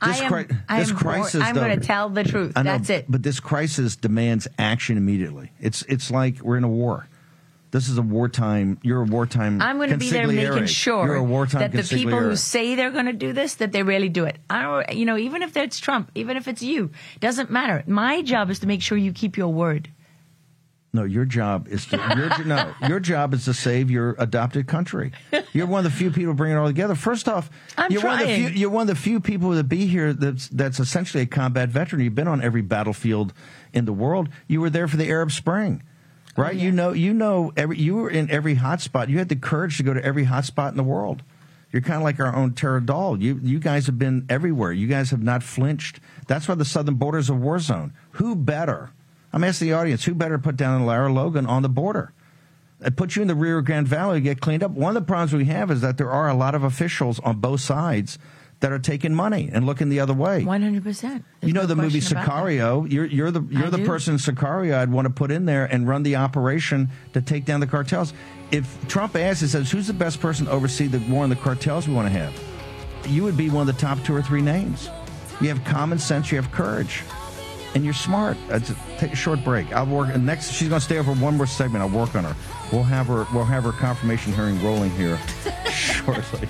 I 0.00 0.08
This 0.12 0.20
am, 0.20 0.28
cri- 0.32 0.56
I 0.68 0.78
this 0.80 0.90
am 0.90 0.96
crisis, 0.96 1.42
I'm 1.42 1.54
going 1.54 1.78
to 1.80 1.86
tell 1.86 2.08
the 2.10 2.24
truth. 2.24 2.52
I 2.56 2.62
know, 2.62 2.72
That's 2.72 2.90
it. 2.90 3.06
But 3.08 3.22
this 3.22 3.40
crisis 3.40 3.96
demands 3.96 4.46
action 4.58 4.96
immediately. 4.98 5.50
It's 5.60 5.82
it's 5.88 6.10
like 6.10 6.40
we're 6.40 6.56
in 6.58 6.64
a 6.64 6.68
war. 6.68 7.06
This 7.74 7.88
is 7.88 7.98
a 7.98 8.02
wartime. 8.02 8.78
You're 8.84 9.02
a 9.02 9.04
wartime. 9.04 9.60
I'm 9.60 9.78
going 9.78 9.90
to 9.90 9.96
be 9.96 10.08
there 10.08 10.28
making 10.28 10.66
sure 10.66 11.06
You're 11.06 11.16
a 11.16 11.24
wartime 11.24 11.60
that 11.62 11.72
the 11.72 11.82
people 11.82 12.20
who 12.20 12.36
say 12.36 12.76
they're 12.76 12.92
going 12.92 13.06
to 13.06 13.12
do 13.12 13.32
this, 13.32 13.56
that 13.56 13.72
they 13.72 13.82
really 13.82 14.08
do 14.08 14.26
it. 14.26 14.38
I 14.48 14.62
don't, 14.62 14.92
you 14.96 15.04
know, 15.04 15.16
even 15.16 15.42
if 15.42 15.56
it's 15.56 15.80
Trump, 15.80 16.12
even 16.14 16.36
if 16.36 16.46
it's 16.46 16.62
you, 16.62 16.92
doesn't 17.18 17.50
matter. 17.50 17.82
My 17.88 18.22
job 18.22 18.48
is 18.50 18.60
to 18.60 18.68
make 18.68 18.80
sure 18.80 18.96
you 18.96 19.12
keep 19.12 19.36
your 19.36 19.48
word. 19.48 19.90
No, 20.92 21.02
your 21.02 21.24
job 21.24 21.66
is 21.66 21.84
to 21.86 21.96
your, 22.16 22.44
no. 22.44 22.72
Your 22.86 23.00
job 23.00 23.34
is 23.34 23.46
to 23.46 23.54
save 23.54 23.90
your 23.90 24.14
adopted 24.20 24.68
country. 24.68 25.10
You're 25.52 25.66
one 25.66 25.84
of 25.84 25.90
the 25.90 25.98
few 25.98 26.12
people 26.12 26.34
bringing 26.34 26.56
it 26.56 26.60
all 26.60 26.68
together. 26.68 26.94
First 26.94 27.28
off, 27.28 27.50
I'm 27.76 27.90
you're 27.90 28.04
one 28.04 28.20
of 28.22 28.28
the 28.28 28.36
few. 28.36 28.44
trying. 28.44 28.56
You're 28.56 28.70
one 28.70 28.82
of 28.82 28.94
the 28.96 29.02
few 29.02 29.18
people 29.18 29.50
that 29.50 29.64
be 29.64 29.86
here. 29.86 30.12
That's 30.12 30.46
that's 30.46 30.78
essentially 30.78 31.24
a 31.24 31.26
combat 31.26 31.70
veteran. 31.70 32.02
You've 32.02 32.14
been 32.14 32.28
on 32.28 32.40
every 32.40 32.62
battlefield 32.62 33.32
in 33.72 33.84
the 33.84 33.92
world. 33.92 34.28
You 34.46 34.60
were 34.60 34.70
there 34.70 34.86
for 34.86 34.96
the 34.96 35.08
Arab 35.08 35.32
Spring, 35.32 35.82
right? 36.36 36.54
Oh, 36.54 36.58
you 36.58 36.70
know. 36.70 36.92
You 36.92 37.12
know. 37.14 37.52
Every 37.56 37.78
you 37.78 37.96
were 37.96 38.10
in 38.10 38.30
every 38.30 38.54
hot 38.54 38.80
spot. 38.80 39.08
You 39.08 39.18
had 39.18 39.28
the 39.28 39.36
courage 39.36 39.76
to 39.78 39.82
go 39.82 39.94
to 39.94 40.04
every 40.04 40.24
hot 40.24 40.44
spot 40.44 40.72
in 40.72 40.76
the 40.76 40.84
world. 40.84 41.22
You're 41.72 41.82
kind 41.82 41.96
of 41.96 42.02
like 42.02 42.20
our 42.20 42.34
own 42.34 42.52
Tara 42.54 42.80
Dahl. 42.80 43.20
You 43.20 43.40
you 43.42 43.58
guys 43.58 43.86
have 43.86 43.98
been 43.98 44.26
everywhere. 44.28 44.72
You 44.72 44.86
guys 44.86 45.10
have 45.10 45.22
not 45.22 45.42
flinched. 45.42 45.98
That's 46.28 46.46
why 46.46 46.54
the 46.54 46.64
southern 46.64 46.94
border 46.94 47.18
is 47.18 47.28
a 47.28 47.34
war 47.34 47.58
zone. 47.58 47.92
Who 48.12 48.36
better? 48.36 48.92
I'm 49.32 49.42
asking 49.42 49.68
the 49.68 49.74
audience, 49.74 50.04
who 50.04 50.14
better 50.14 50.38
put 50.38 50.56
down 50.56 50.86
Lara 50.86 51.12
Logan 51.12 51.46
on 51.46 51.62
the 51.62 51.68
border? 51.68 52.12
It 52.80 52.96
puts 52.96 53.16
you 53.16 53.22
in 53.22 53.28
the 53.28 53.34
Rio 53.34 53.60
Grande 53.62 53.88
Valley 53.88 54.18
to 54.18 54.20
get 54.20 54.40
cleaned 54.40 54.62
up. 54.62 54.70
One 54.70 54.96
of 54.96 55.02
the 55.02 55.06
problems 55.06 55.32
we 55.32 55.46
have 55.46 55.72
is 55.72 55.80
that 55.80 55.98
there 55.98 56.10
are 56.10 56.28
a 56.28 56.34
lot 56.34 56.54
of 56.54 56.62
officials 56.62 57.18
on 57.18 57.40
both 57.40 57.60
sides 57.60 58.18
that 58.60 58.72
are 58.72 58.78
taking 58.78 59.14
money 59.14 59.50
and 59.52 59.66
looking 59.66 59.88
the 59.88 60.00
other 60.00 60.14
way. 60.14 60.44
One 60.44 60.62
hundred 60.62 60.82
percent. 60.84 61.24
You 61.42 61.52
know 61.52 61.66
the 61.66 61.76
movie 61.76 62.00
Sicario. 62.00 62.90
You're 62.90 63.04
you're 63.06 63.30
the 63.30 63.42
you're 63.50 63.66
I 63.66 63.70
the 63.70 63.76
do. 63.78 63.86
person 63.86 64.16
Sicario 64.16 64.74
I'd 64.78 64.90
want 64.90 65.06
to 65.06 65.12
put 65.12 65.30
in 65.30 65.44
there 65.44 65.66
and 65.66 65.86
run 65.88 66.02
the 66.02 66.16
operation 66.16 66.88
to 67.12 67.20
take 67.20 67.44
down 67.44 67.60
the 67.60 67.66
cartels. 67.66 68.12
If 68.50 68.88
Trump 68.88 69.16
asks 69.16 69.42
and 69.42 69.50
says, 69.50 69.70
"Who's 69.70 69.86
the 69.86 69.92
best 69.92 70.20
person 70.20 70.46
to 70.46 70.52
oversee 70.52 70.86
the 70.86 70.98
war 71.12 71.24
on 71.24 71.30
the 71.30 71.36
cartels 71.36 71.86
we 71.88 71.94
want 71.94 72.06
to 72.12 72.18
have?" 72.18 72.32
You 73.06 73.22
would 73.24 73.36
be 73.36 73.50
one 73.50 73.68
of 73.68 73.74
the 73.74 73.80
top 73.80 74.02
two 74.04 74.14
or 74.14 74.22
three 74.22 74.40
names. 74.42 74.88
You 75.40 75.48
have 75.48 75.62
common 75.64 75.98
sense. 75.98 76.30
You 76.32 76.40
have 76.40 76.50
courage, 76.52 77.02
and 77.74 77.84
you're 77.84 77.92
smart. 77.92 78.36
Uh, 78.50 78.60
take 78.98 79.12
a 79.12 79.16
short 79.16 79.44
break. 79.44 79.72
I'll 79.74 79.84
work. 79.86 80.08
And 80.14 80.24
next, 80.24 80.52
she's 80.52 80.68
going 80.68 80.80
to 80.80 80.84
stay 80.84 80.98
over 80.98 81.12
one 81.12 81.36
more 81.36 81.46
segment. 81.46 81.82
I'll 81.82 81.90
work 81.90 82.14
on 82.14 82.24
her. 82.24 82.36
We'll 82.72 82.82
have 82.84 83.08
her. 83.08 83.26
We'll 83.34 83.44
have 83.44 83.64
her 83.64 83.72
confirmation 83.72 84.32
hearing 84.32 84.62
rolling 84.64 84.90
here 84.92 85.18
shortly. 85.70 86.48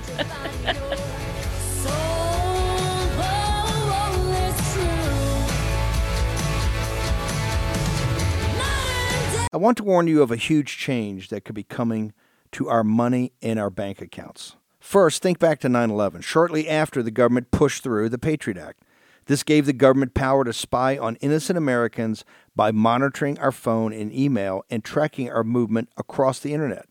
I 9.55 9.57
want 9.57 9.77
to 9.77 9.85
warn 9.85 10.09
you 10.09 10.21
of 10.21 10.33
a 10.33 10.37
huge 10.37 10.79
change 10.79 11.29
that 11.29 11.45
could 11.45 11.55
be 11.55 11.63
coming 11.63 12.13
to 12.51 12.69
our 12.69 12.83
money 12.83 13.31
in 13.41 13.57
our 13.57 13.71
bank 13.71 14.03
accounts. 14.03 14.57
First, 14.81 15.23
think 15.23 15.39
back 15.39 15.61
to 15.61 15.69
9 15.69 15.91
11, 15.91 16.23
shortly 16.23 16.69
after 16.69 17.05
the 17.05 17.13
government 17.13 17.53
pushed 17.53 17.85
through 17.85 18.09
the 18.09 18.19
Patriot 18.19 18.59
Act. 18.59 18.83
This 19.27 19.45
gave 19.45 19.67
the 19.67 19.73
government 19.73 20.13
power 20.13 20.43
to 20.43 20.53
spy 20.53 20.99
on 20.99 21.15
innocent 21.21 21.57
Americans 21.57 22.25
by 22.57 22.73
monitoring 22.73 23.39
our 23.39 23.53
phone 23.53 23.93
and 23.93 24.13
email 24.13 24.65
and 24.71 24.83
tracking 24.83 25.31
our 25.31 25.45
movement 25.45 25.89
across 25.97 26.41
the 26.41 26.53
internet. 26.53 26.89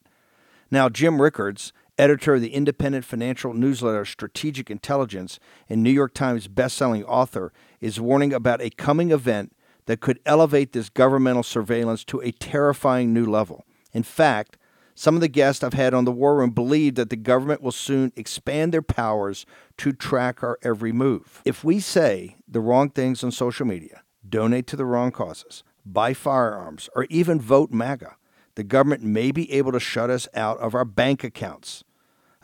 Now, 0.71 0.87
Jim 0.87 1.21
Rickards, 1.21 1.73
editor 1.97 2.35
of 2.35 2.41
the 2.41 2.53
independent 2.53 3.03
financial 3.03 3.53
newsletter 3.53 4.05
Strategic 4.05 4.71
Intelligence 4.71 5.37
and 5.67 5.83
New 5.83 5.91
York 5.91 6.13
Times 6.13 6.47
bestselling 6.47 7.03
author, 7.09 7.51
is 7.81 7.99
warning 7.99 8.31
about 8.31 8.61
a 8.61 8.69
coming 8.69 9.11
event 9.11 9.53
that 9.85 10.01
could 10.01 10.19
elevate 10.25 10.71
this 10.71 10.89
governmental 10.89 11.43
surveillance 11.43 12.03
to 12.05 12.19
a 12.21 12.31
terrifying 12.31 13.13
new 13.13 13.25
level. 13.25 13.65
In 13.91 14.03
fact, 14.03 14.57
some 14.95 15.15
of 15.15 15.21
the 15.21 15.27
guests 15.27 15.63
I've 15.63 15.73
had 15.73 15.93
on 15.93 16.05
the 16.05 16.11
War 16.11 16.35
Room 16.35 16.51
believe 16.51 16.95
that 16.95 17.09
the 17.09 17.15
government 17.15 17.61
will 17.61 17.71
soon 17.71 18.13
expand 18.15 18.73
their 18.73 18.83
powers 18.83 19.45
to 19.77 19.91
track 19.91 20.43
our 20.43 20.59
every 20.61 20.91
move. 20.91 21.41
If 21.45 21.63
we 21.63 21.79
say 21.79 22.35
the 22.47 22.59
wrong 22.59 22.89
things 22.89 23.23
on 23.23 23.31
social 23.31 23.65
media, 23.65 24.03
donate 24.27 24.67
to 24.67 24.75
the 24.75 24.85
wrong 24.85 25.11
causes, 25.11 25.63
buy 25.85 26.13
firearms, 26.13 26.89
or 26.95 27.05
even 27.09 27.41
vote 27.41 27.71
MAGA, 27.71 28.15
the 28.55 28.63
government 28.63 29.03
may 29.03 29.31
be 29.31 29.51
able 29.51 29.71
to 29.71 29.79
shut 29.79 30.11
us 30.11 30.27
out 30.35 30.59
of 30.59 30.75
our 30.75 30.85
bank 30.85 31.23
accounts. 31.23 31.83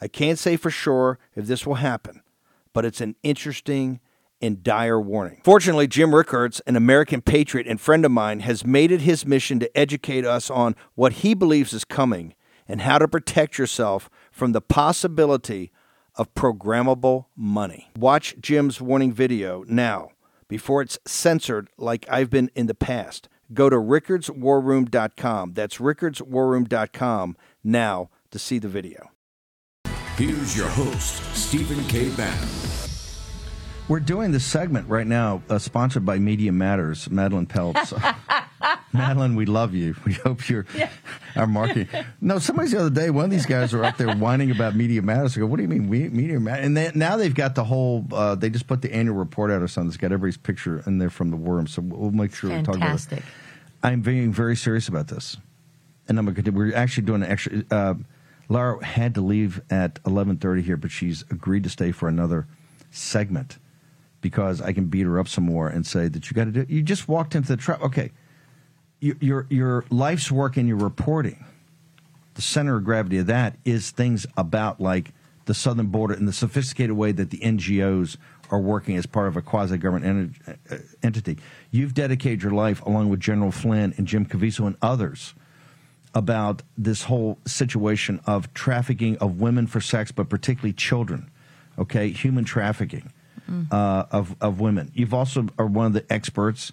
I 0.01 0.07
can't 0.07 0.39
say 0.39 0.55
for 0.55 0.71
sure 0.71 1.19
if 1.35 1.45
this 1.45 1.67
will 1.67 1.75
happen, 1.75 2.23
but 2.73 2.83
it's 2.83 3.01
an 3.01 3.15
interesting 3.21 3.99
and 4.41 4.63
dire 4.63 4.99
warning. 4.99 5.41
Fortunately, 5.43 5.87
Jim 5.87 6.13
Rickards, 6.13 6.59
an 6.61 6.75
American 6.75 7.21
patriot 7.21 7.67
and 7.67 7.79
friend 7.79 8.05
of 8.05 8.11
mine, 8.11 8.41
has 8.41 8.65
made 8.65 8.91
it 8.91 9.01
his 9.01 9.25
mission 9.25 9.59
to 9.59 9.77
educate 9.77 10.25
us 10.25 10.49
on 10.49 10.75
what 10.95 11.13
he 11.13 11.33
believes 11.33 11.73
is 11.73 11.83
coming 11.83 12.33
and 12.67 12.81
how 12.81 12.97
to 12.97 13.07
protect 13.07 13.57
yourself 13.57 14.09
from 14.31 14.51
the 14.51 14.61
possibility 14.61 15.71
of 16.15 16.33
programmable 16.33 17.25
money. 17.35 17.89
Watch 17.97 18.35
Jim's 18.39 18.79
warning 18.81 19.13
video 19.13 19.63
now 19.67 20.11
before 20.47 20.81
it's 20.81 20.99
censored 21.05 21.69
like 21.77 22.05
I've 22.09 22.29
been 22.29 22.51
in 22.55 22.67
the 22.67 22.75
past. 22.75 23.29
Go 23.53 23.69
to 23.69 23.77
rickardswarroom.com. 23.77 25.53
That's 25.53 25.77
rickardswarroom.com 25.77 27.37
now 27.63 28.09
to 28.31 28.39
see 28.39 28.59
the 28.59 28.67
video. 28.67 29.09
Here's 30.17 30.55
your 30.55 30.67
host, 30.67 31.23
Stephen 31.33 31.83
K. 31.85 32.09
Bannon. 32.09 32.88
We're 33.89 33.99
doing 33.99 34.31
this 34.31 34.45
segment 34.45 34.87
right 34.87 35.07
now, 35.07 35.41
uh, 35.49 35.57
sponsored 35.57 36.05
by 36.05 36.19
Media 36.19 36.51
Matters. 36.51 37.09
Madeline 37.09 37.47
Peltz. 37.47 37.91
Madeline, 38.93 39.35
we 39.35 39.47
love 39.47 39.73
you. 39.73 39.95
We 40.05 40.13
hope 40.13 40.47
you're 40.47 40.67
our 41.35 41.47
marketing. 41.47 41.87
No, 42.21 42.37
somebody's 42.37 42.71
the 42.73 42.81
other 42.81 42.91
day, 42.91 43.09
one 43.09 43.25
of 43.25 43.31
these 43.31 43.47
guys 43.47 43.73
were 43.73 43.83
up 43.83 43.97
there 43.97 44.15
whining 44.15 44.51
about 44.51 44.75
Media 44.75 45.01
Matters. 45.01 45.35
I 45.35 45.39
go, 45.39 45.47
what 45.47 45.55
do 45.57 45.63
you 45.63 45.67
mean, 45.67 45.89
we, 45.89 46.07
Media 46.07 46.39
Matters? 46.39 46.67
And 46.67 46.77
they, 46.77 46.91
now 46.93 47.17
they've 47.17 47.33
got 47.33 47.55
the 47.55 47.63
whole, 47.63 48.05
uh, 48.11 48.35
they 48.35 48.51
just 48.51 48.67
put 48.67 48.83
the 48.83 48.93
annual 48.93 49.15
report 49.15 49.49
out 49.49 49.63
or 49.63 49.67
something. 49.67 49.87
It's 49.87 49.97
got 49.97 50.11
everybody's 50.11 50.37
picture 50.37 50.83
in 50.85 50.99
there 50.99 51.09
from 51.09 51.31
the 51.31 51.37
worm. 51.37 51.65
So 51.65 51.81
we'll 51.81 52.11
make 52.11 52.35
sure 52.35 52.51
we 52.51 52.61
talk 52.61 52.75
about 52.75 52.93
it. 52.93 52.99
Fantastic. 52.99 53.23
I'm 53.81 54.01
being 54.01 54.31
very 54.31 54.55
serious 54.55 54.87
about 54.87 55.07
this. 55.07 55.35
And 56.07 56.19
I'm 56.19 56.25
going 56.25 56.43
to, 56.43 56.51
we're 56.51 56.75
actually 56.75 57.07
doing 57.07 57.23
an 57.23 57.31
extra, 57.31 57.63
uh, 57.71 57.95
Laura 58.49 58.85
had 58.85 59.15
to 59.15 59.21
leave 59.21 59.61
at 59.71 59.95
11.30 60.03 60.61
here, 60.61 60.77
but 60.77 60.91
she's 60.91 61.23
agreed 61.31 61.63
to 61.63 61.69
stay 61.71 61.91
for 61.91 62.07
another 62.07 62.45
segment 62.91 63.57
because 64.21 64.61
I 64.61 64.73
can 64.73 64.85
beat 64.85 65.05
her 65.05 65.19
up 65.19 65.27
some 65.27 65.45
more 65.45 65.67
and 65.67 65.85
say 65.85 66.07
that 66.07 66.29
you 66.29 66.35
got 66.35 66.45
to 66.45 66.51
do. 66.51 66.61
It. 66.61 66.69
You 66.69 66.81
just 66.81 67.07
walked 67.07 67.35
into 67.35 67.49
the 67.49 67.57
trap. 67.57 67.81
Okay, 67.81 68.11
your, 68.99 69.15
your 69.19 69.47
your 69.49 69.85
life's 69.89 70.31
work 70.31 70.57
and 70.57 70.67
your 70.67 70.77
reporting, 70.77 71.45
the 72.35 72.41
center 72.41 72.77
of 72.77 72.83
gravity 72.83 73.17
of 73.17 73.27
that 73.27 73.57
is 73.65 73.91
things 73.91 74.25
about 74.37 74.79
like 74.81 75.11
the 75.45 75.53
southern 75.53 75.87
border 75.87 76.13
and 76.13 76.27
the 76.27 76.33
sophisticated 76.33 76.95
way 76.95 77.11
that 77.11 77.31
the 77.31 77.39
NGOs 77.39 78.17
are 78.51 78.59
working 78.59 78.97
as 78.97 79.05
part 79.05 79.27
of 79.27 79.37
a 79.37 79.41
quasi 79.41 79.77
government 79.77 80.35
uh, 80.47 80.75
entity. 81.03 81.37
You've 81.71 81.93
dedicated 81.93 82.43
your 82.43 82.51
life, 82.51 82.81
along 82.85 83.09
with 83.09 83.19
General 83.19 83.51
Flynn 83.51 83.93
and 83.97 84.07
Jim 84.07 84.25
Caviezel 84.25 84.67
and 84.67 84.75
others, 84.81 85.33
about 86.13 86.63
this 86.77 87.03
whole 87.03 87.37
situation 87.45 88.19
of 88.25 88.53
trafficking 88.53 89.17
of 89.17 89.39
women 89.39 89.67
for 89.67 89.79
sex, 89.79 90.11
but 90.11 90.29
particularly 90.29 90.73
children. 90.73 91.29
Okay, 91.77 92.09
human 92.09 92.43
trafficking 92.43 93.11
uh, 93.71 94.05
of 94.11 94.35
of 94.41 94.59
women. 94.59 94.91
You've 94.93 95.13
also 95.13 95.47
are 95.57 95.65
one 95.65 95.85
of 95.85 95.93
the 95.93 96.05
experts 96.11 96.71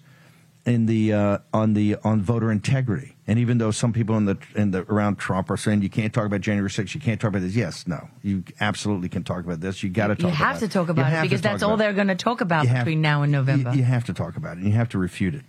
in 0.67 0.85
the 0.85 1.13
uh, 1.13 1.37
on 1.53 1.73
the 1.73 1.95
on 2.03 2.21
voter 2.21 2.51
integrity. 2.51 3.15
And 3.25 3.39
even 3.39 3.57
though 3.57 3.71
some 3.71 3.93
people 3.93 4.15
in 4.17 4.25
the 4.25 4.37
in 4.55 4.71
the 4.71 4.83
around 4.83 5.17
Trump 5.17 5.49
are 5.49 5.57
saying 5.57 5.81
you 5.81 5.89
can't 5.89 6.13
talk 6.13 6.25
about 6.25 6.41
January 6.41 6.69
6th, 6.69 6.93
you 6.93 7.01
can't 7.01 7.19
talk 7.19 7.29
about 7.29 7.41
this. 7.41 7.55
Yes, 7.55 7.87
no, 7.87 8.09
you 8.21 8.43
absolutely 8.59 9.09
can 9.09 9.23
talk 9.23 9.43
about 9.43 9.61
this. 9.61 9.81
You 9.81 9.89
got 9.89 10.07
to 10.07 10.15
talk. 10.15 10.29
You 10.31 10.35
have 10.35 10.59
to 10.59 10.67
talk 10.67 10.89
about 10.89 11.11
it 11.11 11.21
because 11.23 11.41
that's 11.41 11.63
all 11.63 11.75
it. 11.75 11.77
they're 11.77 11.93
going 11.93 12.07
to 12.07 12.15
talk 12.15 12.41
about 12.41 12.67
have- 12.67 12.85
between 12.85 13.01
now 13.01 13.23
and 13.23 13.31
November. 13.31 13.71
You, 13.71 13.79
you 13.79 13.83
have 13.83 14.05
to 14.05 14.13
talk 14.13 14.37
about 14.37 14.57
it, 14.57 14.59
and 14.59 14.67
you 14.67 14.73
have 14.73 14.89
to 14.89 14.97
refute 14.97 15.35
it. 15.35 15.43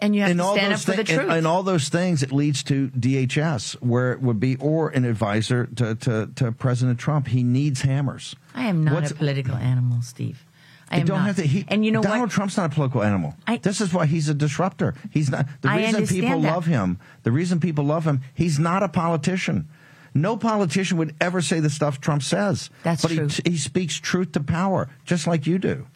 And 0.00 0.14
you 0.14 0.22
have 0.22 0.30
and 0.30 0.40
to 0.40 0.44
stand 0.52 0.72
up 0.72 0.80
for 0.80 0.92
the 0.92 1.04
truth. 1.04 1.20
and, 1.20 1.32
and 1.32 1.46
all 1.46 1.62
those 1.62 1.88
things, 1.88 2.22
it 2.22 2.32
leads 2.32 2.62
to 2.64 2.88
DHS, 2.88 3.74
where 3.82 4.12
it 4.12 4.20
would 4.20 4.40
be, 4.40 4.56
or 4.56 4.90
an 4.90 5.04
advisor 5.04 5.66
to, 5.76 5.94
to, 5.96 6.30
to 6.36 6.52
President 6.52 6.98
Trump. 6.98 7.28
He 7.28 7.42
needs 7.42 7.82
hammers. 7.82 8.34
I 8.54 8.64
am 8.66 8.84
not 8.84 8.94
What's- 8.94 9.10
a 9.10 9.14
political 9.14 9.54
animal, 9.54 10.02
Steve. 10.02 10.44
I 10.90 11.00
am 11.00 11.06
don't 11.06 11.18
not. 11.18 11.26
have 11.26 11.36
to. 11.36 11.42
He, 11.42 11.66
and 11.68 11.84
you 11.84 11.92
know 11.92 12.00
Donald 12.00 12.22
what? 12.22 12.30
Trump's 12.30 12.56
not 12.56 12.72
a 12.72 12.74
political 12.74 13.02
animal. 13.02 13.34
I- 13.46 13.58
this 13.58 13.80
is 13.82 13.92
why 13.92 14.06
he's 14.06 14.28
a 14.30 14.34
disruptor. 14.34 14.94
He's 15.10 15.30
not. 15.30 15.46
The 15.60 15.68
reason 15.68 16.06
people 16.06 16.40
that. 16.40 16.52
love 16.54 16.64
him. 16.64 16.98
The 17.24 17.30
reason 17.32 17.60
people 17.60 17.84
love 17.84 18.06
him. 18.06 18.22
He's 18.34 18.58
not 18.58 18.82
a 18.82 18.88
politician. 18.88 19.68
No 20.14 20.38
politician 20.38 20.96
would 20.96 21.14
ever 21.20 21.42
say 21.42 21.60
the 21.60 21.68
stuff 21.68 22.00
Trump 22.00 22.22
says. 22.22 22.70
That's 22.82 23.02
but 23.02 23.10
true. 23.12 23.28
He, 23.28 23.50
he 23.52 23.56
speaks 23.58 23.96
truth 24.00 24.32
to 24.32 24.40
power, 24.40 24.88
just 25.04 25.26
like 25.26 25.46
you 25.46 25.58
do. 25.58 25.86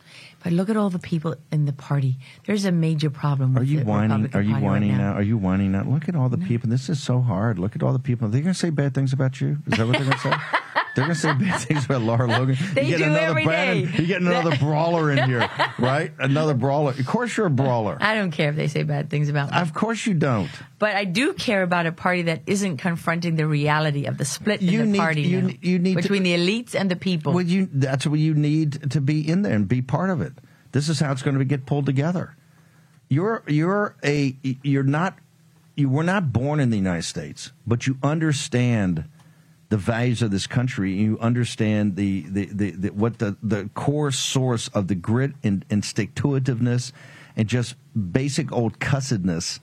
But 0.43 0.53
look 0.53 0.69
at 0.69 0.77
all 0.77 0.91
the 0.91 0.99
people 0.99 1.37
in 1.53 1.67
the 1.67 1.73
party. 1.73 2.19
There's 2.47 2.65
a 2.65 2.73
major 2.73 3.11
problem. 3.11 3.55
With 3.55 3.63
Are 3.63 3.67
you 3.67 3.79
the 3.81 3.85
whining? 3.85 4.23
Republican 4.23 4.39
Are 4.41 4.43
you 4.43 4.51
Party 4.53 4.65
right 4.65 4.71
whining 4.73 4.93
now? 4.99 5.11
now? 5.13 5.13
Are 5.19 5.23
you 5.23 5.37
whining 5.39 5.73
now? 5.73 5.85
Look 5.85 6.09
at 6.09 6.17
all 6.17 6.29
the 6.29 6.39
people. 6.39 6.69
This 6.69 6.89
is 6.89 7.03
so 7.03 7.21
hard. 7.21 7.59
Look 7.59 7.77
at 7.77 7.83
all 7.83 7.93
the 7.93 7.99
people. 7.99 8.27
Are 8.27 8.31
They're 8.31 8.41
going 8.43 8.53
to 8.55 8.59
say 8.59 8.71
bad 8.71 8.95
things 8.95 9.13
about 9.13 9.41
you. 9.41 9.59
Is 9.67 9.79
that 9.79 9.87
what 9.87 9.93
they're 9.97 10.05
going 10.07 10.13
to 10.13 10.19
say? 10.19 10.33
They're 10.95 11.05
going 11.07 11.15
to 11.15 11.21
say 11.21 11.33
bad 11.33 11.61
things 11.61 11.87
about 11.87 12.03
Lara 12.03 12.27
Logan. 12.27 12.57
They 12.75 12.83
you 12.83 12.89
get 12.91 12.99
do 12.99 13.05
another 13.05 13.21
every 13.29 13.45
Brandon, 13.45 13.91
day. 13.93 13.99
You 13.99 14.07
get 14.07 14.21
another 14.21 14.55
brawler 14.59 15.11
in 15.11 15.25
here, 15.29 15.49
right? 15.79 16.13
Another 16.19 16.53
brawler. 16.53 16.91
Of 16.91 17.07
course, 17.07 17.35
you're 17.35 17.47
a 17.47 17.51
brawler. 17.51 17.97
I 18.01 18.15
don't 18.15 18.31
care 18.31 18.51
if 18.51 18.57
they 18.57 18.69
say 18.69 18.83
bad 18.83 19.09
things 19.09 19.31
about 19.31 19.51
me. 19.53 19.57
Of 19.57 19.73
course, 19.73 20.05
you 20.05 20.13
don't. 20.13 20.51
But 20.79 20.95
I 20.95 21.05
do 21.05 21.33
care 21.33 21.63
about 21.63 21.87
a 21.87 21.93
party 21.93 22.23
that 22.23 22.43
isn't 22.47 22.77
confronting 22.77 23.37
the 23.37 23.47
reality 23.47 24.05
of 24.05 24.19
the 24.19 24.27
split 24.27 24.61
You 24.61 24.81
in 24.81 24.87
the 24.87 24.93
need- 24.93 24.99
party 24.99 25.23
you- 25.23 25.43
now, 25.43 25.55
you 25.63 25.79
need 25.79 25.95
to- 25.97 26.03
between 26.03 26.25
the 26.25 26.35
elites 26.35 26.75
and 26.79 26.91
the 26.91 26.97
people. 26.97 27.33
Well, 27.33 27.45
you 27.45 27.71
that's 27.73 28.07
what 28.07 28.19
you 28.21 28.35
need 28.35 28.91
to 28.91 29.01
be 29.01 29.27
in 29.27 29.43
there 29.43 29.55
and 29.55 29.67
be 29.67 29.81
part 29.81 30.11
of 30.11 30.21
it. 30.21 30.35
This 30.73 30.91
is 30.91 31.01
how 31.01 31.11
it's 31.13 31.23
going 31.23 31.39
to 31.39 31.45
get 31.47 31.65
pulled 31.65 31.87
together. 31.87 32.37
You're 33.09 33.43
you're 33.47 33.97
a 34.05 34.37
you're 34.43 34.83
not 34.83 35.17
you 35.75 35.89
were 35.89 36.03
not 36.03 36.35
born 36.35 36.61
in 36.61 36.69
the 36.69 36.77
United 36.77 37.05
States, 37.05 37.51
but 37.67 37.87
you 37.87 37.97
understand 38.03 39.05
the 39.73 39.79
values 39.79 40.21
of 40.21 40.31
this 40.31 40.47
country. 40.47 40.93
You 40.93 41.19
understand 41.19 41.97
the, 41.97 42.27
the, 42.29 42.45
the, 42.45 42.71
the 42.73 42.89
what 42.91 43.21
the, 43.21 43.39
the 43.43 43.71
core 43.73 44.11
source 44.11 44.69
of 44.69 44.87
the 44.89 44.95
grit 44.95 45.33
and, 45.43 45.65
and 45.71 45.83
stick 45.83 46.15
to 46.17 46.39
itiveness 46.39 46.93
and 47.39 47.49
just 47.49 47.77
basic 48.13 48.53
old 48.53 48.79
cussedness 48.81 49.61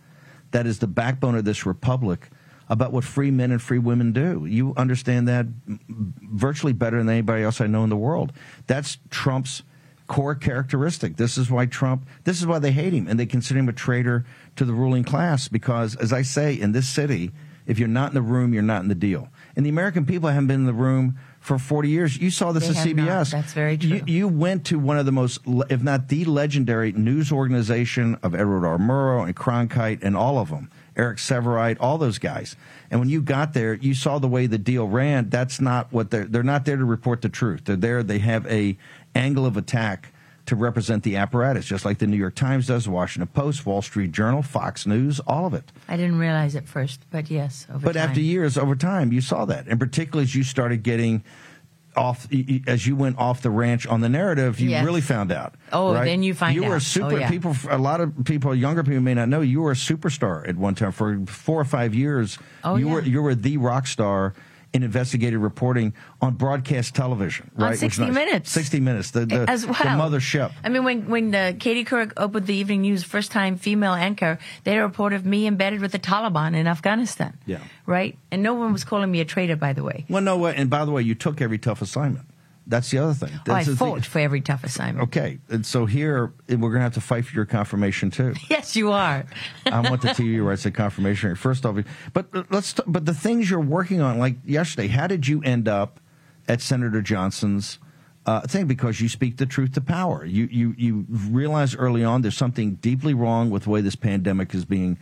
that 0.49 0.65
is 0.65 0.79
the 0.79 0.87
backbone 0.87 1.35
of 1.35 1.45
this 1.45 1.63
republic 1.63 2.31
about 2.69 2.91
what 2.91 3.03
free 3.03 3.29
men 3.29 3.51
and 3.51 3.61
free 3.61 3.77
women 3.77 4.11
do. 4.11 4.47
You 4.47 4.73
understand 4.75 5.27
that 5.27 5.45
virtually 5.77 6.73
better 6.73 6.97
than 6.97 7.07
anybody 7.07 7.43
else 7.43 7.61
I 7.61 7.67
know 7.67 7.83
in 7.83 7.91
the 7.91 7.95
world. 7.95 8.33
That's 8.65 8.97
Trump's 9.11 9.61
core 10.07 10.33
characteristic. 10.33 11.17
This 11.17 11.37
is 11.37 11.51
why 11.51 11.67
Trump, 11.67 12.07
this 12.23 12.39
is 12.39 12.47
why 12.47 12.57
they 12.57 12.71
hate 12.71 12.93
him 12.93 13.07
and 13.07 13.19
they 13.19 13.27
consider 13.27 13.59
him 13.59 13.69
a 13.69 13.73
traitor 13.73 14.25
to 14.55 14.65
the 14.65 14.73
ruling 14.73 15.03
class 15.03 15.47
because, 15.47 15.95
as 15.97 16.11
I 16.11 16.23
say, 16.23 16.59
in 16.59 16.71
this 16.71 16.89
city, 16.89 17.31
if 17.67 17.77
you're 17.77 17.87
not 17.87 18.09
in 18.09 18.15
the 18.15 18.23
room, 18.23 18.55
you're 18.55 18.63
not 18.63 18.81
in 18.81 18.87
the 18.87 18.95
deal. 18.95 19.29
And 19.59 19.65
the 19.65 19.71
American 19.71 20.05
people 20.05 20.29
haven't 20.29 20.47
been 20.47 20.61
in 20.61 20.65
the 20.67 20.71
room 20.71 21.17
for 21.41 21.59
40 21.59 21.89
years. 21.89 22.15
You 22.17 22.31
saw 22.31 22.53
this 22.53 22.63
They 22.63 22.69
at 22.69 22.75
have 22.77 22.95
not. 22.95 23.07
CBS. 23.09 23.31
That's 23.33 23.51
very 23.51 23.77
true. 23.77 23.89
You, 23.89 24.03
you 24.07 24.27
went 24.29 24.67
to 24.67 24.79
one 24.79 24.97
of 24.97 25.05
the 25.05 25.11
most, 25.11 25.41
if 25.69 25.83
not 25.83 26.07
the 26.07 26.23
legendary 26.23 26.93
news 26.93 27.29
organization 27.29 28.17
of 28.23 28.33
Edward 28.33 28.65
R. 28.65 28.77
Murrow 28.77 29.25
and 29.25 29.35
Cronkite 29.35 30.01
and 30.01 30.15
all 30.15 30.37
of 30.37 30.49
them, 30.49 30.71
Eric 30.95 31.17
Sevareid, 31.17 31.75
all 31.81 31.97
those 31.97 32.19
guys. 32.19 32.55
And 32.89 33.01
when 33.01 33.09
you 33.09 33.21
got 33.21 33.51
there, 33.51 33.73
you 33.73 33.93
saw 33.93 34.17
the 34.17 34.29
way 34.29 34.47
the 34.47 34.57
deal 34.57 34.87
ran. 34.87 35.29
That's 35.29 35.59
not 35.59 35.91
what 35.91 36.09
they're, 36.09 36.23
they're 36.23 36.41
not 36.41 36.63
there 36.63 36.77
to 36.77 36.85
report 36.85 37.21
the 37.21 37.27
truth. 37.27 37.65
They're 37.65 37.75
there, 37.75 38.01
they 38.01 38.19
have 38.19 38.47
a 38.47 38.77
angle 39.13 39.45
of 39.45 39.57
attack 39.57 40.13
to 40.49 40.55
represent 40.55 41.03
the 41.03 41.15
apparatus, 41.15 41.65
just 41.65 41.85
like 41.85 41.97
the 41.99 42.07
New 42.07 42.17
York 42.17 42.35
Times 42.35 42.67
does, 42.67 42.87
Washington 42.87 43.27
Post, 43.33 43.65
Wall 43.65 43.81
Street 43.81 44.11
Journal, 44.11 44.41
Fox 44.41 44.85
News, 44.85 45.19
all 45.21 45.45
of 45.45 45.53
it. 45.53 45.71
I 45.87 45.95
didn't 45.97 46.19
realize 46.19 46.55
it 46.55 46.67
first, 46.67 47.01
but 47.09 47.29
yes, 47.31 47.65
over 47.69 47.79
But 47.85 47.93
time. 47.93 48.09
after 48.09 48.19
years, 48.21 48.57
over 48.57 48.75
time, 48.75 49.11
you 49.13 49.21
saw 49.21 49.45
that, 49.45 49.67
and 49.67 49.79
particularly 49.79 50.23
as 50.23 50.35
you 50.35 50.43
started 50.43 50.83
getting 50.83 51.23
off, 51.95 52.27
as 52.67 52.85
you 52.87 52.95
went 52.95 53.17
off 53.17 53.41
the 53.41 53.49
ranch 53.49 53.85
on 53.87 54.01
the 54.01 54.09
narrative, 54.09 54.59
you 54.59 54.69
Yes. 54.69 54.85
really 54.85 55.01
found 55.01 55.31
out. 55.31 55.55
Oh, 55.73 55.93
right? 55.93 56.05
then 56.05 56.23
you 56.23 56.33
find 56.33 56.57
out. 56.57 56.61
you 56.63 56.67
were 56.69 56.75
a 56.75 56.77
oh, 56.77 56.79
super. 56.79 57.13
Oh, 57.13 57.17
yeah. 57.17 57.29
People, 57.29 57.55
a 57.69 57.77
lot 57.77 57.99
of 57.99 58.13
people, 58.25 58.53
younger 58.55 58.83
people 58.83 59.01
may 59.01 59.13
not 59.15 59.27
know 59.27 59.41
you 59.41 59.61
were 59.61 59.71
a 59.71 59.75
superstar 59.75 60.47
at 60.47 60.55
one 60.55 60.75
time 60.75 60.91
for 60.91 61.19
four 61.25 61.59
or 61.59 61.65
five 61.65 61.93
years. 61.93 62.37
Oh, 62.63 62.75
you 62.75 62.87
yeah. 62.87 62.93
were 62.93 63.01
you 63.01 63.21
were 63.21 63.35
the 63.35 63.57
rock 63.57 63.85
star 63.87 64.33
in 64.73 64.83
investigative 64.83 65.41
reporting 65.41 65.93
on 66.21 66.35
broadcast 66.35 66.93
television, 66.95 67.49
right? 67.55 67.73
Is 67.73 67.79
60 67.79 68.03
nice. 68.03 68.13
Minutes. 68.13 68.51
Sixty 68.51 68.79
Minutes, 68.79 69.11
the 69.11 69.25
the, 69.25 69.45
as 69.49 69.65
well. 69.65 69.73
the 69.73 69.83
mothership. 70.17 70.51
I 70.63 70.69
mean, 70.69 70.83
when 70.83 71.09
when 71.09 71.33
uh, 71.33 71.53
Katie 71.59 71.85
Couric 71.85 72.13
opened 72.17 72.45
the 72.45 72.53
evening 72.53 72.81
news, 72.81 73.03
first 73.03 73.31
time 73.31 73.57
female 73.57 73.93
anchor, 73.93 74.37
they 74.63 74.71
had 74.71 74.79
a 74.81 74.83
report 74.83 75.13
of 75.13 75.25
me 75.25 75.47
embedded 75.47 75.81
with 75.81 75.91
the 75.91 75.99
Taliban 75.99 76.55
in 76.55 76.67
Afghanistan. 76.67 77.37
Yeah. 77.45 77.59
Right, 77.85 78.17
and 78.31 78.43
no 78.43 78.53
one 78.53 78.71
was 78.71 78.83
calling 78.83 79.09
me 79.11 79.19
a 79.21 79.25
traitor, 79.25 79.55
by 79.55 79.73
the 79.73 79.83
way. 79.83 80.05
Well, 80.07 80.21
no, 80.21 80.37
way- 80.37 80.53
and 80.55 80.69
by 80.69 80.85
the 80.85 80.91
way, 80.91 81.01
you 81.01 81.15
took 81.15 81.41
every 81.41 81.57
tough 81.57 81.81
assignment. 81.81 82.25
That's 82.69 82.91
the 82.91 82.99
other 82.99 83.15
thing. 83.15 83.31
Oh, 83.33 83.39
I 83.51 83.55
That's 83.55 83.65
the 83.65 83.75
thing. 83.75 83.87
fought 83.95 84.05
for 84.05 84.19
every 84.19 84.41
tough 84.41 84.63
assignment. 84.63 85.07
Okay, 85.07 85.39
and 85.49 85.65
so 85.65 85.87
here 85.87 86.31
we're 86.47 86.57
going 86.57 86.73
to 86.75 86.81
have 86.81 86.93
to 86.93 87.01
fight 87.01 87.25
for 87.25 87.35
your 87.35 87.45
confirmation 87.45 88.11
too. 88.11 88.35
Yes, 88.49 88.75
you 88.75 88.91
are. 88.91 89.25
I 89.65 89.79
want 89.81 90.01
the 90.03 90.09
TV 90.09 90.43
rights 90.45 90.63
to 90.63 90.71
confirmation. 90.71 91.33
First 91.35 91.65
off, 91.65 91.77
but 92.13 92.51
let's. 92.51 92.73
But 92.85 93.05
the 93.05 93.13
things 93.13 93.49
you're 93.49 93.59
working 93.59 94.01
on, 94.01 94.19
like 94.19 94.35
yesterday, 94.45 94.87
how 94.87 95.07
did 95.07 95.27
you 95.27 95.41
end 95.43 95.67
up 95.67 95.99
at 96.47 96.61
Senator 96.61 97.01
Johnson's 97.01 97.79
uh, 98.27 98.41
thing? 98.41 98.67
Because 98.67 99.01
you 99.01 99.09
speak 99.09 99.37
the 99.37 99.45
truth 99.47 99.73
to 99.73 99.81
power. 99.81 100.23
You 100.23 100.47
you 100.51 100.75
you 100.77 101.05
realize 101.09 101.75
early 101.75 102.03
on 102.03 102.21
there's 102.21 102.37
something 102.37 102.75
deeply 102.75 103.15
wrong 103.15 103.49
with 103.49 103.63
the 103.63 103.71
way 103.71 103.81
this 103.81 103.95
pandemic 103.95 104.53
is 104.53 104.65
being. 104.65 104.97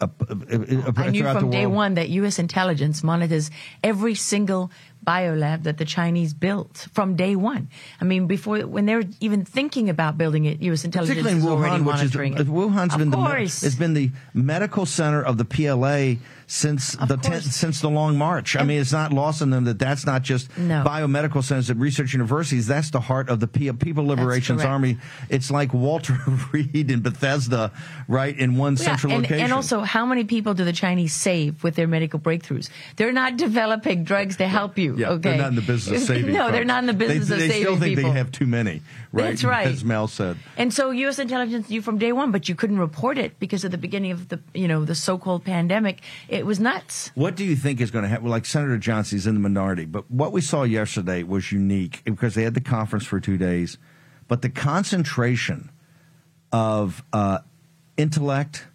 Uh, 0.00 0.08
uh, 0.28 0.34
uh, 0.34 0.92
I 0.96 1.10
knew 1.10 1.22
from 1.22 1.50
day 1.50 1.66
one 1.66 1.94
that 1.94 2.08
U.S. 2.08 2.40
intelligence 2.40 3.04
monitors 3.04 3.52
every 3.84 4.16
single 4.16 4.72
biolab 5.04 5.64
that 5.64 5.78
the 5.78 5.84
Chinese 5.84 6.32
built 6.34 6.86
from 6.92 7.16
day 7.16 7.36
one. 7.36 7.68
I 8.00 8.04
mean, 8.04 8.26
before 8.26 8.60
when 8.60 8.86
they 8.86 8.94
were 8.94 9.04
even 9.20 9.44
thinking 9.44 9.88
about 9.90 10.16
building 10.18 10.44
it, 10.44 10.62
U.S. 10.62 10.84
intelligence 10.84 11.18
Particularly 11.18 11.40
in 11.40 11.44
was 11.44 11.52
already 11.52 11.82
Wuhan, 11.82 11.86
which 11.86 11.94
is 11.96 12.00
monitoring 12.14 12.32
it. 12.34 12.46
Wuhan's 12.46 12.92
of 12.94 12.98
been 12.98 13.10
the 13.10 13.16
course. 13.16 13.62
it's 13.62 13.74
been 13.74 13.94
the 13.94 14.10
medical 14.34 14.86
center 14.86 15.22
of 15.22 15.38
the 15.38 15.44
PLA 15.44 16.20
since 16.46 16.92
the 16.96 17.16
ten, 17.16 17.40
since 17.40 17.80
the 17.80 17.88
Long 17.88 18.18
March. 18.18 18.56
I 18.56 18.62
mean, 18.62 18.80
it's 18.80 18.92
not 18.92 19.12
lost 19.12 19.40
on 19.42 19.50
them 19.50 19.64
that 19.64 19.78
that's 19.78 20.04
not 20.04 20.22
just 20.22 20.56
No. 20.58 20.84
biomedical 20.84 21.42
centers 21.42 21.70
at 21.70 21.76
research 21.78 22.12
universities. 22.12 22.66
That's 22.66 22.90
the 22.90 23.00
heart 23.00 23.30
of 23.30 23.40
the 23.40 23.46
P- 23.46 23.72
People 23.72 24.04
Liberations. 24.06 24.62
Army. 24.62 24.98
It's 25.30 25.50
like 25.50 25.72
Walter 25.72 26.18
Reed 26.52 26.90
in 26.90 27.00
Bethesda, 27.00 27.72
right 28.06 28.36
in 28.38 28.56
one 28.56 28.76
Yeah, 28.76 28.84
central 28.84 29.12
and, 29.14 29.22
location. 29.22 29.44
and 29.44 29.52
also, 29.52 29.80
how 29.80 30.04
many 30.04 30.24
people 30.24 30.52
do 30.52 30.64
the 30.64 30.72
Chinese 30.74 31.14
save 31.14 31.62
with 31.64 31.74
their 31.74 31.86
medical 31.88 32.20
breakthroughs? 32.20 32.68
They're 32.96 33.12
not 33.12 33.36
developing 33.46 34.04
drugs 34.04 34.36
to 34.36 34.46
help 34.46 34.76
you. 34.78 34.91
Yeah, 34.96 35.10
okay, 35.10 35.30
they're 35.30 35.38
not 35.38 35.48
in 35.48 35.54
the 35.54 35.62
business 35.62 36.02
of 36.02 36.06
saving. 36.16 36.34
no, 36.34 36.50
they're 36.50 36.64
not 36.64 36.82
in 36.82 36.86
the 36.86 36.92
business 36.92 37.28
they, 37.28 37.34
of 37.34 37.40
they 37.40 37.48
saving 37.48 37.62
still 37.62 37.78
think 37.78 37.96
people. 37.96 38.12
they 38.12 38.18
have 38.18 38.32
too 38.32 38.46
many. 38.46 38.82
Right? 39.12 39.24
That's 39.24 39.44
right. 39.44 39.66
as 39.66 39.84
Mel 39.84 40.08
said. 40.08 40.38
And 40.56 40.72
so 40.72 40.90
U.S. 40.90 41.18
intelligence 41.18 41.68
knew 41.68 41.82
from 41.82 41.98
day 41.98 42.12
one, 42.12 42.32
but 42.32 42.48
you 42.48 42.54
couldn't 42.54 42.78
report 42.78 43.18
it 43.18 43.38
because 43.38 43.64
at 43.64 43.70
the 43.70 43.78
beginning 43.78 44.12
of 44.12 44.28
the, 44.28 44.40
you 44.54 44.68
know, 44.68 44.84
the 44.84 44.94
so-called 44.94 45.44
pandemic, 45.44 46.00
it 46.28 46.46
was 46.46 46.58
nuts. 46.60 47.10
What 47.14 47.36
do 47.36 47.44
you 47.44 47.56
think 47.56 47.80
is 47.80 47.90
going 47.90 48.04
to 48.04 48.08
happen? 48.08 48.28
Like 48.28 48.46
Senator 48.46 48.78
Johnson's 48.78 49.26
in 49.26 49.34
the 49.34 49.40
minority, 49.40 49.84
but 49.84 50.10
what 50.10 50.32
we 50.32 50.40
saw 50.40 50.62
yesterday 50.62 51.22
was 51.22 51.52
unique 51.52 52.02
because 52.04 52.34
they 52.34 52.42
had 52.42 52.54
the 52.54 52.60
conference 52.60 53.04
for 53.04 53.20
two 53.20 53.36
days, 53.36 53.78
but 54.28 54.42
the 54.42 54.50
concentration 54.50 55.70
of 56.52 57.02
uh, 57.12 57.38
intellect, 57.96 58.66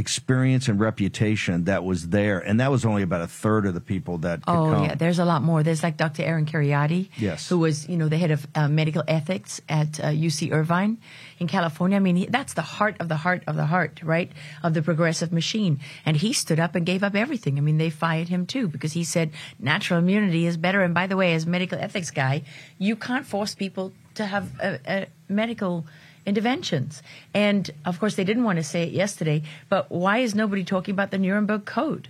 experience, 0.00 0.66
and 0.68 0.80
reputation 0.80 1.64
that 1.64 1.84
was 1.84 2.08
there, 2.08 2.38
and 2.40 2.58
that 2.60 2.70
was 2.72 2.84
only 2.84 3.02
about 3.02 3.20
a 3.20 3.26
third 3.28 3.66
of 3.66 3.74
the 3.74 3.80
people 3.80 4.18
that 4.26 4.44
could 4.44 4.52
Oh 4.52 4.72
come. 4.72 4.84
yeah, 4.84 4.94
there's 4.96 5.20
a 5.20 5.24
lot 5.24 5.42
more. 5.42 5.62
There's 5.62 5.82
like 5.84 5.96
Dr. 5.96 6.22
Aaron 6.24 6.46
Kheriaty, 6.46 7.10
Yes. 7.18 7.48
who 7.48 7.58
was 7.58 7.88
you 7.88 7.96
know 7.96 8.08
the 8.08 8.18
head 8.18 8.32
of 8.32 8.46
uh, 8.54 8.66
medical 8.68 9.04
ethics 9.06 9.60
at 9.68 10.00
uh, 10.00 10.06
UC 10.08 10.50
Irvine 10.52 10.98
in 11.38 11.46
California. 11.46 11.96
I 11.96 12.00
mean, 12.00 12.16
he, 12.16 12.26
that's 12.26 12.54
the 12.54 12.62
heart 12.62 12.96
of 12.98 13.06
the 13.08 13.16
heart 13.16 13.42
of 13.46 13.54
the 13.56 13.66
heart, 13.66 14.00
right, 14.02 14.30
of 14.62 14.74
the 14.74 14.82
progressive 14.82 15.30
machine. 15.32 15.78
And 16.04 16.16
he 16.16 16.32
stood 16.32 16.58
up 16.58 16.74
and 16.74 16.84
gave 16.84 17.02
up 17.04 17.14
everything. 17.14 17.58
I 17.58 17.60
mean, 17.60 17.78
they 17.78 17.90
fired 17.90 18.28
him 18.28 18.46
too 18.46 18.66
because 18.68 18.92
he 18.94 19.04
said 19.04 19.30
natural 19.58 19.98
immunity 20.00 20.46
is 20.46 20.56
better. 20.56 20.82
And 20.82 20.94
by 20.94 21.06
the 21.06 21.16
way, 21.16 21.34
as 21.34 21.46
medical 21.46 21.78
ethics 21.78 22.10
guy, 22.10 22.42
you 22.78 22.96
can't 22.96 23.26
force 23.26 23.54
people 23.54 23.92
to 24.14 24.24
have 24.26 24.44
a, 24.60 24.78
a 24.88 25.06
medical 25.28 25.86
interventions. 26.30 27.02
And 27.34 27.68
of 27.84 28.00
course, 28.00 28.14
they 28.14 28.24
didn't 28.24 28.44
want 28.44 28.58
to 28.58 28.64
say 28.64 28.84
it 28.84 28.92
yesterday, 28.92 29.42
but 29.68 29.90
why 29.90 30.18
is 30.18 30.34
nobody 30.34 30.64
talking 30.64 30.92
about 30.92 31.10
the 31.10 31.18
Nuremberg 31.18 31.66
Code? 31.66 32.08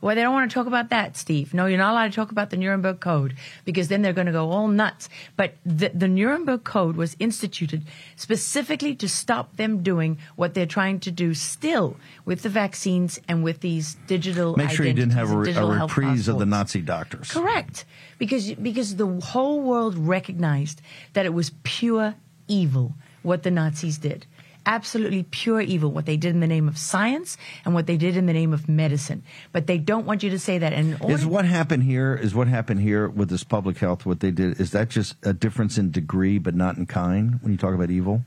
Well, 0.00 0.16
they 0.16 0.22
don't 0.22 0.32
want 0.32 0.50
to 0.50 0.54
talk 0.54 0.66
about 0.66 0.88
that, 0.88 1.16
Steve. 1.16 1.52
No, 1.52 1.66
you're 1.66 1.78
not 1.78 1.92
allowed 1.92 2.10
to 2.12 2.16
talk 2.16 2.30
about 2.30 2.48
the 2.48 2.56
Nuremberg 2.56 3.00
Code 3.00 3.36
because 3.66 3.88
then 3.88 4.00
they're 4.00 4.14
going 4.14 4.26
to 4.26 4.32
go 4.32 4.50
all 4.50 4.66
nuts. 4.66 5.10
But 5.36 5.56
the, 5.64 5.90
the 5.90 6.08
Nuremberg 6.08 6.64
Code 6.64 6.96
was 6.96 7.16
instituted 7.18 7.82
specifically 8.16 8.94
to 8.94 9.08
stop 9.08 9.56
them 9.56 9.82
doing 9.82 10.18
what 10.36 10.54
they're 10.54 10.64
trying 10.64 11.00
to 11.00 11.10
do 11.10 11.34
still 11.34 11.96
with 12.24 12.42
the 12.42 12.48
vaccines 12.48 13.20
and 13.28 13.44
with 13.44 13.60
these 13.60 13.96
digital 14.06 14.56
Make 14.56 14.70
sure 14.70 14.86
you 14.86 14.94
didn't 14.94 15.12
have 15.12 15.30
a, 15.30 15.36
a 15.36 15.82
reprise 15.82 16.28
of 16.28 16.38
the. 16.38 16.50
Nazi 16.50 16.80
doctors. 16.80 17.30
Correct. 17.30 17.84
Because 18.18 18.52
because 18.54 18.96
the 18.96 19.06
whole 19.06 19.60
world 19.60 19.96
recognized 19.96 20.82
that 21.12 21.26
it 21.26 21.32
was 21.32 21.52
pure 21.62 22.16
evil 22.48 22.94
what 23.22 23.42
the 23.42 23.50
Nazis 23.50 23.98
did. 23.98 24.26
Absolutely 24.66 25.22
pure 25.22 25.62
evil 25.62 25.90
what 25.90 26.04
they 26.04 26.18
did 26.18 26.34
in 26.34 26.40
the 26.40 26.46
name 26.46 26.68
of 26.68 26.76
science 26.76 27.38
and 27.64 27.72
what 27.72 27.86
they 27.86 27.96
did 27.96 28.14
in 28.16 28.26
the 28.26 28.32
name 28.34 28.52
of 28.52 28.68
medicine. 28.68 29.22
But 29.52 29.66
they 29.66 29.78
don't 29.78 30.04
want 30.04 30.22
you 30.22 30.28
to 30.30 30.38
say 30.38 30.58
that. 30.58 30.74
And 30.74 31.00
order- 31.00 31.14
Is 31.14 31.24
what 31.24 31.46
happened 31.46 31.84
here? 31.84 32.14
Is 32.14 32.34
what 32.34 32.46
happened 32.46 32.80
here 32.82 33.08
with 33.08 33.30
this 33.30 33.42
public 33.42 33.78
health? 33.78 34.04
What 34.04 34.20
they 34.20 34.30
did 34.30 34.60
is 34.60 34.72
that 34.72 34.90
just 34.90 35.14
a 35.22 35.32
difference 35.32 35.78
in 35.78 35.90
degree, 35.90 36.38
but 36.38 36.54
not 36.54 36.76
in 36.76 36.84
kind? 36.84 37.38
When 37.42 37.52
you 37.52 37.58
talk 37.58 37.74
about 37.74 37.90
evil, 37.90 38.22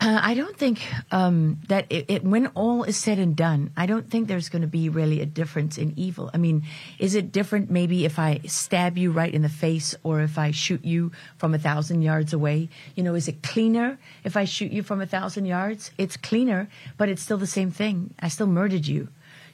Uh, 0.00 0.20
I 0.22 0.34
don't 0.34 0.56
think 0.56 0.80
um, 1.10 1.58
that 1.66 1.86
it, 1.90 2.04
it, 2.08 2.24
when 2.24 2.46
all 2.48 2.84
is 2.84 2.96
said 2.96 3.18
and 3.18 3.34
done, 3.34 3.72
I 3.76 3.86
don't 3.86 4.08
think 4.08 4.28
there's 4.28 4.48
going 4.48 4.62
to 4.62 4.68
be 4.68 4.88
really 4.88 5.20
a 5.20 5.26
difference 5.26 5.76
in 5.76 5.92
evil. 5.98 6.30
I 6.32 6.36
mean, 6.36 6.62
is 7.00 7.16
it 7.16 7.32
different 7.32 7.68
maybe 7.68 8.04
if 8.04 8.16
I 8.16 8.40
stab 8.46 8.96
you 8.96 9.10
right 9.10 9.32
in 9.34 9.42
the 9.42 9.48
face 9.48 9.96
or 10.04 10.20
if 10.20 10.38
I 10.38 10.52
shoot 10.52 10.84
you 10.84 11.10
from 11.36 11.52
a 11.52 11.58
thousand 11.58 12.02
yards 12.02 12.32
away? 12.32 12.68
You 12.94 13.02
know, 13.02 13.16
is 13.16 13.26
it 13.26 13.42
cleaner 13.42 13.98
if 14.22 14.36
I 14.36 14.44
shoot 14.44 14.70
you 14.70 14.84
from 14.84 15.00
a 15.00 15.06
thousand 15.06 15.46
yards? 15.46 15.90
It's 15.98 16.16
cleaner, 16.16 16.68
but 16.96 17.08
it's 17.08 17.22
still 17.22 17.38
the 17.38 17.48
same 17.48 17.72
thing. 17.72 18.14
I 18.20 18.28
still 18.28 18.46
murdered 18.46 18.86
you. 18.86 19.08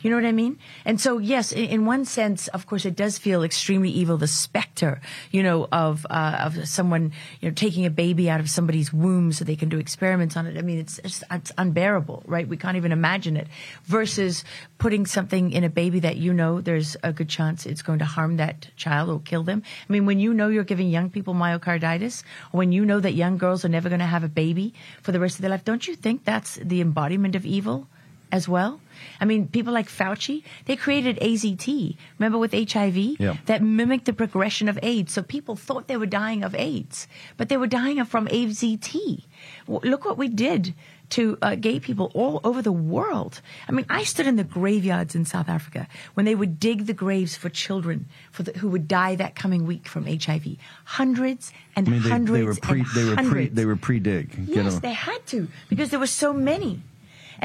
You 0.05 0.11
know 0.11 0.17
what 0.17 0.27
I 0.27 0.33
mean? 0.33 0.59
And 0.85 1.01
so, 1.01 1.17
yes, 1.17 1.51
in, 1.51 1.65
in 1.65 1.87
one 1.87 2.05
sense, 2.05 2.49
of 2.49 2.67
course, 2.67 2.85
it 2.85 2.95
does 2.95 3.17
feel 3.17 3.43
extremely 3.43 3.89
evil. 3.89 4.19
The 4.19 4.27
specter, 4.27 5.01
you 5.31 5.43
know, 5.43 5.67
of 5.73 6.07
uh, 6.11 6.37
of 6.41 6.69
someone, 6.69 7.13
you 7.41 7.49
know, 7.49 7.55
taking 7.55 7.87
a 7.87 7.91
baby 7.91 8.29
out 8.29 8.39
of 8.39 8.51
somebody's 8.51 8.93
womb 8.93 9.33
so 9.33 9.47
they 9.47 9.57
can 9.57 9.71
do 9.71 9.79
experiments 9.79 10.37
on 10.37 10.47
it. 10.47 10.59
I 10.59 10.61
mean, 10.61 10.79
it's 10.79 10.99
it's, 10.99 11.25
it's 11.31 11.53
unbearable, 11.57 12.23
right? 12.27 12.47
We 12.47 12.59
can't 12.59 12.77
even 12.77 12.93
imagine 12.93 13.39
it. 13.39 13.49
Versus 13.85 14.45
putting 14.77 15.07
something 15.07 15.53
in 15.53 15.65
a 15.65 15.71
baby 15.71 16.01
that 16.01 16.19
you 16.19 16.35
know 16.35 16.61
there's 16.61 16.99
a 17.03 17.11
good 17.11 17.31
chance 17.31 17.65
it's 17.65 17.81
going 17.81 18.01
to 18.01 18.05
harm 18.05 18.37
that 18.37 18.69
child 18.77 19.09
or 19.09 19.21
kill 19.21 19.43
them. 19.43 19.63
I 19.89 19.91
mean, 19.91 20.05
when 20.05 20.21
you 20.21 20.35
know 20.35 20.49
you're 20.49 20.65
giving 20.65 20.91
young 20.91 21.09
people 21.09 21.33
myocarditis, 21.33 22.25
when 22.53 22.73
you 22.73 22.85
know 22.85 23.01
that 23.01 23.15
young 23.15 23.39
girls 23.39 23.65
are 23.65 23.71
never 23.71 23.89
going 23.89 24.01
to 24.01 24.05
have 24.05 24.23
a 24.23 24.29
baby 24.29 24.75
for 25.01 25.13
the 25.13 25.21
rest 25.21 25.37
of 25.37 25.41
their 25.41 25.51
life, 25.51 25.65
don't 25.65 25.89
you 25.89 25.97
think 25.97 26.27
that's 26.27 26.57
the 26.57 26.83
embodiment 26.83 27.35
of 27.35 27.47
evil? 27.47 27.89
as 28.35 28.49
well. 28.49 28.81
I 29.21 29.25
mean, 29.25 29.49
people 29.49 29.73
like 29.73 29.89
Fauci, 29.89 30.43
they 30.67 30.77
created 30.77 31.19
AZT, 31.21 31.97
remember 32.19 32.39
with 32.39 32.53
HIV, 32.53 32.97
Yeah. 33.19 33.37
that 33.47 33.63
mimicked 33.63 34.05
the 34.07 34.13
progression 34.13 34.69
of 34.69 34.79
AIDS. 34.83 35.13
So 35.13 35.23
people 35.23 35.57
thought 35.57 35.89
they 35.89 35.97
were 35.97 36.07
dying 36.07 36.43
of 36.45 36.55
AIDS, 36.55 37.07
but 37.37 37.49
they 37.49 37.57
were 37.57 37.67
dying 37.67 38.05
from 38.05 38.27
AZT. 38.29 39.25
Look 39.67 40.05
what 40.05 40.19
we 40.19 40.29
did 40.29 40.75
to 41.11 41.37
uh, 41.43 41.55
gay 41.55 41.79
people 41.79 42.11
all 42.15 42.41
over 42.45 42.63
the 42.63 42.73
world. 42.73 43.41
I 43.69 43.73
mean, 43.73 43.85
I 43.91 44.05
stood 44.05 44.27
in 44.27 44.37
the 44.37 44.45
graveyards 44.45 45.15
in 45.15 45.25
South 45.27 45.49
Africa 45.49 45.87
when 46.15 46.25
they 46.27 46.35
would 46.35 46.59
dig 46.59 46.87
the 46.87 46.95
graves 46.95 47.37
for 47.37 47.49
children 47.51 48.07
for 48.33 48.43
the, 48.43 48.53
who 48.59 48.69
would 48.69 48.89
die 48.89 49.15
that 49.17 49.35
coming 49.35 49.67
week 49.67 49.87
from 49.87 50.07
HIV. 50.07 50.57
Hundreds 50.85 51.53
and 51.77 51.87
I 51.87 51.91
mean, 51.91 52.03
they, 52.03 52.09
hundreds 52.09 52.39
they 52.39 52.45
were 52.45 52.55
pre 52.55 52.81
and 52.81 52.89
they 52.95 53.05
were 53.05 53.17
pre 53.31 53.49
they 53.49 53.65
were 53.67 53.77
pre 53.77 53.99
dig. 54.01 54.35
Yes, 54.49 54.81
they 54.81 54.93
had 54.93 55.25
to 55.29 55.49
because 55.69 55.91
there 55.91 56.01
were 56.01 56.07
so 56.07 56.33
many. 56.33 56.81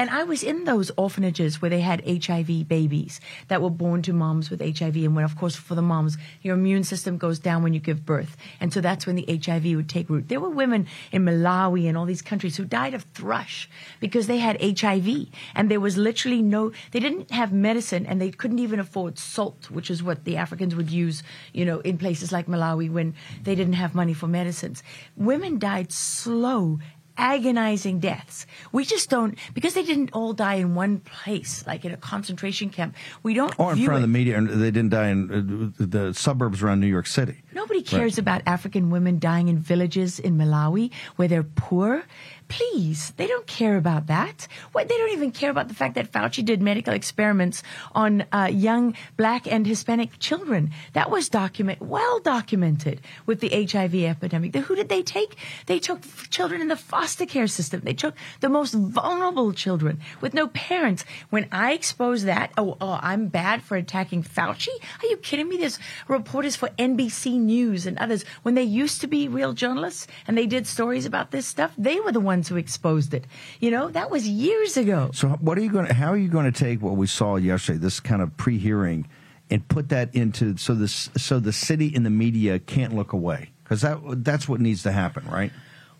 And 0.00 0.08
I 0.08 0.24
was 0.24 0.42
in 0.42 0.64
those 0.64 0.90
orphanages 0.96 1.60
where 1.60 1.68
they 1.68 1.82
had 1.82 2.02
HIV 2.08 2.66
babies 2.66 3.20
that 3.48 3.60
were 3.60 3.68
born 3.68 4.00
to 4.00 4.14
moms 4.14 4.48
with 4.48 4.62
HIV. 4.62 4.96
And 4.96 5.14
when, 5.14 5.26
of 5.26 5.36
course, 5.36 5.56
for 5.56 5.74
the 5.74 5.82
moms, 5.82 6.16
your 6.40 6.54
immune 6.54 6.84
system 6.84 7.18
goes 7.18 7.38
down 7.38 7.62
when 7.62 7.74
you 7.74 7.80
give 7.80 8.06
birth. 8.06 8.34
And 8.60 8.72
so 8.72 8.80
that's 8.80 9.06
when 9.06 9.16
the 9.16 9.26
HIV 9.44 9.76
would 9.76 9.90
take 9.90 10.08
root. 10.08 10.28
There 10.28 10.40
were 10.40 10.48
women 10.48 10.86
in 11.12 11.26
Malawi 11.26 11.86
and 11.86 11.98
all 11.98 12.06
these 12.06 12.22
countries 12.22 12.56
who 12.56 12.64
died 12.64 12.94
of 12.94 13.02
thrush 13.12 13.68
because 14.00 14.26
they 14.26 14.38
had 14.38 14.80
HIV. 14.80 15.26
And 15.54 15.70
there 15.70 15.80
was 15.80 15.98
literally 15.98 16.40
no, 16.40 16.72
they 16.92 17.00
didn't 17.00 17.30
have 17.30 17.52
medicine 17.52 18.06
and 18.06 18.22
they 18.22 18.30
couldn't 18.30 18.58
even 18.58 18.80
afford 18.80 19.18
salt, 19.18 19.70
which 19.70 19.90
is 19.90 20.02
what 20.02 20.24
the 20.24 20.38
Africans 20.38 20.74
would 20.74 20.90
use, 20.90 21.22
you 21.52 21.66
know, 21.66 21.80
in 21.80 21.98
places 21.98 22.32
like 22.32 22.46
Malawi 22.46 22.90
when 22.90 23.12
they 23.42 23.54
didn't 23.54 23.74
have 23.74 23.94
money 23.94 24.14
for 24.14 24.28
medicines. 24.28 24.82
Women 25.14 25.58
died 25.58 25.92
slow 25.92 26.78
agonizing 27.20 28.00
deaths. 28.00 28.46
We 28.72 28.84
just 28.84 29.10
don't 29.10 29.38
because 29.54 29.74
they 29.74 29.82
didn't 29.84 30.10
all 30.12 30.32
die 30.32 30.54
in 30.54 30.74
one 30.74 30.98
place, 31.00 31.64
like 31.66 31.84
in 31.84 31.92
a 31.92 31.96
concentration 31.96 32.70
camp. 32.70 32.96
We 33.22 33.34
don't 33.34 33.54
Or 33.60 33.72
in 33.72 33.84
front 33.84 33.96
of 33.96 34.02
the 34.02 34.08
media, 34.08 34.38
and 34.38 34.48
they 34.48 34.70
didn't 34.70 34.90
die 34.90 35.08
in 35.08 35.72
uh, 35.78 35.84
the 35.84 36.14
suburbs 36.14 36.62
around 36.62 36.80
New 36.80 36.86
York 36.88 37.06
City. 37.06 37.42
Nobody 37.54 37.82
cares 37.82 38.18
about 38.18 38.42
African 38.46 38.90
women 38.90 39.18
dying 39.18 39.48
in 39.48 39.58
villages 39.58 40.18
in 40.18 40.38
Malawi 40.38 40.90
where 41.16 41.28
they're 41.28 41.42
poor. 41.42 42.02
Please, 42.50 43.12
they 43.16 43.28
don't 43.28 43.46
care 43.46 43.76
about 43.76 44.08
that. 44.08 44.48
What 44.72 44.88
they 44.88 44.98
don't 44.98 45.12
even 45.12 45.30
care 45.30 45.50
about 45.50 45.68
the 45.68 45.74
fact 45.74 45.94
that 45.94 46.10
Fauci 46.10 46.44
did 46.44 46.60
medical 46.60 46.92
experiments 46.92 47.62
on 47.92 48.24
uh, 48.32 48.50
young 48.52 48.96
black 49.16 49.46
and 49.46 49.64
Hispanic 49.64 50.18
children. 50.18 50.72
That 50.94 51.10
was 51.10 51.28
document 51.28 51.80
well 51.80 52.18
documented 52.18 53.02
with 53.24 53.38
the 53.38 53.50
HIV 53.50 53.94
epidemic. 53.94 54.50
The- 54.52 54.62
who 54.62 54.74
did 54.74 54.88
they 54.88 55.02
take? 55.02 55.36
They 55.66 55.78
took 55.78 56.00
children 56.30 56.60
in 56.60 56.66
the 56.66 56.76
foster 56.76 57.24
care 57.24 57.46
system. 57.46 57.82
They 57.84 57.94
took 57.94 58.14
the 58.40 58.48
most 58.48 58.74
vulnerable 58.74 59.52
children 59.52 60.00
with 60.20 60.34
no 60.34 60.48
parents. 60.48 61.04
When 61.30 61.46
I 61.52 61.72
expose 61.74 62.24
that, 62.24 62.50
oh, 62.58 62.76
oh 62.80 62.98
I'm 63.00 63.28
bad 63.28 63.62
for 63.62 63.76
attacking 63.76 64.24
Fauci. 64.24 64.74
Are 65.00 65.06
you 65.06 65.18
kidding 65.18 65.48
me? 65.48 65.56
There's 65.56 65.78
reporters 66.08 66.56
for 66.56 66.68
NBC 66.70 67.38
News 67.38 67.86
and 67.86 67.96
others 67.98 68.24
when 68.42 68.56
they 68.56 68.64
used 68.64 69.00
to 69.02 69.06
be 69.06 69.28
real 69.28 69.52
journalists 69.52 70.08
and 70.26 70.36
they 70.36 70.46
did 70.46 70.66
stories 70.66 71.06
about 71.06 71.30
this 71.30 71.46
stuff. 71.46 71.72
They 71.78 72.00
were 72.00 72.10
the 72.10 72.18
ones 72.18 72.39
who 72.48 72.56
exposed 72.56 73.14
it. 73.14 73.26
You 73.60 73.70
know, 73.70 73.88
that 73.88 74.10
was 74.10 74.26
years 74.26 74.76
ago. 74.76 75.10
So, 75.14 75.28
what 75.28 75.58
are 75.58 75.62
you 75.62 75.70
going? 75.70 75.86
to 75.86 75.94
How 75.94 76.12
are 76.12 76.16
you 76.16 76.28
going 76.28 76.50
to 76.50 76.58
take 76.58 76.82
what 76.82 76.96
we 76.96 77.06
saw 77.06 77.36
yesterday, 77.36 77.78
this 77.78 78.00
kind 78.00 78.22
of 78.22 78.36
pre-hearing, 78.36 79.08
and 79.50 79.66
put 79.68 79.88
that 79.90 80.14
into 80.14 80.56
so 80.56 80.74
this 80.74 81.10
so 81.16 81.40
the 81.40 81.52
city 81.52 81.92
and 81.94 82.04
the 82.04 82.10
media 82.10 82.58
can't 82.58 82.94
look 82.94 83.12
away 83.12 83.50
because 83.64 83.82
that 83.82 83.98
that's 84.24 84.48
what 84.48 84.60
needs 84.60 84.82
to 84.84 84.92
happen, 84.92 85.26
right? 85.28 85.52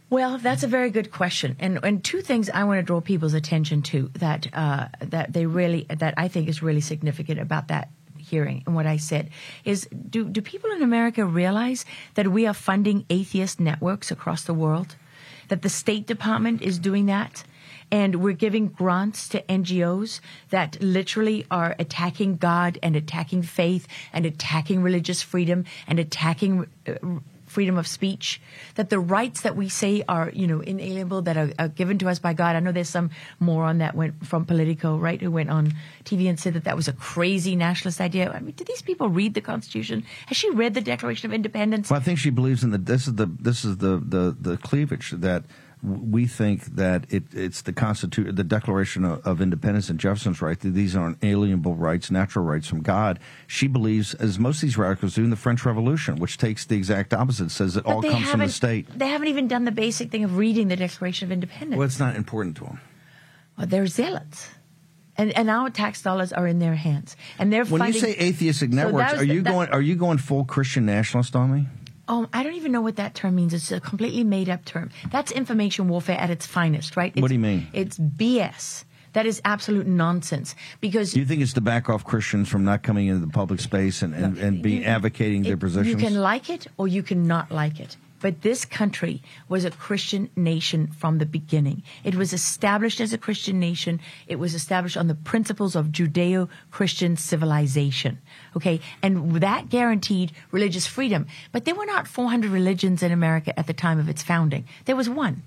Well, 0.08 0.38
that's 0.38 0.64
a 0.64 0.66
very 0.66 0.90
good 0.90 1.12
question, 1.12 1.56
and 1.60 1.78
and 1.84 2.02
two 2.02 2.20
things 2.20 2.50
I 2.50 2.64
want 2.64 2.78
to 2.78 2.82
draw 2.82 3.00
people's 3.00 3.34
attention 3.34 3.82
to 3.82 4.10
that 4.14 4.48
uh, 4.52 4.88
that 5.00 5.32
they 5.32 5.46
really 5.46 5.86
that 5.88 6.14
I 6.16 6.28
think 6.28 6.48
is 6.48 6.62
really 6.62 6.80
significant 6.80 7.38
about 7.38 7.68
that 7.68 7.90
hearing 8.20 8.62
and 8.66 8.74
what 8.76 8.86
I 8.86 8.96
said 8.96 9.30
is 9.64 9.88
do, 10.08 10.28
do 10.28 10.40
people 10.40 10.70
in 10.70 10.82
America 10.82 11.24
realize 11.24 11.84
that 12.14 12.28
we 12.28 12.46
are 12.46 12.54
funding 12.54 13.04
atheist 13.10 13.58
networks 13.58 14.10
across 14.10 14.44
the 14.44 14.54
world? 14.54 14.96
That 15.50 15.62
the 15.62 15.68
State 15.68 16.06
Department 16.06 16.62
is 16.62 16.78
doing 16.78 17.06
that? 17.06 17.44
And 17.92 18.22
we're 18.22 18.34
giving 18.34 18.68
grants 18.68 19.28
to 19.30 19.42
NGOs 19.42 20.20
that 20.50 20.80
literally 20.80 21.44
are 21.50 21.74
attacking 21.78 22.36
God 22.36 22.78
and 22.82 22.94
attacking 22.94 23.42
faith 23.42 23.88
and 24.12 24.24
attacking 24.24 24.82
religious 24.82 25.22
freedom 25.22 25.64
and 25.88 25.98
attacking 25.98 26.66
uh, 26.86 26.94
freedom 27.50 27.76
of 27.76 27.86
speech, 27.86 28.40
that 28.76 28.90
the 28.90 29.00
rights 29.00 29.40
that 29.42 29.56
we 29.56 29.68
say 29.68 30.04
are, 30.08 30.30
you 30.32 30.46
know, 30.46 30.60
inalienable, 30.60 31.22
that 31.22 31.36
are, 31.36 31.50
are, 31.58 31.68
given 31.68 31.98
to 31.98 32.08
us 32.08 32.18
by 32.18 32.32
God. 32.32 32.54
I 32.54 32.60
know 32.60 32.72
there's 32.72 32.88
some 32.88 33.10
moron 33.40 33.78
that 33.78 33.94
went 33.94 34.24
from 34.24 34.44
Politico, 34.44 34.96
right, 34.96 35.20
who 35.20 35.30
went 35.30 35.50
on 35.50 35.74
TV 36.04 36.28
and 36.28 36.38
said 36.38 36.54
that 36.54 36.64
that 36.64 36.76
was 36.76 36.86
a 36.86 36.92
crazy 36.92 37.56
nationalist 37.56 38.00
idea. 38.00 38.30
I 38.30 38.38
mean, 38.38 38.54
do 38.54 38.64
these 38.64 38.82
people 38.82 39.08
read 39.08 39.34
the 39.34 39.40
Constitution? 39.40 40.04
Has 40.26 40.36
she 40.36 40.50
read 40.50 40.74
the 40.74 40.80
Declaration 40.80 41.28
of 41.28 41.34
Independence? 41.34 41.90
Well, 41.90 42.00
I 42.00 42.02
think 42.02 42.18
she 42.18 42.30
believes 42.30 42.62
in 42.62 42.70
the. 42.70 42.78
This 42.78 43.08
is 43.08 43.14
the 43.16 43.26
this 43.26 43.64
is 43.64 43.78
the 43.78 43.98
the 43.98 44.36
the 44.38 44.56
cleavage 44.56 45.10
that 45.10 45.44
we 45.82 46.26
think 46.26 46.64
that 46.76 47.06
it, 47.08 47.24
it's 47.32 47.62
the 47.62 47.72
Constitution, 47.72 48.34
the 48.34 48.44
Declaration 48.44 49.04
of, 49.04 49.26
of, 49.26 49.40
Independence 49.40 49.88
and 49.88 49.98
Jefferson's 49.98 50.42
right 50.42 50.58
that 50.60 50.70
these 50.70 50.94
are 50.94 51.16
inalienable 51.22 51.74
rights, 51.74 52.10
natural 52.10 52.44
rights 52.44 52.66
from 52.66 52.82
God. 52.82 53.18
She 53.46 53.66
believes, 53.66 54.12
as 54.14 54.38
most 54.38 54.56
of 54.56 54.62
these 54.62 54.76
radicals 54.76 55.14
do, 55.14 55.24
in 55.24 55.30
the 55.30 55.36
French 55.36 55.64
Revolution, 55.64 56.16
which 56.16 56.36
takes 56.36 56.66
the 56.66 56.76
exact 56.76 57.14
opposite, 57.14 57.50
says 57.50 57.76
it 57.76 57.84
but 57.84 57.94
all 57.94 58.02
comes 58.02 58.28
from 58.28 58.40
the 58.40 58.48
state. 58.48 58.86
They 58.94 59.08
haven't 59.08 59.28
even 59.28 59.48
done 59.48 59.64
the 59.64 59.72
basic 59.72 60.10
thing 60.10 60.24
of 60.24 60.36
reading 60.36 60.68
the 60.68 60.76
Declaration 60.76 61.28
of 61.28 61.32
Independence. 61.32 61.78
Well, 61.78 61.86
it's 61.86 61.98
not 61.98 62.14
important 62.14 62.56
to 62.58 62.64
them. 62.64 62.80
Well, 63.56 63.66
they're 63.66 63.86
zealots. 63.86 64.48
And, 65.16 65.36
and 65.36 65.50
our 65.50 65.70
tax 65.70 66.02
dollars 66.02 66.32
are 66.32 66.46
in 66.46 66.60
their 66.60 66.74
hands, 66.74 67.14
and 67.38 67.52
they're. 67.52 67.66
When 67.66 67.80
funding, 67.80 67.94
you 67.94 68.00
say 68.00 68.16
atheistic 68.18 68.70
networks, 68.70 69.12
so 69.12 69.18
are 69.18 69.24
you 69.24 69.42
the, 69.42 69.50
going? 69.50 69.68
Are 69.68 69.82
you 69.82 69.94
going 69.94 70.16
full 70.16 70.46
Christian 70.46 70.86
nationalist 70.86 71.36
on 71.36 71.52
me? 71.52 71.66
Oh, 72.10 72.28
I 72.32 72.42
don't 72.42 72.54
even 72.54 72.72
know 72.72 72.80
what 72.80 72.96
that 72.96 73.14
term 73.14 73.36
means. 73.36 73.54
It's 73.54 73.70
a 73.70 73.78
completely 73.78 74.24
made 74.24 74.48
up 74.48 74.64
term. 74.64 74.90
That's 75.12 75.30
information 75.30 75.86
warfare 75.86 76.18
at 76.18 76.28
its 76.28 76.44
finest, 76.44 76.96
right? 76.96 77.12
It's, 77.14 77.22
what 77.22 77.28
do 77.28 77.34
you 77.34 77.40
mean? 77.40 77.68
It's 77.72 77.98
BS. 77.98 78.84
That 79.12 79.26
is 79.26 79.40
absolute 79.44 79.86
nonsense. 79.86 80.56
Because 80.80 81.12
do 81.12 81.20
you 81.20 81.26
think 81.26 81.40
it's 81.40 81.52
to 81.52 81.60
back 81.60 81.88
off 81.88 82.04
Christians 82.04 82.48
from 82.48 82.64
not 82.64 82.82
coming 82.82 83.06
into 83.06 83.24
the 83.24 83.32
public 83.32 83.60
space 83.60 84.02
and, 84.02 84.12
and, 84.12 84.38
and 84.38 84.60
be 84.60 84.84
advocating 84.84 85.42
their 85.42 85.56
positions? 85.56 85.88
You 85.88 86.08
can 86.08 86.20
like 86.20 86.50
it 86.50 86.66
or 86.76 86.88
you 86.88 87.04
can 87.04 87.28
not 87.28 87.52
like 87.52 87.78
it. 87.78 87.96
But 88.20 88.42
this 88.42 88.64
country 88.64 89.22
was 89.48 89.64
a 89.64 89.70
Christian 89.70 90.30
nation 90.36 90.88
from 90.88 91.18
the 91.18 91.26
beginning. 91.26 91.82
It 92.04 92.16
was 92.16 92.32
established 92.32 93.00
as 93.00 93.12
a 93.12 93.18
Christian 93.18 93.58
nation. 93.58 94.00
It 94.26 94.36
was 94.36 94.54
established 94.54 94.96
on 94.96 95.06
the 95.06 95.14
principles 95.14 95.74
of 95.74 95.86
Judeo 95.86 96.48
Christian 96.70 97.16
civilization. 97.16 98.18
Okay. 98.56 98.80
And 99.02 99.36
that 99.36 99.68
guaranteed 99.68 100.32
religious 100.50 100.86
freedom. 100.86 101.26
But 101.52 101.64
there 101.64 101.74
were 101.74 101.86
not 101.86 102.08
400 102.08 102.50
religions 102.50 103.02
in 103.02 103.12
America 103.12 103.58
at 103.58 103.66
the 103.66 103.72
time 103.72 103.98
of 103.98 104.08
its 104.08 104.22
founding. 104.22 104.64
There 104.84 104.96
was 104.96 105.08
one. 105.08 105.42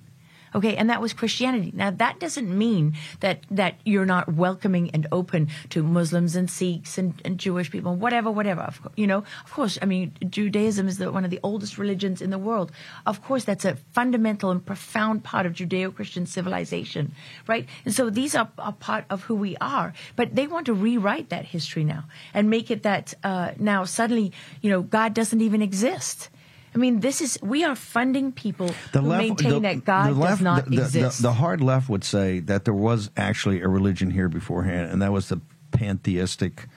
Okay, 0.56 0.76
and 0.76 0.90
that 0.90 1.02
was 1.02 1.14
Christianity. 1.14 1.72
Now 1.74 1.92
that 1.92 2.20
doesn't 2.20 2.56
mean 2.56 2.94
that 3.20 3.42
that 3.52 3.76
you're 3.86 4.06
not 4.06 4.34
welcoming 4.34 4.92
and 4.92 5.08
open 5.12 5.50
to 5.70 5.84
Muslims 5.84 6.36
and 6.36 6.50
Sikhs 6.50 6.98
and, 6.98 7.20
and 7.26 7.40
Jewish 7.40 7.72
people, 7.72 7.96
whatever, 7.96 8.30
whatever. 8.32 8.72
You 8.96 9.08
know, 9.08 9.24
of 9.46 9.52
course. 9.52 9.80
I 9.82 9.86
mean, 9.86 10.14
Judaism 10.30 10.88
is 10.88 10.98
the, 10.98 11.12
one 11.12 11.26
of 11.26 11.32
the 11.32 11.40
oldest 11.44 11.78
religions 11.78 12.22
in 12.22 12.30
the 12.30 12.38
world. 12.38 12.72
Of 13.06 13.22
course, 13.22 13.44
that's 13.44 13.66
a 13.66 13.76
fundamental 13.92 14.52
and 14.52 14.66
profound 14.66 15.24
part 15.24 15.46
of 15.46 15.54
Judeo-Christian 15.54 16.26
civilization, 16.26 17.14
right? 17.48 17.68
And 17.86 17.94
so 17.94 18.10
these 18.10 18.36
are 18.36 18.50
a 18.58 18.72
part 18.72 19.06
of 19.10 19.24
who 19.24 19.36
we 19.36 19.58
are. 19.58 19.94
But 20.16 20.36
they 20.36 20.48
want 20.48 20.66
to 20.68 20.74
rewrite 20.74 21.30
that 21.30 21.46
history 21.46 21.84
now 21.84 22.06
and 22.34 22.50
make 22.50 22.72
it 22.72 22.84
that 22.84 23.14
uh, 23.24 23.52
now 23.58 23.84
suddenly, 23.86 24.32
you 24.62 24.70
know, 24.70 24.82
God 24.82 25.14
doesn't 25.14 25.42
even 25.42 25.62
exist. 25.62 26.30
I 26.74 26.78
mean, 26.78 27.00
this 27.00 27.22
is 27.22 27.38
we 27.42 27.64
are 27.64 27.76
funding 27.76 28.32
people 28.32 28.72
the 28.92 29.02
who 29.02 29.08
left, 29.08 29.28
maintain 29.28 29.50
the, 29.50 29.60
that 29.62 29.86
God 29.86 30.18
left, 30.18 30.32
does 30.32 30.42
not 30.42 30.66
the, 30.66 30.82
exist. 30.82 31.22
The, 31.22 31.34
hard 31.34 31.62
left 31.62 31.90
would 31.90 32.04
say 32.04 32.40
that 32.42 32.66
there 32.66 32.74
was 32.74 33.12
actually 33.16 33.62
a 33.62 33.68
religion 33.68 34.12
here 34.12 34.30
beforehand, 34.30 34.92
and 34.92 35.02
that 35.02 35.12
was 35.12 35.30
the 35.30 35.40
pantheistic 35.72 36.68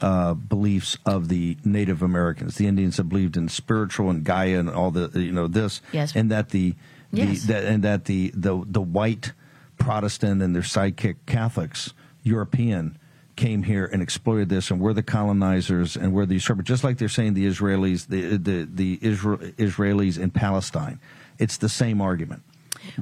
uh, 0.00 0.34
beliefs 0.34 0.96
of 1.04 1.28
the 1.28 1.56
Native 1.64 2.02
Americans. 2.02 2.56
The 2.56 2.66
Indians 2.66 2.98
have 2.98 3.08
believed 3.08 3.36
in 3.36 3.48
spiritual 3.48 4.10
and 4.10 4.24
Gaia 4.24 4.58
and 4.58 4.70
all 4.70 4.90
the 4.90 5.10
you 5.20 5.32
know 5.32 5.48
this, 5.48 5.80
yes. 5.92 6.14
and 6.14 6.30
that 6.30 6.50
the, 6.50 6.74
the 7.12 7.24
yes. 7.24 7.44
that, 7.44 7.64
and 7.64 7.82
that 7.82 8.04
the 8.04 8.30
the 8.34 8.62
the 8.66 8.80
white 8.80 9.32
Protestant 9.78 10.42
and 10.42 10.54
their 10.54 10.62
sidekick 10.62 11.16
Catholics, 11.26 11.92
European 12.22 12.98
came 13.36 13.62
here 13.62 13.84
and 13.84 14.02
exploited 14.02 14.48
this, 14.48 14.70
and 14.70 14.80
we're 14.80 14.92
the 14.92 15.02
colonizers, 15.02 15.96
and 15.96 16.12
we're 16.12 16.26
the 16.26 16.34
usurpers. 16.34 16.64
Just 16.64 16.84
like 16.84 16.98
they're 16.98 17.08
saying 17.08 17.34
the 17.34 17.46
Israelis, 17.46 18.08
the 18.08 18.36
the, 18.36 18.68
the 18.70 18.98
Israel, 19.02 19.38
Israelis 19.58 20.18
in 20.18 20.30
Palestine, 20.30 20.98
it's 21.38 21.58
the 21.58 21.68
same 21.68 22.00
argument. 22.00 22.42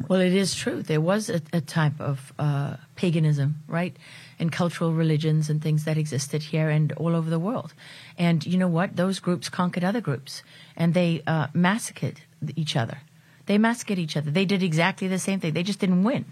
Well, 0.08 0.20
it 0.20 0.32
is 0.32 0.54
true. 0.54 0.82
There 0.82 1.00
was 1.00 1.28
a, 1.28 1.42
a 1.52 1.60
type 1.60 2.00
of 2.00 2.32
uh, 2.38 2.76
paganism, 2.96 3.62
right, 3.68 3.94
and 4.38 4.50
cultural 4.50 4.92
religions 4.92 5.50
and 5.50 5.62
things 5.62 5.84
that 5.84 5.96
existed 5.98 6.42
here 6.42 6.70
and 6.70 6.92
all 6.92 7.14
over 7.14 7.28
the 7.28 7.38
world. 7.38 7.74
And 8.18 8.44
you 8.46 8.58
know 8.58 8.68
what? 8.68 8.96
Those 8.96 9.18
groups 9.20 9.48
conquered 9.48 9.84
other 9.84 10.00
groups, 10.00 10.42
and 10.76 10.94
they 10.94 11.22
uh, 11.26 11.48
massacred 11.52 12.22
each 12.56 12.76
other. 12.76 12.98
They 13.46 13.58
massacred 13.58 13.98
each 13.98 14.16
other. 14.16 14.30
They 14.30 14.44
did 14.44 14.62
exactly 14.62 15.08
the 15.08 15.18
same 15.18 15.40
thing. 15.40 15.52
They 15.52 15.62
just 15.62 15.78
didn't 15.78 16.04
win 16.04 16.24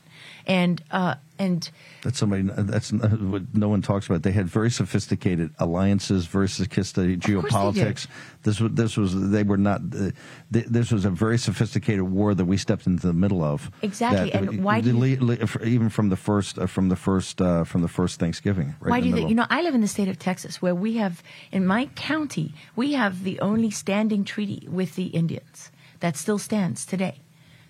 and 0.46 0.82
uh, 0.90 1.14
and 1.38 1.68
that's 2.02 2.18
somebody 2.18 2.42
that's 2.42 2.92
what 2.92 3.54
no 3.54 3.68
one 3.68 3.82
talks 3.82 4.06
about. 4.06 4.22
They 4.22 4.32
had 4.32 4.46
very 4.46 4.70
sophisticated 4.70 5.50
alliances, 5.58 6.26
very 6.26 6.48
sophisticated 6.48 7.20
geopolitics. 7.20 8.06
This 8.42 8.60
was 8.60 8.72
this 8.72 8.96
was 8.96 9.30
they 9.30 9.42
were 9.42 9.56
not. 9.56 9.80
Uh, 9.94 10.10
this 10.50 10.90
was 10.92 11.04
a 11.04 11.10
very 11.10 11.38
sophisticated 11.38 12.02
war 12.02 12.34
that 12.34 12.44
we 12.44 12.56
stepped 12.56 12.86
into 12.86 13.06
the 13.06 13.12
middle 13.12 13.42
of. 13.42 13.70
Exactly, 13.82 14.30
that, 14.30 14.42
and 14.42 14.64
why 14.64 14.80
do 14.80 14.96
you, 14.96 15.38
even 15.64 15.88
from 15.88 16.08
the 16.08 16.16
first 16.16 16.58
uh, 16.58 16.66
from 16.66 16.88
the 16.88 16.96
first 16.96 17.40
uh, 17.40 17.64
from 17.64 17.82
the 17.82 17.88
first 17.88 18.18
Thanksgiving? 18.18 18.74
Right 18.80 18.90
why 18.90 19.00
do 19.00 19.08
you 19.08 19.14
think? 19.14 19.28
You 19.28 19.36
know, 19.36 19.46
I 19.48 19.62
live 19.62 19.74
in 19.74 19.80
the 19.80 19.88
state 19.88 20.08
of 20.08 20.18
Texas, 20.18 20.60
where 20.60 20.74
we 20.74 20.96
have 20.96 21.22
in 21.50 21.66
my 21.66 21.86
county 21.94 22.54
we 22.76 22.92
have 22.92 23.24
the 23.24 23.40
only 23.40 23.70
standing 23.70 24.24
treaty 24.24 24.68
with 24.70 24.96
the 24.96 25.06
Indians 25.06 25.70
that 26.03 26.16
still 26.16 26.38
stands 26.38 26.84
today, 26.84 27.20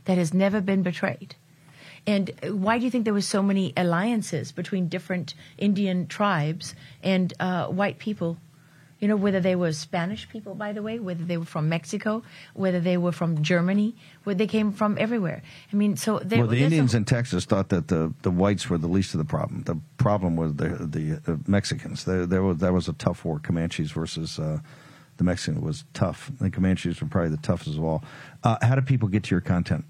that 0.06 0.16
has 0.18 0.32
never 0.32 0.60
been 0.60 0.82
betrayed. 0.82 1.36
And 2.06 2.32
why 2.48 2.78
do 2.78 2.84
you 2.84 2.90
think 2.90 3.04
there 3.04 3.14
were 3.14 3.20
so 3.20 3.42
many 3.42 3.72
alliances 3.76 4.52
between 4.52 4.88
different 4.88 5.34
Indian 5.58 6.06
tribes 6.06 6.74
and 7.02 7.32
uh, 7.38 7.66
white 7.66 7.98
people? 7.98 8.38
You 9.00 9.08
know, 9.08 9.16
whether 9.16 9.40
they 9.40 9.54
were 9.54 9.72
Spanish 9.72 10.28
people, 10.28 10.54
by 10.54 10.72
the 10.72 10.80
way, 10.80 10.98
whether 10.98 11.24
they 11.24 11.36
were 11.36 11.44
from 11.44 11.68
Mexico, 11.68 12.22
whether 12.54 12.80
they 12.80 12.96
were 12.96 13.12
from 13.12 13.42
Germany, 13.42 13.94
where 14.24 14.34
they 14.34 14.46
came 14.46 14.72
from 14.72 14.96
everywhere. 14.98 15.42
I 15.72 15.76
mean, 15.76 15.96
so 15.96 16.20
they, 16.20 16.38
well, 16.38 16.46
the 16.46 16.62
Indians 16.62 16.94
a, 16.94 16.98
in 16.98 17.04
Texas 17.04 17.44
thought 17.44 17.68
that 17.68 17.88
the, 17.88 18.14
the 18.22 18.30
whites 18.30 18.70
were 18.70 18.78
the 18.78 18.88
least 18.88 19.12
of 19.12 19.18
the 19.18 19.24
problem. 19.24 19.64
The 19.64 19.78
problem 19.98 20.36
was 20.36 20.54
the 20.54 20.68
the 20.68 21.20
uh, 21.26 21.36
Mexicans. 21.46 22.04
There, 22.04 22.26
there 22.26 22.42
was 22.42 22.58
that 22.58 22.72
was 22.72 22.88
a 22.88 22.92
tough 22.94 23.24
war. 23.24 23.40
Comanches 23.40 23.90
versus 23.90 24.38
uh, 24.38 24.60
the 25.16 25.24
Mexican 25.24 25.60
was 25.62 25.84
tough. 25.94 26.30
The 26.40 26.50
Comanches 26.50 27.00
were 27.00 27.08
probably 27.08 27.30
the 27.30 27.42
toughest 27.42 27.76
of 27.76 27.84
all. 27.84 28.04
Uh, 28.42 28.56
how 28.62 28.74
do 28.74 28.82
people 28.82 29.08
get 29.08 29.24
to 29.24 29.30
your 29.30 29.40
content? 29.40 29.84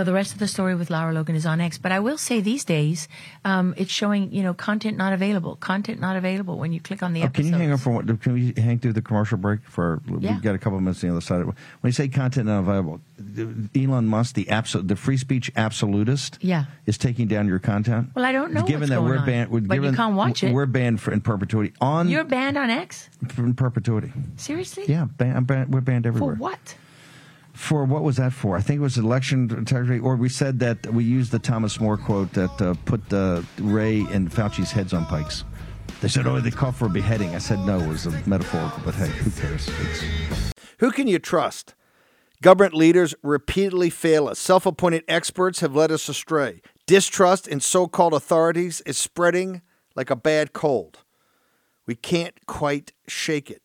Well, 0.00 0.06
the 0.06 0.14
rest 0.14 0.32
of 0.32 0.38
the 0.38 0.48
story 0.48 0.74
with 0.74 0.88
Lara 0.88 1.12
Logan 1.12 1.36
is 1.36 1.44
on 1.44 1.60
X. 1.60 1.76
But 1.76 1.92
I 1.92 2.00
will 2.00 2.16
say 2.16 2.40
these 2.40 2.64
days, 2.64 3.06
um, 3.44 3.74
it's 3.76 3.90
showing, 3.90 4.32
you 4.32 4.42
know, 4.42 4.54
content 4.54 4.96
not 4.96 5.12
available. 5.12 5.56
Content 5.56 6.00
not 6.00 6.16
available 6.16 6.56
when 6.56 6.72
you 6.72 6.80
click 6.80 7.02
on 7.02 7.12
the 7.12 7.22
oh. 7.24 7.28
Can 7.28 7.44
you 7.44 7.52
hang 7.52 7.70
on 7.70 7.76
for 7.76 7.90
what? 7.90 8.06
Can 8.22 8.32
we 8.32 8.54
hang 8.56 8.78
through 8.78 8.94
the 8.94 9.02
commercial 9.02 9.36
break 9.36 9.60
for? 9.64 10.00
Yeah. 10.06 10.32
We've 10.32 10.42
got 10.42 10.54
a 10.54 10.58
couple 10.58 10.78
of 10.78 10.84
minutes 10.84 11.04
on 11.04 11.10
the 11.10 11.16
other 11.16 11.20
side. 11.20 11.44
When 11.44 11.54
you 11.84 11.92
say 11.92 12.08
content 12.08 12.46
not 12.46 12.60
available, 12.60 13.02
Elon 13.76 14.06
Musk, 14.06 14.36
the 14.36 14.48
absolute, 14.48 14.88
the 14.88 14.96
free 14.96 15.18
speech 15.18 15.52
absolutist, 15.54 16.38
yeah. 16.40 16.64
is 16.86 16.96
taking 16.96 17.28
down 17.28 17.46
your 17.46 17.58
content. 17.58 18.08
Well, 18.14 18.24
I 18.24 18.32
don't 18.32 18.54
know. 18.54 18.62
Given 18.62 18.88
that 18.88 19.02
we're 19.02 19.18
on. 19.18 19.26
banned, 19.26 19.50
but 19.50 19.68
given, 19.68 19.90
you 19.90 19.96
can't 19.98 20.16
watch 20.16 20.42
it. 20.42 20.54
We're 20.54 20.64
banned 20.64 21.02
for 21.02 21.12
in 21.12 21.20
perpetuity. 21.20 21.74
On 21.82 22.08
you're 22.08 22.24
banned 22.24 22.56
on 22.56 22.70
X. 22.70 23.10
In 23.36 23.52
perpetuity. 23.52 24.14
Seriously? 24.36 24.86
Yeah, 24.88 25.04
ban, 25.04 25.44
ban, 25.44 25.70
we're 25.70 25.82
banned 25.82 26.06
everywhere. 26.06 26.36
For 26.36 26.40
what? 26.40 26.74
For 27.60 27.84
what 27.84 28.02
was 28.02 28.16
that 28.16 28.32
for? 28.32 28.56
I 28.56 28.62
think 28.62 28.78
it 28.78 28.82
was 28.82 28.96
election 28.96 29.50
integrity, 29.56 30.00
or 30.00 30.16
we 30.16 30.30
said 30.30 30.60
that 30.60 30.86
we 30.92 31.04
used 31.04 31.30
the 31.30 31.38
Thomas 31.38 31.78
More 31.78 31.98
quote 31.98 32.32
that 32.32 32.60
uh, 32.60 32.74
put 32.86 33.12
uh, 33.12 33.42
Wray 33.58 34.00
and 34.10 34.32
Fauci's 34.32 34.72
heads 34.72 34.94
on 34.94 35.04
pikes. 35.04 35.44
They 36.00 36.08
said, 36.08 36.26
"Oh, 36.26 36.40
they 36.40 36.50
called 36.50 36.74
for 36.74 36.86
a 36.86 36.88
beheading." 36.88 37.34
I 37.34 37.38
said, 37.38 37.58
"No, 37.60 37.78
it 37.78 37.86
was 37.86 38.06
a 38.06 38.10
metaphorical." 38.26 38.80
But 38.84 38.94
hey, 38.94 39.08
who 39.08 39.30
cares? 39.30 39.68
It's... 39.68 40.52
Who 40.78 40.90
can 40.90 41.06
you 41.06 41.18
trust? 41.18 41.74
Government 42.40 42.74
leaders 42.74 43.14
repeatedly 43.22 43.90
fail 43.90 44.26
us. 44.26 44.38
Self-appointed 44.38 45.04
experts 45.06 45.60
have 45.60 45.76
led 45.76 45.92
us 45.92 46.08
astray. 46.08 46.62
Distrust 46.86 47.46
in 47.46 47.60
so-called 47.60 48.14
authorities 48.14 48.80
is 48.86 48.96
spreading 48.96 49.60
like 49.94 50.08
a 50.08 50.16
bad 50.16 50.54
cold. 50.54 51.00
We 51.84 51.94
can't 51.94 52.46
quite 52.46 52.92
shake 53.06 53.50
it 53.50 53.62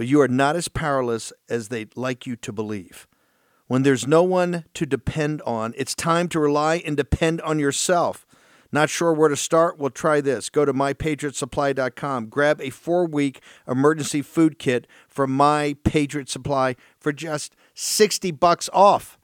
but 0.00 0.06
you 0.06 0.18
are 0.18 0.28
not 0.28 0.56
as 0.56 0.66
powerless 0.66 1.30
as 1.50 1.68
they'd 1.68 1.94
like 1.94 2.26
you 2.26 2.34
to 2.34 2.50
believe. 2.50 3.06
When 3.70 3.84
there's 3.84 4.04
no 4.04 4.24
one 4.24 4.64
to 4.74 4.84
depend 4.84 5.42
on, 5.42 5.74
it's 5.76 5.94
time 5.94 6.26
to 6.30 6.40
rely 6.40 6.82
and 6.84 6.96
depend 6.96 7.40
on 7.42 7.60
yourself. 7.60 8.26
Not 8.72 8.90
sure 8.90 9.12
where 9.12 9.28
to 9.28 9.36
start? 9.36 9.78
Well, 9.78 9.90
try 9.90 10.20
this. 10.20 10.50
Go 10.50 10.64
to 10.64 10.74
mypatriotsupply.com. 10.74 12.26
Grab 12.26 12.60
a 12.60 12.70
four 12.70 13.06
week 13.06 13.40
emergency 13.68 14.22
food 14.22 14.58
kit 14.58 14.88
from 15.06 15.30
My 15.30 15.76
Patriot 15.84 16.28
Supply 16.28 16.74
for 16.98 17.12
just 17.12 17.54
60 17.74 18.32
bucks 18.32 18.68
off. 18.72 19.16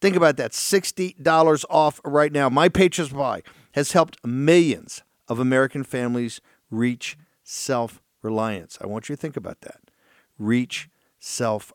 Think 0.00 0.16
about 0.16 0.38
that 0.38 0.50
$60 0.50 1.64
off 1.70 2.00
right 2.04 2.32
now. 2.32 2.48
My 2.48 2.68
Patriot 2.68 3.06
Supply 3.06 3.42
has 3.74 3.92
helped 3.92 4.18
millions 4.26 5.04
of 5.28 5.38
American 5.38 5.84
families 5.84 6.40
reach 6.68 7.16
self 7.44 8.02
reliance. 8.22 8.76
I 8.80 8.88
want 8.88 9.08
you 9.08 9.14
to 9.14 9.22
think 9.22 9.36
about 9.36 9.60
that. 9.60 9.82
Reach 10.36 10.88
self 11.20 11.72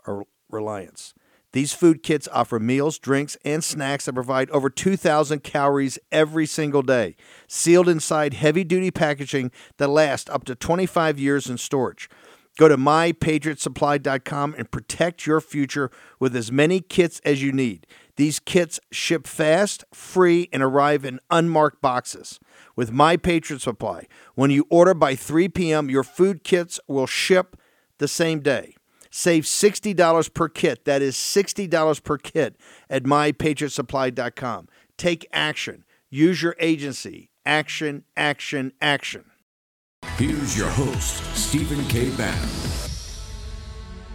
reliance. 0.50 1.14
These 1.52 1.74
food 1.74 2.04
kits 2.04 2.28
offer 2.32 2.60
meals, 2.60 3.00
drinks, 3.00 3.36
and 3.44 3.64
snacks 3.64 4.06
that 4.06 4.14
provide 4.14 4.50
over 4.52 4.70
2,000 4.70 5.44
calories 5.44 5.98
every 6.12 6.46
single 6.46 6.84
day, 6.84 7.16
sealed 7.48 7.90
inside 7.90 8.36
heavy 8.36 8.64
duty 8.64 8.92
packaging 8.92 9.52
that 9.78 9.88
lasts 9.90 10.30
up 10.30 10.44
to 10.46 10.56
25 10.56 11.18
years 11.18 11.50
in 11.50 11.58
storage. 11.58 12.10
Go 12.58 12.68
to 12.68 12.78
mypatriotsupply.com 12.78 14.56
and 14.58 14.70
protect 14.70 15.26
your 15.26 15.40
future 15.40 15.90
with 16.20 16.36
as 16.36 16.52
many 16.52 16.82
kits 16.82 17.22
as 17.24 17.42
you 17.42 17.54
need. 17.54 17.88
These 18.18 18.40
kits 18.40 18.82
ship 18.92 19.26
fast, 19.26 19.86
free, 19.94 20.50
and 20.52 20.62
arrive 20.62 21.06
in 21.06 21.22
unmarked 21.32 21.82
boxes. 21.82 22.38
With 22.76 22.92
My 22.92 23.16
Patriot 23.16 23.62
Supply, 23.62 24.08
when 24.36 24.52
you 24.52 24.68
order 24.70 24.94
by 24.94 25.16
3 25.16 25.48
p.m., 25.48 25.90
your 25.90 26.04
food 26.04 26.44
kits 26.44 26.82
will 26.86 27.08
ship 27.08 27.56
the 27.98 28.10
same 28.10 28.42
day. 28.42 28.76
Save 29.10 29.44
$60 29.44 30.34
per 30.34 30.50
kit. 30.50 30.86
That 30.86 31.02
is 31.02 31.16
$60 31.16 32.04
per 32.04 32.18
kit 32.18 32.58
at 32.90 33.04
mypatriotsupply.com. 33.04 34.68
Take 34.98 35.28
action. 35.32 35.84
Use 36.10 36.42
your 36.42 36.56
agency. 36.60 37.30
Action, 37.46 38.04
action, 38.16 38.74
action. 38.82 39.26
Here's 40.18 40.58
your 40.58 40.70
host, 40.70 41.24
Stephen 41.36 41.86
K. 41.88 42.10
Bannon. 42.12 42.50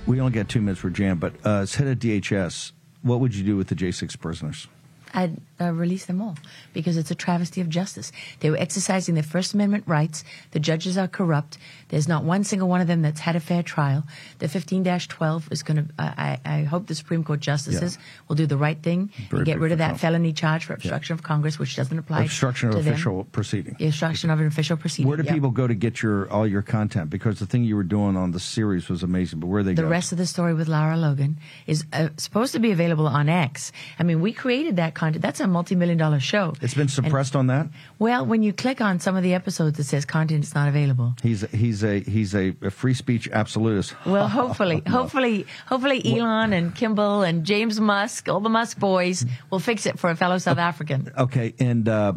We 0.06 0.20
only 0.20 0.32
got 0.32 0.48
two 0.48 0.60
minutes 0.60 0.80
for 0.80 0.90
Jam, 0.90 1.18
but 1.18 1.34
uh, 1.44 1.60
as 1.60 1.74
head 1.76 1.88
of 1.88 1.98
DHS, 1.98 2.72
what 3.02 3.20
would 3.20 3.34
you 3.34 3.44
do 3.44 3.56
with 3.56 3.68
the 3.68 3.74
J6 3.74 4.18
prisoners? 4.20 4.68
I'd 5.14 5.36
uh, 5.60 5.72
release 5.72 6.06
them 6.06 6.20
all 6.20 6.36
because 6.72 6.96
it's 6.96 7.10
a 7.10 7.14
travesty 7.14 7.60
of 7.60 7.68
justice. 7.68 8.10
They 8.40 8.50
were 8.50 8.56
exercising 8.56 9.14
their 9.14 9.22
First 9.22 9.54
Amendment 9.54 9.84
rights. 9.86 10.24
The 10.50 10.58
judges 10.58 10.98
are 10.98 11.06
corrupt. 11.06 11.56
There's 11.88 12.08
not 12.08 12.24
one 12.24 12.42
single 12.42 12.68
one 12.68 12.80
of 12.80 12.88
them 12.88 13.02
that's 13.02 13.20
had 13.20 13.36
a 13.36 13.40
fair 13.40 13.62
trial. 13.62 14.04
The 14.40 14.46
15-12 14.46 15.52
is 15.52 15.62
going 15.62 15.76
to. 15.76 15.92
Uh, 15.98 16.12
I, 16.16 16.40
I 16.44 16.62
hope 16.64 16.88
the 16.88 16.94
Supreme 16.94 17.22
Court 17.22 17.38
justices 17.38 17.96
yeah. 17.96 18.02
will 18.28 18.34
do 18.34 18.46
the 18.46 18.56
right 18.56 18.80
thing 18.82 19.10
Very 19.30 19.40
and 19.40 19.46
get 19.46 19.60
rid 19.60 19.70
of 19.70 19.78
that 19.78 20.00
felony 20.00 20.32
charge 20.32 20.64
for 20.64 20.74
obstruction 20.74 21.14
yeah. 21.14 21.20
of 21.20 21.22
Congress, 21.22 21.58
which 21.58 21.76
doesn't 21.76 21.96
apply. 21.96 22.24
Obstruction 22.24 22.70
of 22.70 22.74
official 22.76 23.18
them. 23.18 23.26
proceeding. 23.26 23.76
The 23.78 23.86
obstruction 23.86 24.30
of 24.30 24.40
an 24.40 24.46
official 24.46 24.76
proceeding. 24.76 25.08
Where 25.08 25.16
do 25.16 25.22
yep. 25.22 25.34
people 25.34 25.50
go 25.50 25.68
to 25.68 25.74
get 25.74 26.02
your 26.02 26.28
all 26.30 26.46
your 26.46 26.62
content? 26.62 27.10
Because 27.10 27.38
the 27.38 27.46
thing 27.46 27.62
you 27.62 27.76
were 27.76 27.84
doing 27.84 28.16
on 28.16 28.32
the 28.32 28.40
series 28.40 28.88
was 28.88 29.04
amazing. 29.04 29.38
But 29.38 29.46
where 29.46 29.62
they 29.62 29.74
the 29.74 29.82
go? 29.82 29.88
rest 29.88 30.10
of 30.10 30.18
the 30.18 30.26
story 30.26 30.54
with 30.54 30.66
Lara 30.66 30.96
Logan 30.96 31.38
is 31.68 31.84
uh, 31.92 32.08
supposed 32.16 32.52
to 32.54 32.58
be 32.58 32.72
available 32.72 33.06
on 33.06 33.28
X. 33.28 33.70
I 33.98 34.02
mean, 34.02 34.20
we 34.20 34.32
created 34.32 34.76
that 34.76 34.94
content. 34.94 35.03
That's 35.12 35.40
a 35.40 35.46
multi-million 35.46 35.98
dollar 35.98 36.20
show. 36.20 36.54
It's 36.60 36.74
been 36.74 36.88
suppressed 36.88 37.34
and, 37.34 37.40
on 37.40 37.46
that. 37.48 37.68
Well, 37.98 38.26
when 38.26 38.42
you 38.42 38.52
click 38.52 38.80
on 38.80 39.00
some 39.00 39.16
of 39.16 39.22
the 39.22 39.34
episodes, 39.34 39.78
it 39.78 39.84
says 39.84 40.04
content 40.04 40.44
is 40.44 40.54
not 40.54 40.68
available. 40.68 41.14
He's 41.22 41.42
he's 41.50 41.84
a 41.84 42.00
he's 42.00 42.34
a, 42.34 42.54
a 42.62 42.70
free 42.70 42.94
speech 42.94 43.28
absolutist. 43.28 43.94
Well, 44.06 44.28
hopefully, 44.40 44.82
hopefully, 44.86 45.46
hopefully, 45.66 46.02
Elon 46.04 46.52
and 46.52 46.74
Kimbal 46.74 47.28
and 47.28 47.44
James 47.44 47.80
Musk, 47.80 48.28
all 48.28 48.40
the 48.40 48.48
Musk 48.48 48.78
boys, 48.78 49.24
will 49.50 49.60
fix 49.60 49.86
it 49.86 49.98
for 49.98 50.10
a 50.10 50.16
fellow 50.16 50.38
South 50.38 50.58
African. 50.58 51.12
Okay, 51.16 51.54
and. 51.58 51.88
Uh, 51.88 52.14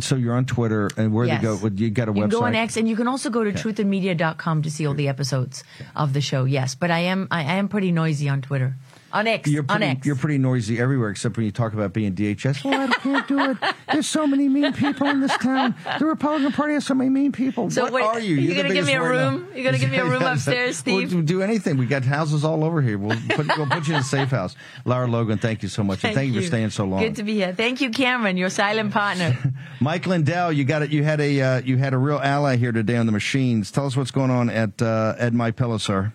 so 0.00 0.14
you're 0.14 0.34
on 0.34 0.44
Twitter, 0.44 0.90
and 0.96 1.12
where 1.12 1.26
yes. 1.26 1.42
they 1.42 1.68
go? 1.68 1.74
You 1.74 1.90
got 1.90 2.08
a 2.08 2.12
you 2.12 2.18
website. 2.18 2.32
You 2.32 2.38
go 2.38 2.44
on 2.44 2.54
X, 2.54 2.76
and 2.76 2.88
you 2.88 2.96
can 2.96 3.08
also 3.08 3.30
go 3.30 3.42
to 3.42 3.50
okay. 3.50 3.58
truthandmedia.com 3.58 4.62
to 4.62 4.70
see 4.70 4.86
all 4.86 4.94
the 4.94 5.08
episodes 5.08 5.64
of 5.96 6.12
the 6.12 6.20
show. 6.20 6.44
Yes, 6.44 6.74
but 6.74 6.90
I 6.90 7.00
am 7.00 7.26
I 7.30 7.54
am 7.54 7.68
pretty 7.68 7.90
noisy 7.90 8.28
on 8.28 8.40
Twitter. 8.40 8.76
On 9.12 9.26
X. 9.26 9.50
You're 9.50 9.62
pretty, 9.62 9.84
on 9.84 9.90
X. 9.90 10.06
You're 10.06 10.16
pretty 10.16 10.38
noisy 10.38 10.78
everywhere 10.78 11.08
except 11.08 11.36
when 11.36 11.46
you 11.46 11.52
talk 11.52 11.72
about 11.72 11.94
being 11.94 12.14
DHS. 12.14 12.62
Well, 12.62 12.78
I 12.78 12.92
can't 12.94 13.26
do 13.26 13.50
it. 13.50 13.56
There's 13.90 14.06
so 14.06 14.26
many 14.26 14.48
mean 14.48 14.72
people 14.74 15.06
in 15.06 15.20
this 15.20 15.34
town. 15.38 15.74
The 15.98 16.04
Republican 16.04 16.52
Party 16.52 16.74
has 16.74 16.84
so 16.86 16.94
many 16.94 17.08
mean 17.08 17.32
people. 17.32 17.70
So 17.70 17.90
what 17.90 18.02
are 18.02 18.20
you? 18.20 18.36
You're, 18.36 18.64
to 18.64 18.74
give 18.74 18.86
me 18.86 18.92
a 18.94 19.02
room? 19.02 19.48
Now. 19.48 19.54
You're 19.54 19.64
going 19.64 19.74
to 19.74 19.80
give 19.80 19.90
me 19.90 19.96
a 19.96 20.04
room 20.04 20.22
upstairs, 20.22 20.76
Steve? 20.76 21.14
We'll 21.14 21.22
do 21.22 21.40
anything. 21.40 21.78
We 21.78 21.86
got 21.86 22.04
houses 22.04 22.44
all 22.44 22.64
over 22.64 22.82
here. 22.82 22.98
We'll 22.98 23.18
put, 23.30 23.46
we'll 23.56 23.66
put 23.66 23.88
you 23.88 23.94
in 23.94 24.00
a 24.00 24.04
safe 24.04 24.28
house. 24.28 24.54
Lara 24.84 25.06
Logan, 25.06 25.38
thank 25.38 25.62
you 25.62 25.70
so 25.70 25.82
much. 25.82 26.00
Thank 26.00 26.12
and 26.12 26.20
thank 26.20 26.34
you 26.34 26.40
for 26.42 26.46
staying 26.46 26.70
so 26.70 26.84
long. 26.84 27.00
Good 27.00 27.16
to 27.16 27.22
be 27.22 27.34
here. 27.34 27.54
Thank 27.54 27.80
you, 27.80 27.90
Cameron, 27.90 28.36
your 28.36 28.50
silent 28.50 28.92
partner. 28.92 29.38
Mike 29.80 30.06
Lindell, 30.06 30.52
you 30.52 30.64
got 30.64 30.82
it. 30.82 30.90
You 30.90 31.02
had 31.02 31.20
a 31.20 31.40
uh, 31.40 31.60
you 31.62 31.78
had 31.78 31.94
a 31.94 31.98
real 31.98 32.18
ally 32.18 32.56
here 32.56 32.72
today 32.72 32.96
on 32.96 33.06
the 33.06 33.12
machines. 33.12 33.70
Tell 33.70 33.86
us 33.86 33.96
what's 33.96 34.10
going 34.10 34.30
on 34.30 34.50
at 34.50 34.82
uh, 34.82 35.14
Ed 35.18 35.32
My 35.34 35.50
Pillow, 35.50 35.78
sir. 35.78 36.12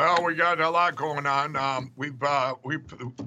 Well, 0.00 0.24
we 0.24 0.34
got 0.34 0.58
a 0.62 0.70
lot 0.70 0.96
going 0.96 1.26
on. 1.26 1.56
Um, 1.56 1.92
we've 1.94 2.22
uh, 2.22 2.54
we 2.64 2.78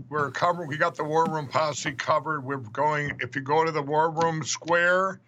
we're 0.09 0.31
covered. 0.31 0.67
We 0.67 0.75
got 0.75 0.95
the 0.95 1.03
War 1.03 1.23
Room 1.29 1.47
posse 1.47 1.91
covered. 1.91 2.43
We're 2.43 2.57
going. 2.57 3.15
If 3.19 3.35
you 3.35 3.43
go 3.43 3.63
to 3.63 3.71
the 3.71 3.83
War 3.83 4.09
Room 4.09 4.41
Square, 4.41 5.21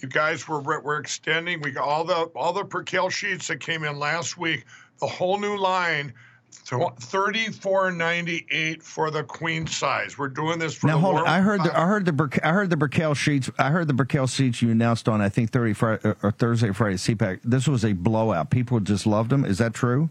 you 0.00 0.08
guys 0.08 0.48
we're 0.48 0.62
we're 0.62 0.98
extending. 0.98 1.60
We 1.60 1.72
got 1.72 1.86
all 1.86 2.04
the 2.04 2.30
all 2.34 2.54
the 2.54 2.64
percale 2.64 3.10
sheets 3.10 3.48
that 3.48 3.60
came 3.60 3.84
in 3.84 3.98
last 3.98 4.38
week. 4.38 4.64
The 4.98 5.06
whole 5.06 5.38
new 5.38 5.58
line. 5.58 6.14
Thirty-four 6.50 7.92
ninety-eight 7.92 8.82
for 8.82 9.10
the 9.10 9.24
queen 9.24 9.66
size. 9.66 10.16
We're 10.16 10.28
doing 10.28 10.58
this 10.58 10.74
for 10.74 10.86
now. 10.86 10.98
hold 10.98 11.16
on. 11.16 11.26
I 11.26 11.42
heard 11.42 11.64
the 11.64 11.78
I 11.78 11.84
heard 11.84 12.06
the 12.06 12.40
I 12.42 12.52
heard 12.52 12.70
the 12.70 12.78
Brickell 12.78 13.12
sheets. 13.12 13.50
I 13.58 13.68
heard 13.68 13.88
the 13.88 13.94
Brickell 13.94 14.26
sheets 14.26 14.62
you 14.62 14.70
announced 14.70 15.06
on 15.06 15.20
I 15.20 15.28
think 15.28 15.50
Thursday 15.50 15.74
Friday, 15.74 16.14
or 16.22 16.32
Thursday 16.32 16.72
Friday 16.72 16.96
CPAC. 16.96 17.40
This 17.44 17.68
was 17.68 17.84
a 17.84 17.92
blowout. 17.92 18.48
People 18.48 18.80
just 18.80 19.06
loved 19.06 19.28
them. 19.28 19.44
Is 19.44 19.58
that 19.58 19.74
true? 19.74 20.08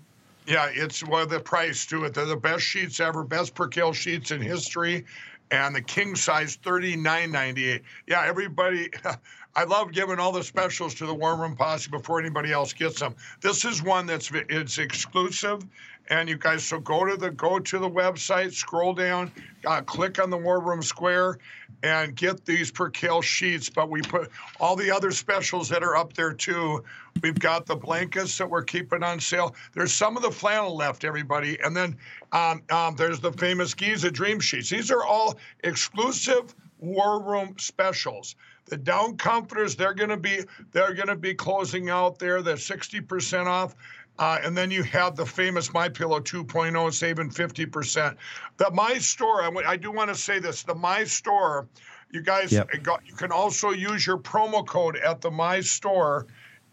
Yeah, 0.47 0.69
it's 0.73 1.05
well 1.05 1.27
the 1.27 1.41
price 1.41 1.85
to 1.87 2.05
it. 2.05 2.13
They're 2.13 2.25
the 2.25 2.37
best 2.37 2.63
sheets 2.63 3.01
ever, 3.01 3.25
best 3.25 3.53
percale 3.53 3.91
sheets 3.91 4.31
in 4.31 4.41
history, 4.41 5.03
and 5.51 5.75
the 5.75 5.81
king 5.81 6.15
size 6.15 6.55
thirty 6.55 6.95
nine 6.95 7.31
ninety 7.33 7.67
eight. 7.67 7.81
Yeah, 8.07 8.23
everybody. 8.25 8.89
I 9.57 9.63
love 9.65 9.91
giving 9.91 10.19
all 10.19 10.31
the 10.31 10.43
specials 10.43 10.93
to 10.95 11.05
the 11.05 11.13
War 11.13 11.35
Room 11.35 11.55
Posse 11.55 11.89
before 11.89 12.19
anybody 12.19 12.53
else 12.53 12.71
gets 12.73 12.99
them. 12.99 13.15
This 13.41 13.65
is 13.65 13.83
one 13.83 14.05
that's 14.05 14.31
it's 14.33 14.77
exclusive, 14.77 15.63
and 16.09 16.29
you 16.29 16.37
guys 16.37 16.63
so 16.63 16.79
go 16.79 17.03
to 17.05 17.17
the 17.17 17.31
go 17.31 17.59
to 17.59 17.79
the 17.79 17.89
website, 17.89 18.53
scroll 18.53 18.93
down, 18.93 19.31
uh, 19.65 19.81
click 19.81 20.17
on 20.21 20.29
the 20.29 20.37
War 20.37 20.61
Room 20.61 20.81
Square, 20.81 21.39
and 21.83 22.15
get 22.15 22.45
these 22.45 22.71
percale 22.71 23.21
sheets. 23.21 23.69
But 23.69 23.89
we 23.89 24.01
put 24.01 24.29
all 24.59 24.75
the 24.75 24.91
other 24.91 25.11
specials 25.11 25.69
that 25.69 25.83
are 25.83 25.95
up 25.95 26.13
there 26.13 26.33
too. 26.33 26.83
We've 27.21 27.39
got 27.39 27.65
the 27.65 27.75
blankets 27.75 28.37
that 28.37 28.49
we're 28.49 28.63
keeping 28.63 29.03
on 29.03 29.19
sale. 29.19 29.55
There's 29.73 29.93
some 29.93 30.17
of 30.17 30.23
the 30.23 30.31
flannel 30.31 30.75
left, 30.75 31.03
everybody, 31.03 31.59
and 31.63 31.75
then 31.75 31.97
um, 32.31 32.61
um, 32.69 32.95
there's 32.95 33.19
the 33.19 33.31
famous 33.31 33.73
Giza 33.73 34.11
Dream 34.11 34.39
Sheets. 34.39 34.69
These 34.69 34.91
are 34.91 35.03
all 35.03 35.37
exclusive 35.63 36.53
War 36.79 37.21
Room 37.21 37.55
specials. 37.57 38.35
The 38.65 38.77
down 38.77 39.17
comforters, 39.17 39.75
they're 39.75 39.93
going 39.93 40.09
to 40.09 40.17
be 40.17 40.41
they're 40.71 40.93
going 40.93 41.07
to 41.07 41.15
be 41.15 41.33
closing 41.33 41.89
out 41.89 42.19
there. 42.19 42.41
They're 42.41 42.55
60% 42.55 43.45
off. 43.45 43.75
Uh, 44.19 44.39
and 44.43 44.57
then 44.57 44.71
you 44.71 44.83
have 44.83 45.15
the 45.15 45.25
famous 45.25 45.73
My 45.73 45.87
Pillow 45.87 46.19
2.0 46.19 46.93
saving 46.93 47.29
50%. 47.29 48.15
The 48.57 48.71
My 48.71 48.97
Store, 48.97 49.41
I, 49.41 49.45
w- 49.45 49.67
I 49.67 49.77
do 49.77 49.91
want 49.91 50.09
to 50.09 50.15
say 50.15 50.39
this: 50.39 50.63
the 50.63 50.73
My 50.73 51.03
Store, 51.03 51.67
you 52.11 52.21
guys, 52.21 52.51
yep. 52.51 52.69
got, 52.81 53.05
you 53.05 53.13
can 53.13 53.31
also 53.31 53.71
use 53.71 54.07
your 54.07 54.17
promo 54.17 54.65
code 54.65 54.97
at 54.97 55.21
the 55.21 55.29
My 55.29 55.59
Store, 55.59 56.25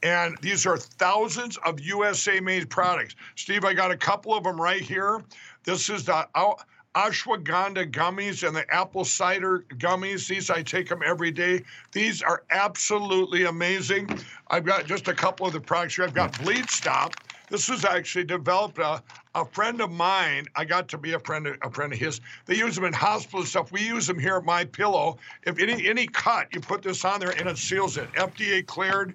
and 0.02 0.36
these 0.40 0.64
are 0.64 0.78
thousands 0.78 1.58
of 1.58 1.80
USA 1.80 2.40
made 2.40 2.70
products. 2.70 3.14
Steve, 3.36 3.64
I 3.64 3.74
got 3.74 3.90
a 3.90 3.96
couple 3.96 4.34
of 4.34 4.44
them 4.44 4.60
right 4.60 4.80
here. 4.80 5.22
This 5.64 5.90
is 5.90 6.04
the 6.04 6.26
ashwagandha 6.94 7.90
gummies 7.90 8.46
and 8.46 8.54
the 8.54 8.72
apple 8.72 9.04
cider 9.04 9.64
gummies. 9.76 10.28
These 10.28 10.50
I 10.50 10.62
take 10.62 10.88
them 10.88 11.00
every 11.04 11.30
day. 11.30 11.62
These 11.92 12.22
are 12.22 12.44
absolutely 12.50 13.44
amazing. 13.44 14.08
I've 14.48 14.64
got 14.64 14.86
just 14.86 15.08
a 15.08 15.14
couple 15.14 15.46
of 15.46 15.52
the 15.52 15.60
products 15.60 15.96
here. 15.96 16.04
I've 16.04 16.14
got 16.14 16.40
Bleed 16.42 16.70
Stop. 16.70 17.14
This 17.48 17.68
was 17.68 17.84
actually 17.84 18.24
developed. 18.24 18.78
Uh, 18.78 19.00
a 19.34 19.44
friend 19.44 19.80
of 19.80 19.90
mine, 19.90 20.46
I 20.54 20.64
got 20.64 20.88
to 20.88 20.98
be 20.98 21.12
a 21.12 21.18
friend 21.18 21.46
of, 21.46 21.56
a 21.62 21.70
friend 21.70 21.92
of 21.92 21.98
his. 21.98 22.20
They 22.46 22.54
use 22.54 22.76
them 22.76 22.84
in 22.84 22.92
hospital 22.92 23.44
stuff. 23.44 23.72
We 23.72 23.82
use 23.82 24.06
them 24.06 24.18
here 24.18 24.36
at 24.36 24.44
My 24.44 24.64
Pillow. 24.64 25.18
If 25.42 25.58
any 25.58 25.88
any 25.88 26.06
cut, 26.06 26.54
you 26.54 26.60
put 26.60 26.82
this 26.82 27.04
on 27.04 27.20
there 27.20 27.30
and 27.30 27.48
it 27.48 27.58
seals 27.58 27.96
it. 27.96 28.10
FDA 28.12 28.64
cleared. 28.64 29.14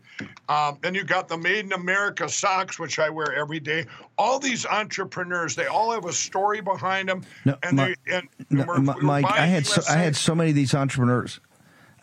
Um, 0.49 0.77
then 0.81 0.93
you 0.93 1.03
got 1.03 1.27
the 1.27 1.37
Made 1.37 1.65
in 1.65 1.73
America 1.73 2.27
socks, 2.27 2.77
which 2.77 2.99
I 2.99 3.09
wear 3.09 3.33
every 3.33 3.59
day. 3.59 3.85
All 4.17 4.39
these 4.39 4.65
entrepreneurs, 4.65 5.55
they 5.55 5.67
all 5.67 5.91
have 5.91 6.05
a 6.05 6.13
story 6.13 6.61
behind 6.61 7.07
them. 7.07 7.23
No, 7.45 7.57
and 7.63 7.77
my, 7.77 7.95
they 8.05 8.15
and 8.15 8.27
no, 8.49 8.65
we're, 8.65 8.81
we're 8.81 9.01
Mike, 9.01 9.25
I 9.25 9.45
had 9.45 9.65
so, 9.65 9.81
I 9.89 9.97
had 9.97 10.15
so 10.15 10.35
many 10.35 10.49
of 10.49 10.55
these 10.55 10.75
entrepreneurs. 10.75 11.39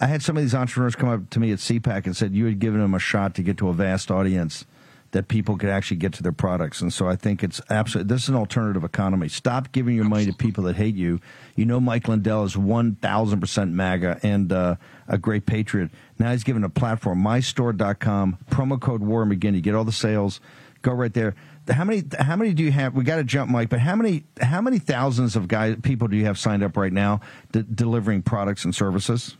I 0.01 0.07
had 0.07 0.22
some 0.22 0.37
of 0.37 0.43
these 0.43 0.55
entrepreneurs 0.55 0.95
come 0.95 1.09
up 1.09 1.31
to 1.31 1.41
me 1.41 1.53
at 1.53 1.59
CPAC 1.59 2.05
and 2.05 2.16
said 2.16 2.35
you 2.35 2.45
had 2.47 2.59
given 2.59 2.81
them 2.81 2.95
a 2.95 2.99
shot 2.99 3.35
to 3.37 3.43
get 3.43 3.57
to 3.59 3.68
a 3.68 3.72
vast 3.72 4.11
audience 4.11 4.66
that 5.13 5.29
people 5.29 5.57
could 5.57 5.69
actually 5.71 5.97
get 5.99 6.13
to 6.15 6.23
their 6.23 6.33
products. 6.33 6.81
And 6.81 6.93
so 6.93 7.09
I 7.09 7.17
think 7.17 7.43
it's 7.43 7.61
absolutely 7.71 8.15
this 8.15 8.25
is 8.25 8.29
an 8.29 8.37
alternative 8.37 8.85
economy. 8.85 9.29
Stop 9.29 9.73
giving 9.73 9.95
your 9.97 10.05
money 10.05 10.27
to 10.27 10.33
people 10.33 10.65
that 10.65 10.77
hate 10.77 10.95
you. 10.95 11.21
You 11.55 11.65
know, 11.65 11.81
Mike 11.81 12.09
Lindell 12.09 12.45
is 12.45 12.57
one 12.57 12.97
thousand 12.97 13.41
percent 13.41 13.73
MAGA 13.73 14.21
and 14.23 14.53
uh, 14.53 14.77
a 15.09 15.19
great 15.19 15.47
patriot. 15.47 15.91
Now 16.19 16.33
he's 16.33 16.45
given 16.45 16.65
a 16.65 16.69
platform, 16.69 17.23
mystore.com, 17.23 18.39
promo 18.51 18.81
code 18.81 19.03
War 19.03 19.25
McGinn. 19.25 19.55
You 19.55 19.61
get 19.61 19.75
all 19.75 19.85
the 19.85 19.93
sales. 19.93 20.41
Go 20.83 20.93
right 20.93 21.13
there. 21.13 21.35
How 21.69 21.85
many? 21.85 22.05
How 22.19 22.37
many 22.37 22.53
do 22.55 22.63
you 22.63 22.71
have? 22.71 22.95
We 22.95 23.03
got 23.03 23.17
to 23.17 23.25
jump, 23.25 23.51
Mike. 23.51 23.71
But 23.71 23.81
how 23.81 23.97
many? 23.97 24.25
How 24.41 24.61
many 24.61 24.79
thousands 24.79 25.35
of 25.35 25.49
guys, 25.49 25.77
people 25.83 26.07
do 26.07 26.17
you 26.17 26.27
have 26.27 26.39
signed 26.39 26.63
up 26.63 26.77
right 26.77 26.93
now, 26.93 27.21
de- 27.51 27.65
delivering 27.65 28.23
products 28.23 28.65
and 28.65 28.75
services? 28.75 29.37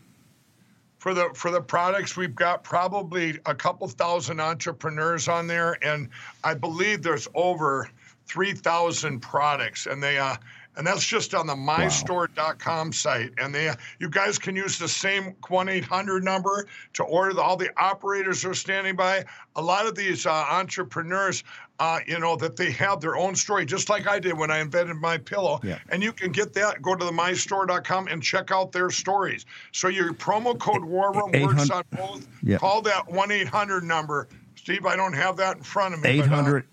For 1.07 1.13
the 1.13 1.29
for 1.35 1.51
the 1.51 1.61
products 1.61 2.17
we've 2.17 2.35
got 2.35 2.65
probably 2.65 3.39
a 3.45 3.55
couple 3.55 3.87
thousand 3.87 4.41
entrepreneurs 4.41 5.29
on 5.29 5.47
there 5.47 5.77
and 5.81 6.09
i 6.43 6.53
believe 6.53 7.01
there's 7.01 7.29
over 7.33 7.89
3000 8.25 9.21
products 9.21 9.85
and 9.85 10.03
they 10.03 10.17
uh 10.17 10.35
and 10.77 10.85
that's 10.85 11.05
just 11.05 11.33
on 11.33 11.47
the 11.47 11.55
mystore.com 11.55 12.93
site. 12.93 13.31
And 13.37 13.53
they 13.53 13.71
you 13.99 14.09
guys 14.09 14.37
can 14.37 14.55
use 14.55 14.77
the 14.77 14.87
same 14.87 15.35
1-800 15.41 16.23
number 16.23 16.67
to 16.93 17.03
order 17.03 17.33
the, 17.33 17.41
all 17.41 17.57
the 17.57 17.69
operators 17.77 18.45
are 18.45 18.53
standing 18.53 18.95
by. 18.95 19.25
A 19.55 19.61
lot 19.61 19.87
of 19.87 19.95
these 19.95 20.25
uh, 20.25 20.31
entrepreneurs 20.31 21.43
uh, 21.79 21.99
you 22.07 22.19
know 22.19 22.35
that 22.35 22.55
they 22.55 22.71
have 22.71 23.01
their 23.01 23.15
own 23.15 23.35
story 23.35 23.63
just 23.63 23.87
like 23.87 24.07
i 24.07 24.17
did 24.17 24.35
when 24.35 24.49
i 24.49 24.59
invented 24.59 24.95
my 24.97 25.17
pillow. 25.17 25.59
Yeah. 25.63 25.77
and 25.89 26.01
you 26.01 26.11
can 26.11 26.31
get 26.31 26.53
that 26.53 26.81
go 26.81 26.95
to 26.95 27.05
the 27.05 27.11
mystore.com 27.11 28.07
and 28.07 28.21
check 28.21 28.51
out 28.51 28.71
their 28.71 28.89
stories. 28.89 29.45
So 29.71 29.87
your 29.87 30.13
promo 30.13 30.57
code 30.57 30.83
war 30.83 31.13
room 31.13 31.31
works 31.41 31.69
on 31.69 31.83
both. 31.91 32.27
Yeah. 32.41 32.57
call 32.57 32.81
that 32.83 33.07
1-800 33.07 33.83
number. 33.83 34.27
Steve 34.55 34.85
i 34.85 34.95
don't 34.95 35.13
have 35.13 35.37
that 35.37 35.57
in 35.57 35.63
front 35.63 35.93
of 35.93 36.01
me 36.01 36.19
uh, 36.19 36.23
800 36.23 36.65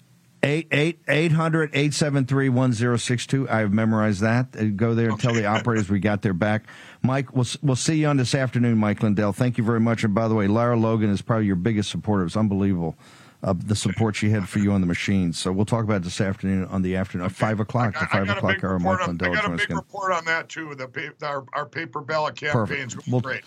800 0.44 1.70
873 1.72 2.48
1062. 2.50 3.48
I've 3.48 3.72
memorized 3.72 4.20
that. 4.20 4.48
Uh, 4.58 4.64
Go 4.76 4.94
there 4.94 5.10
and 5.10 5.18
tell 5.20 5.32
the 5.34 5.46
operators 5.46 5.88
we 5.88 5.98
got 6.00 6.22
their 6.22 6.34
back. 6.34 6.64
Mike, 7.02 7.34
we'll, 7.34 7.46
we'll 7.62 7.76
see 7.76 7.96
you 7.96 8.06
on 8.08 8.16
this 8.16 8.34
afternoon, 8.34 8.76
Mike 8.78 9.02
Lindell. 9.02 9.32
Thank 9.32 9.58
you 9.58 9.64
very 9.64 9.80
much. 9.80 10.04
And 10.04 10.14
by 10.14 10.28
the 10.28 10.34
way, 10.34 10.46
Lara 10.46 10.76
Logan 10.76 11.10
is 11.10 11.22
probably 11.22 11.46
your 11.46 11.56
biggest 11.56 11.90
supporter. 11.90 12.24
It's 12.24 12.36
unbelievable. 12.36 12.96
Uh, 13.42 13.52
the 13.56 13.76
support 13.76 14.16
she 14.16 14.30
had 14.30 14.48
for 14.48 14.58
you 14.58 14.72
on 14.72 14.80
the 14.80 14.86
machines. 14.86 15.38
So 15.38 15.52
we'll 15.52 15.66
talk 15.66 15.84
about 15.84 15.96
it 15.96 16.04
this 16.04 16.20
afternoon 16.20 16.64
on 16.66 16.80
the 16.80 16.96
afternoon, 16.96 17.26
at 17.26 17.32
5 17.32 17.60
o'clock, 17.60 17.92
the 17.92 18.06
5 18.06 18.30
o'clock 18.30 18.64
hour. 18.64 18.78
Mike 18.78 19.00
on, 19.02 19.08
Lindell 19.08 19.32
I 19.32 19.34
got 19.34 19.52
a 19.52 19.56
big 19.56 19.70
report 19.70 20.12
on 20.12 20.24
that 20.24 20.48
too. 20.48 20.74
The 20.74 20.88
pa- 20.88 21.26
our, 21.26 21.44
our 21.52 21.66
paper 21.66 22.00
ballot 22.00 22.36
campaigns 22.36 22.96
was 22.96 23.06
We'll- 23.06 23.20
great. 23.20 23.42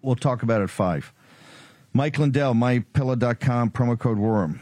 We'll 0.00 0.16
talk 0.16 0.42
about 0.42 0.62
it 0.62 0.64
at 0.64 0.70
5. 0.70 1.12
Mike 1.92 2.18
Lindell, 2.18 2.54
mypillow.com, 2.54 3.70
promo 3.70 3.96
code 3.96 4.18
Worm. 4.18 4.60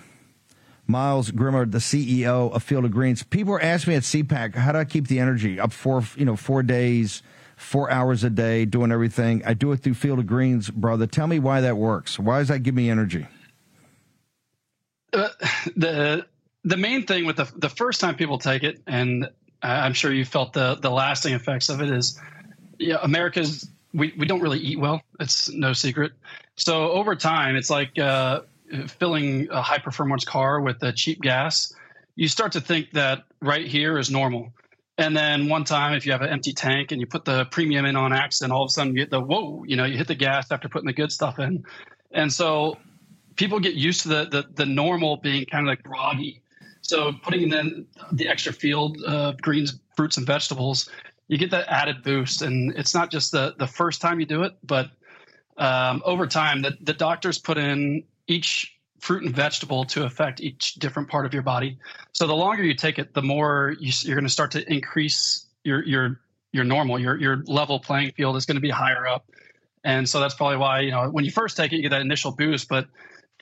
Miles 0.91 1.30
Grimmer, 1.30 1.66
the 1.66 1.78
CEO 1.78 2.53
of 2.53 2.62
Field 2.62 2.84
of 2.84 2.91
Greens. 2.91 3.22
People 3.22 3.55
are 3.55 3.62
asking 3.62 3.93
me 3.93 3.97
at 3.97 4.03
CPAC, 4.03 4.55
how 4.55 4.72
do 4.72 4.78
I 4.78 4.84
keep 4.84 5.09
the 5.09 5.20
energy 5.20 5.59
up 5.61 5.72
four, 5.72 6.03
you 6.16 6.24
know, 6.24 6.36
four 6.36 6.62
days, 6.62 7.22
four 7.57 7.91
hours 7.91 8.24
a 8.24 8.30
day, 8.30 8.64
doing 8.64 8.93
everything? 8.93 9.43
I 9.47 9.55
do 9.55 9.72
it 9.72 9.78
through 9.78 9.95
Field 9.95 10.18
of 10.18 10.26
Greens, 10.26 10.70
brother. 10.70 11.07
Tell 11.07 11.26
me 11.26 11.38
why 11.38 11.61
that 11.62 11.76
works. 11.76 12.18
Why 12.18 12.41
does 12.41 12.49
that 12.49 12.61
give 12.61 12.74
me 12.74 12.91
energy? 12.91 13.26
Uh, 15.12 15.28
the 15.76 16.26
the 16.64 16.76
main 16.76 17.07
thing 17.07 17.24
with 17.24 17.36
the 17.36 17.51
the 17.57 17.68
first 17.68 18.01
time 18.01 18.16
people 18.16 18.38
take 18.38 18.62
it, 18.62 18.80
and 18.86 19.28
I'm 19.62 19.95
sure 19.95 20.12
you 20.12 20.24
felt 20.24 20.53
the 20.53 20.76
the 20.76 20.91
lasting 20.91 21.34
effects 21.34 21.68
of 21.68 21.80
it 21.80 21.91
is, 21.91 22.20
yeah, 22.78 22.99
America's 23.03 23.68
we 23.93 24.12
we 24.16 24.26
don't 24.26 24.41
really 24.41 24.59
eat 24.59 24.78
well. 24.78 25.03
It's 25.18 25.51
no 25.51 25.72
secret. 25.72 26.12
So 26.57 26.91
over 26.91 27.16
time, 27.16 27.57
it's 27.57 27.70
like 27.70 27.99
uh, 27.99 28.43
filling 28.87 29.49
a 29.51 29.62
high 29.62 29.79
performance 29.79 30.25
car 30.25 30.61
with 30.61 30.83
a 30.83 30.93
cheap 30.93 31.21
gas. 31.21 31.73
You 32.16 32.29
start 32.29 32.53
to 32.53 32.61
think 32.61 32.93
that 32.93 33.25
right 33.41 33.66
here 33.66 33.99
is 33.99 34.11
normal. 34.11 34.53
And 34.99 35.16
then 35.16 35.49
one 35.49 35.64
time, 35.64 35.95
if 35.95 36.05
you 36.05 36.12
have 36.12 36.21
an 36.21 36.29
empty 36.29 36.53
tank 36.53 36.93
and 36.93 37.01
you 37.01 37.07
put 37.07 37.25
the 37.25 37.47
premium 37.47 37.87
in 37.87 37.97
on 37.97 38.12
accident, 38.12 38.53
all 38.53 38.64
of 38.64 38.68
a 38.68 38.73
sudden 38.73 38.95
you 38.95 39.03
get 39.03 39.11
the 39.11 39.21
whoa, 39.21 39.64
you 39.66 39.77
know, 39.77 39.85
you 39.85 39.97
hit 39.97 40.09
the 40.09 40.14
gas 40.14 40.53
after 40.53 40.68
putting 40.68 40.87
the 40.87 40.93
good 40.93 41.11
stuff 41.11 41.39
in. 41.39 41.64
And 42.12 42.31
so 42.31 42.77
people 43.37 43.61
get 43.61 43.75
used 43.75 44.03
to 44.03 44.09
the 44.09 44.25
the, 44.27 44.45
the 44.55 44.66
normal 44.66 45.16
being 45.16 45.47
kind 45.47 45.66
of 45.66 45.68
like 45.68 45.83
groggy. 45.83 46.43
So 46.83 47.12
putting 47.12 47.53
in 47.53 47.87
the 48.12 48.29
extra 48.29 48.53
field 48.53 48.99
uh, 49.07 49.33
greens, 49.41 49.79
fruits, 49.97 50.18
and 50.18 50.27
vegetables, 50.27 50.91
you 51.29 51.39
get 51.39 51.51
that 51.53 51.68
added 51.68 52.03
boost. 52.03 52.43
And 52.43 52.77
it's 52.77 52.95
not 52.95 53.11
just 53.11 53.33
the 53.33 53.55
the 53.59 53.66
first 53.66 54.03
time 54.03 54.21
you 54.21 54.27
do 54.27 54.43
it, 54.43 54.55
but 54.62 54.91
um, 55.57 56.03
over 56.05 56.27
time, 56.27 56.61
the 56.61 56.77
the 56.83 56.95
doctors 56.95 57.39
put 57.39 57.57
in 57.57 58.05
each 58.31 58.76
fruit 59.01 59.22
and 59.22 59.35
vegetable 59.35 59.85
to 59.85 60.05
affect 60.05 60.41
each 60.41 60.74
different 60.74 61.09
part 61.09 61.26
of 61.26 61.33
your 61.33 61.43
body. 61.43 61.78
So 62.12 62.26
the 62.26 62.35
longer 62.35 62.62
you 62.62 62.74
take 62.74 62.99
it, 62.99 63.14
the 63.14 63.22
more 63.22 63.74
you, 63.81 63.93
you're 64.03 64.14
going 64.14 64.26
to 64.26 64.33
start 64.33 64.51
to 64.53 64.72
increase 64.72 65.47
your 65.64 65.85
your 65.85 66.20
your 66.53 66.64
normal 66.64 66.99
your 66.99 67.18
your 67.18 67.43
level 67.47 67.78
playing 67.81 68.12
field 68.12 68.37
is 68.37 68.47
going 68.47 68.57
to 68.57 68.61
be 68.61 68.70
higher 68.70 69.07
up. 69.07 69.31
And 69.85 70.09
so 70.09 70.20
that's 70.20 70.35
probably 70.35 70.59
why 70.59 70.81
you 70.81 70.91
know 70.91 71.09
when 71.11 71.24
you 71.24 71.31
first 71.31 71.57
take 71.57 71.72
it, 71.72 71.76
you 71.76 71.83
get 71.83 71.91
that 71.91 72.03
initial 72.03 72.33
boost, 72.33 72.68
but 72.68 72.87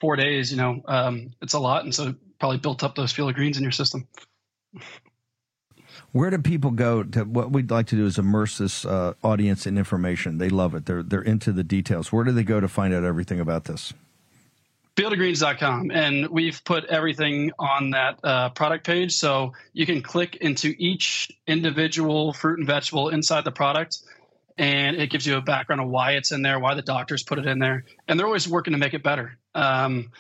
four 0.01 0.17
days, 0.17 0.51
you 0.51 0.57
know, 0.57 0.81
um, 0.87 1.31
it's 1.43 1.55
a 1.55 1.59
lot, 1.59 1.85
and 1.85 1.95
so 1.95 2.15
probably 2.39 2.59
built 2.59 2.85
up 2.85 2.95
those 2.95 3.13
field 3.13 3.29
of 3.29 3.35
greens 3.35 3.57
in 3.57 3.65
your 3.65 3.73
system. 3.73 4.07
Where 6.13 6.31
do 6.31 6.39
people 6.39 6.71
go 6.71 7.03
to? 7.03 7.25
What 7.25 7.51
we'd 7.51 7.71
like 7.71 7.87
to 7.89 7.97
do 7.97 8.07
is 8.07 8.19
immerse 8.19 8.59
this 8.59 8.85
uh, 8.85 9.15
audience 9.23 9.67
in 9.67 9.77
information. 9.77 10.39
They 10.39 10.49
love 10.49 10.75
it. 10.75 10.87
They're 10.87 11.03
they're 11.03 11.21
into 11.21 11.53
the 11.53 11.65
details. 11.65 12.13
Where 12.13 12.25
do 12.25 12.33
they 12.33 12.45
go 12.45 12.61
to 12.61 12.69
find 12.69 12.95
out 12.95 13.05
everything 13.05 13.41
about 13.41 13.65
this? 13.65 13.93
fieldofgreens.com 14.99 15.93
and 15.93 16.29
we've 16.29 16.63
put 16.65 16.85
everything 16.87 17.53
on 17.59 17.91
that 17.91 18.19
uh, 18.25 18.49
product 18.51 18.85
page. 18.85 19.15
So 19.15 19.53
you 19.73 19.87
can 19.87 20.03
click 20.03 20.37
into 20.37 20.75
each 20.77 21.31
individual 21.47 22.33
fruit 22.33 22.59
and 22.59 22.67
vegetable 22.67 23.11
inside 23.11 23.45
the 23.45 23.53
product 23.53 23.99
and 24.57 24.97
it 24.97 25.09
gives 25.11 25.25
you 25.25 25.37
a 25.37 25.41
background 25.41 25.81
of 25.81 25.89
why 25.89 26.13
it's 26.13 26.33
in 26.33 26.43
there 26.43 26.59
why 26.59 26.75
the 26.75 26.83
doctors 26.83 27.23
put 27.23 27.39
it 27.39 27.47
in 27.47 27.61
there 27.61 27.85
and 28.09 28.19
they're 28.19 28.27
always 28.27 28.49
working 28.49 28.73
to 28.73 28.79
make 28.79 28.93
it 28.93 29.05
better. 29.05 29.39
Um, 29.55 30.11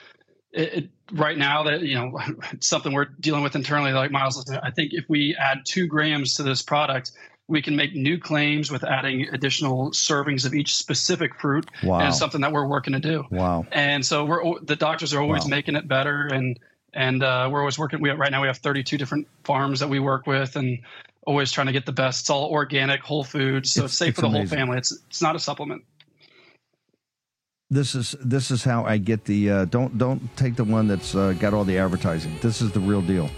it, 0.53 0.75
it, 0.75 0.91
right 1.13 1.37
now 1.37 1.65
that 1.65 1.83
you 1.83 1.95
know 1.95 2.19
something 2.61 2.93
we're 2.93 3.09
dealing 3.21 3.43
with 3.43 3.55
internally 3.55 3.93
like 3.93 4.11
miles 4.11 4.51
i 4.63 4.71
think 4.71 4.93
if 4.95 5.05
we 5.09 5.37
add 5.39 5.59
two 5.65 5.87
grams 5.87 6.35
to 6.35 6.43
this 6.43 6.63
product 6.63 7.13
we 7.49 7.63
can 7.63 7.75
make 7.75 7.95
new 7.95 8.19
claims 8.19 8.71
with 8.71 8.85
adding 8.85 9.27
additional 9.33 9.91
servings 9.93 10.45
of 10.45 10.55
each 10.55 10.77
specific 10.77 11.35
fruit 11.41 11.69
Wow. 11.83 12.01
and 12.01 12.15
something 12.15 12.43
that 12.43 12.53
we're 12.53 12.67
working 12.67 12.93
to 12.93 13.01
do 13.01 13.25
Wow. 13.31 13.67
and 13.73 14.05
so 14.05 14.25
we're 14.25 14.61
the 14.61 14.77
doctors 14.77 15.15
are 15.15 15.21
always 15.21 15.45
Wow. 15.45 15.49
making 15.51 15.75
it 15.77 15.89
better 15.89 16.27
and 16.27 16.59
and 16.95 17.23
uh, 17.23 17.49
we're 17.51 17.61
always 17.61 17.79
working 17.79 18.01
we 18.01 18.11
right 18.11 18.31
now 18.31 18.41
we 18.43 18.47
have 18.49 18.59
32 18.59 18.97
different 18.99 19.27
farms 19.45 19.81
that 19.81 19.89
we 19.89 19.99
work 19.99 20.27
with 20.27 20.57
and 20.57 20.79
always 21.27 21.51
trying 21.53 21.67
to 21.67 21.73
get 21.73 21.87
the 21.87 21.93
best 21.93 22.23
it's 22.23 22.31
all 22.31 22.51
organic 22.51 23.01
whole 23.01 23.25
food 23.25 23.67
so 23.67 23.81
It's- 23.81 23.91
it's, 23.93 23.99
safe 23.99 24.09
it's 24.11 24.17
for 24.21 24.23
the 24.23 24.29
amazing. 24.39 24.49
whole 24.59 24.67
family 24.67 24.79
it's 24.79 24.93
it's 25.09 25.23
not 25.23 25.35
a 25.35 25.39
supplement 25.41 25.83
This 27.71 27.95
is 27.95 28.15
this 28.21 28.51
is 28.51 28.65
how 28.65 28.85
I 28.85 28.97
get 28.99 29.25
the 29.25 29.51
uh, 29.51 29.65
don't 29.67 29.97
don't 29.99 30.21
take 30.37 30.57
the 30.57 30.65
one 30.65 30.87
that's 30.89 31.15
uh, 31.15 31.33
got 31.39 31.53
all 31.53 31.65
the 31.65 31.77
advertising. 31.79 32.33
This 32.41 32.63
is 32.63 32.73
the 32.73 32.81
real 32.81 33.03
deal. 33.03 33.29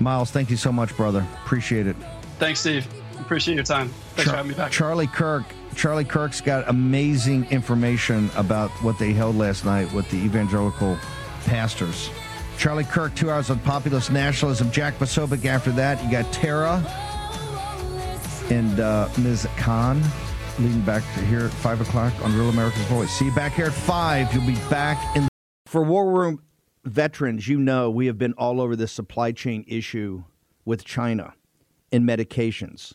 Miles, 0.00 0.32
thank 0.32 0.50
you 0.50 0.56
so 0.56 0.72
much, 0.72 0.96
brother. 0.96 1.24
Appreciate 1.44 1.86
it. 1.86 1.94
thanks 2.40 2.60
steve 2.60 2.86
appreciate 3.20 3.54
your 3.54 3.64
time 3.64 3.88
thanks 4.14 4.24
Char- 4.24 4.32
for 4.32 4.36
having 4.36 4.50
me 4.50 4.56
back 4.56 4.70
Charlie 4.72 5.06
Kirk. 5.06 5.44
Charlie 5.76 6.04
Kirk's 6.04 6.40
got 6.40 6.68
amazing 6.68 7.44
information 7.50 8.28
about 8.36 8.70
what 8.82 8.98
they 8.98 9.12
held 9.12 9.36
last 9.36 9.64
night 9.64 9.90
with 9.92 10.10
the 10.10 10.16
evangelical 10.16 10.98
pastors. 11.46 12.10
Charlie 12.58 12.84
Kirk, 12.84 13.14
two 13.14 13.30
hours 13.30 13.50
of 13.50 13.62
populist 13.64 14.10
nationalism. 14.10 14.70
Jack 14.72 14.98
Posobiec 14.98 15.44
after 15.46 15.70
that. 15.72 16.02
You 16.04 16.10
got 16.10 16.30
Tara 16.32 16.82
and 18.50 18.80
uh, 18.80 19.08
Ms. 19.18 19.46
Khan 19.56 20.02
leading 20.58 20.80
back 20.82 21.02
to 21.14 21.20
here 21.26 21.46
at 21.46 21.52
5 21.52 21.80
o'clock 21.82 22.12
on 22.22 22.36
Real 22.36 22.48
America's 22.50 22.82
Voice. 22.86 23.10
See 23.12 23.26
you 23.26 23.34
back 23.34 23.52
here 23.52 23.66
at 23.66 23.72
5. 23.72 24.34
You'll 24.34 24.46
be 24.46 24.56
back 24.68 25.16
in. 25.16 25.22
The- 25.22 25.28
For 25.66 25.82
War 25.82 26.10
Room 26.10 26.42
veterans, 26.84 27.46
you 27.48 27.58
know 27.60 27.90
we 27.90 28.06
have 28.06 28.18
been 28.18 28.32
all 28.34 28.60
over 28.60 28.74
this 28.76 28.92
supply 28.92 29.32
chain 29.32 29.64
issue 29.68 30.24
with 30.64 30.84
China 30.84 31.32
and 31.92 32.04
medications 32.06 32.94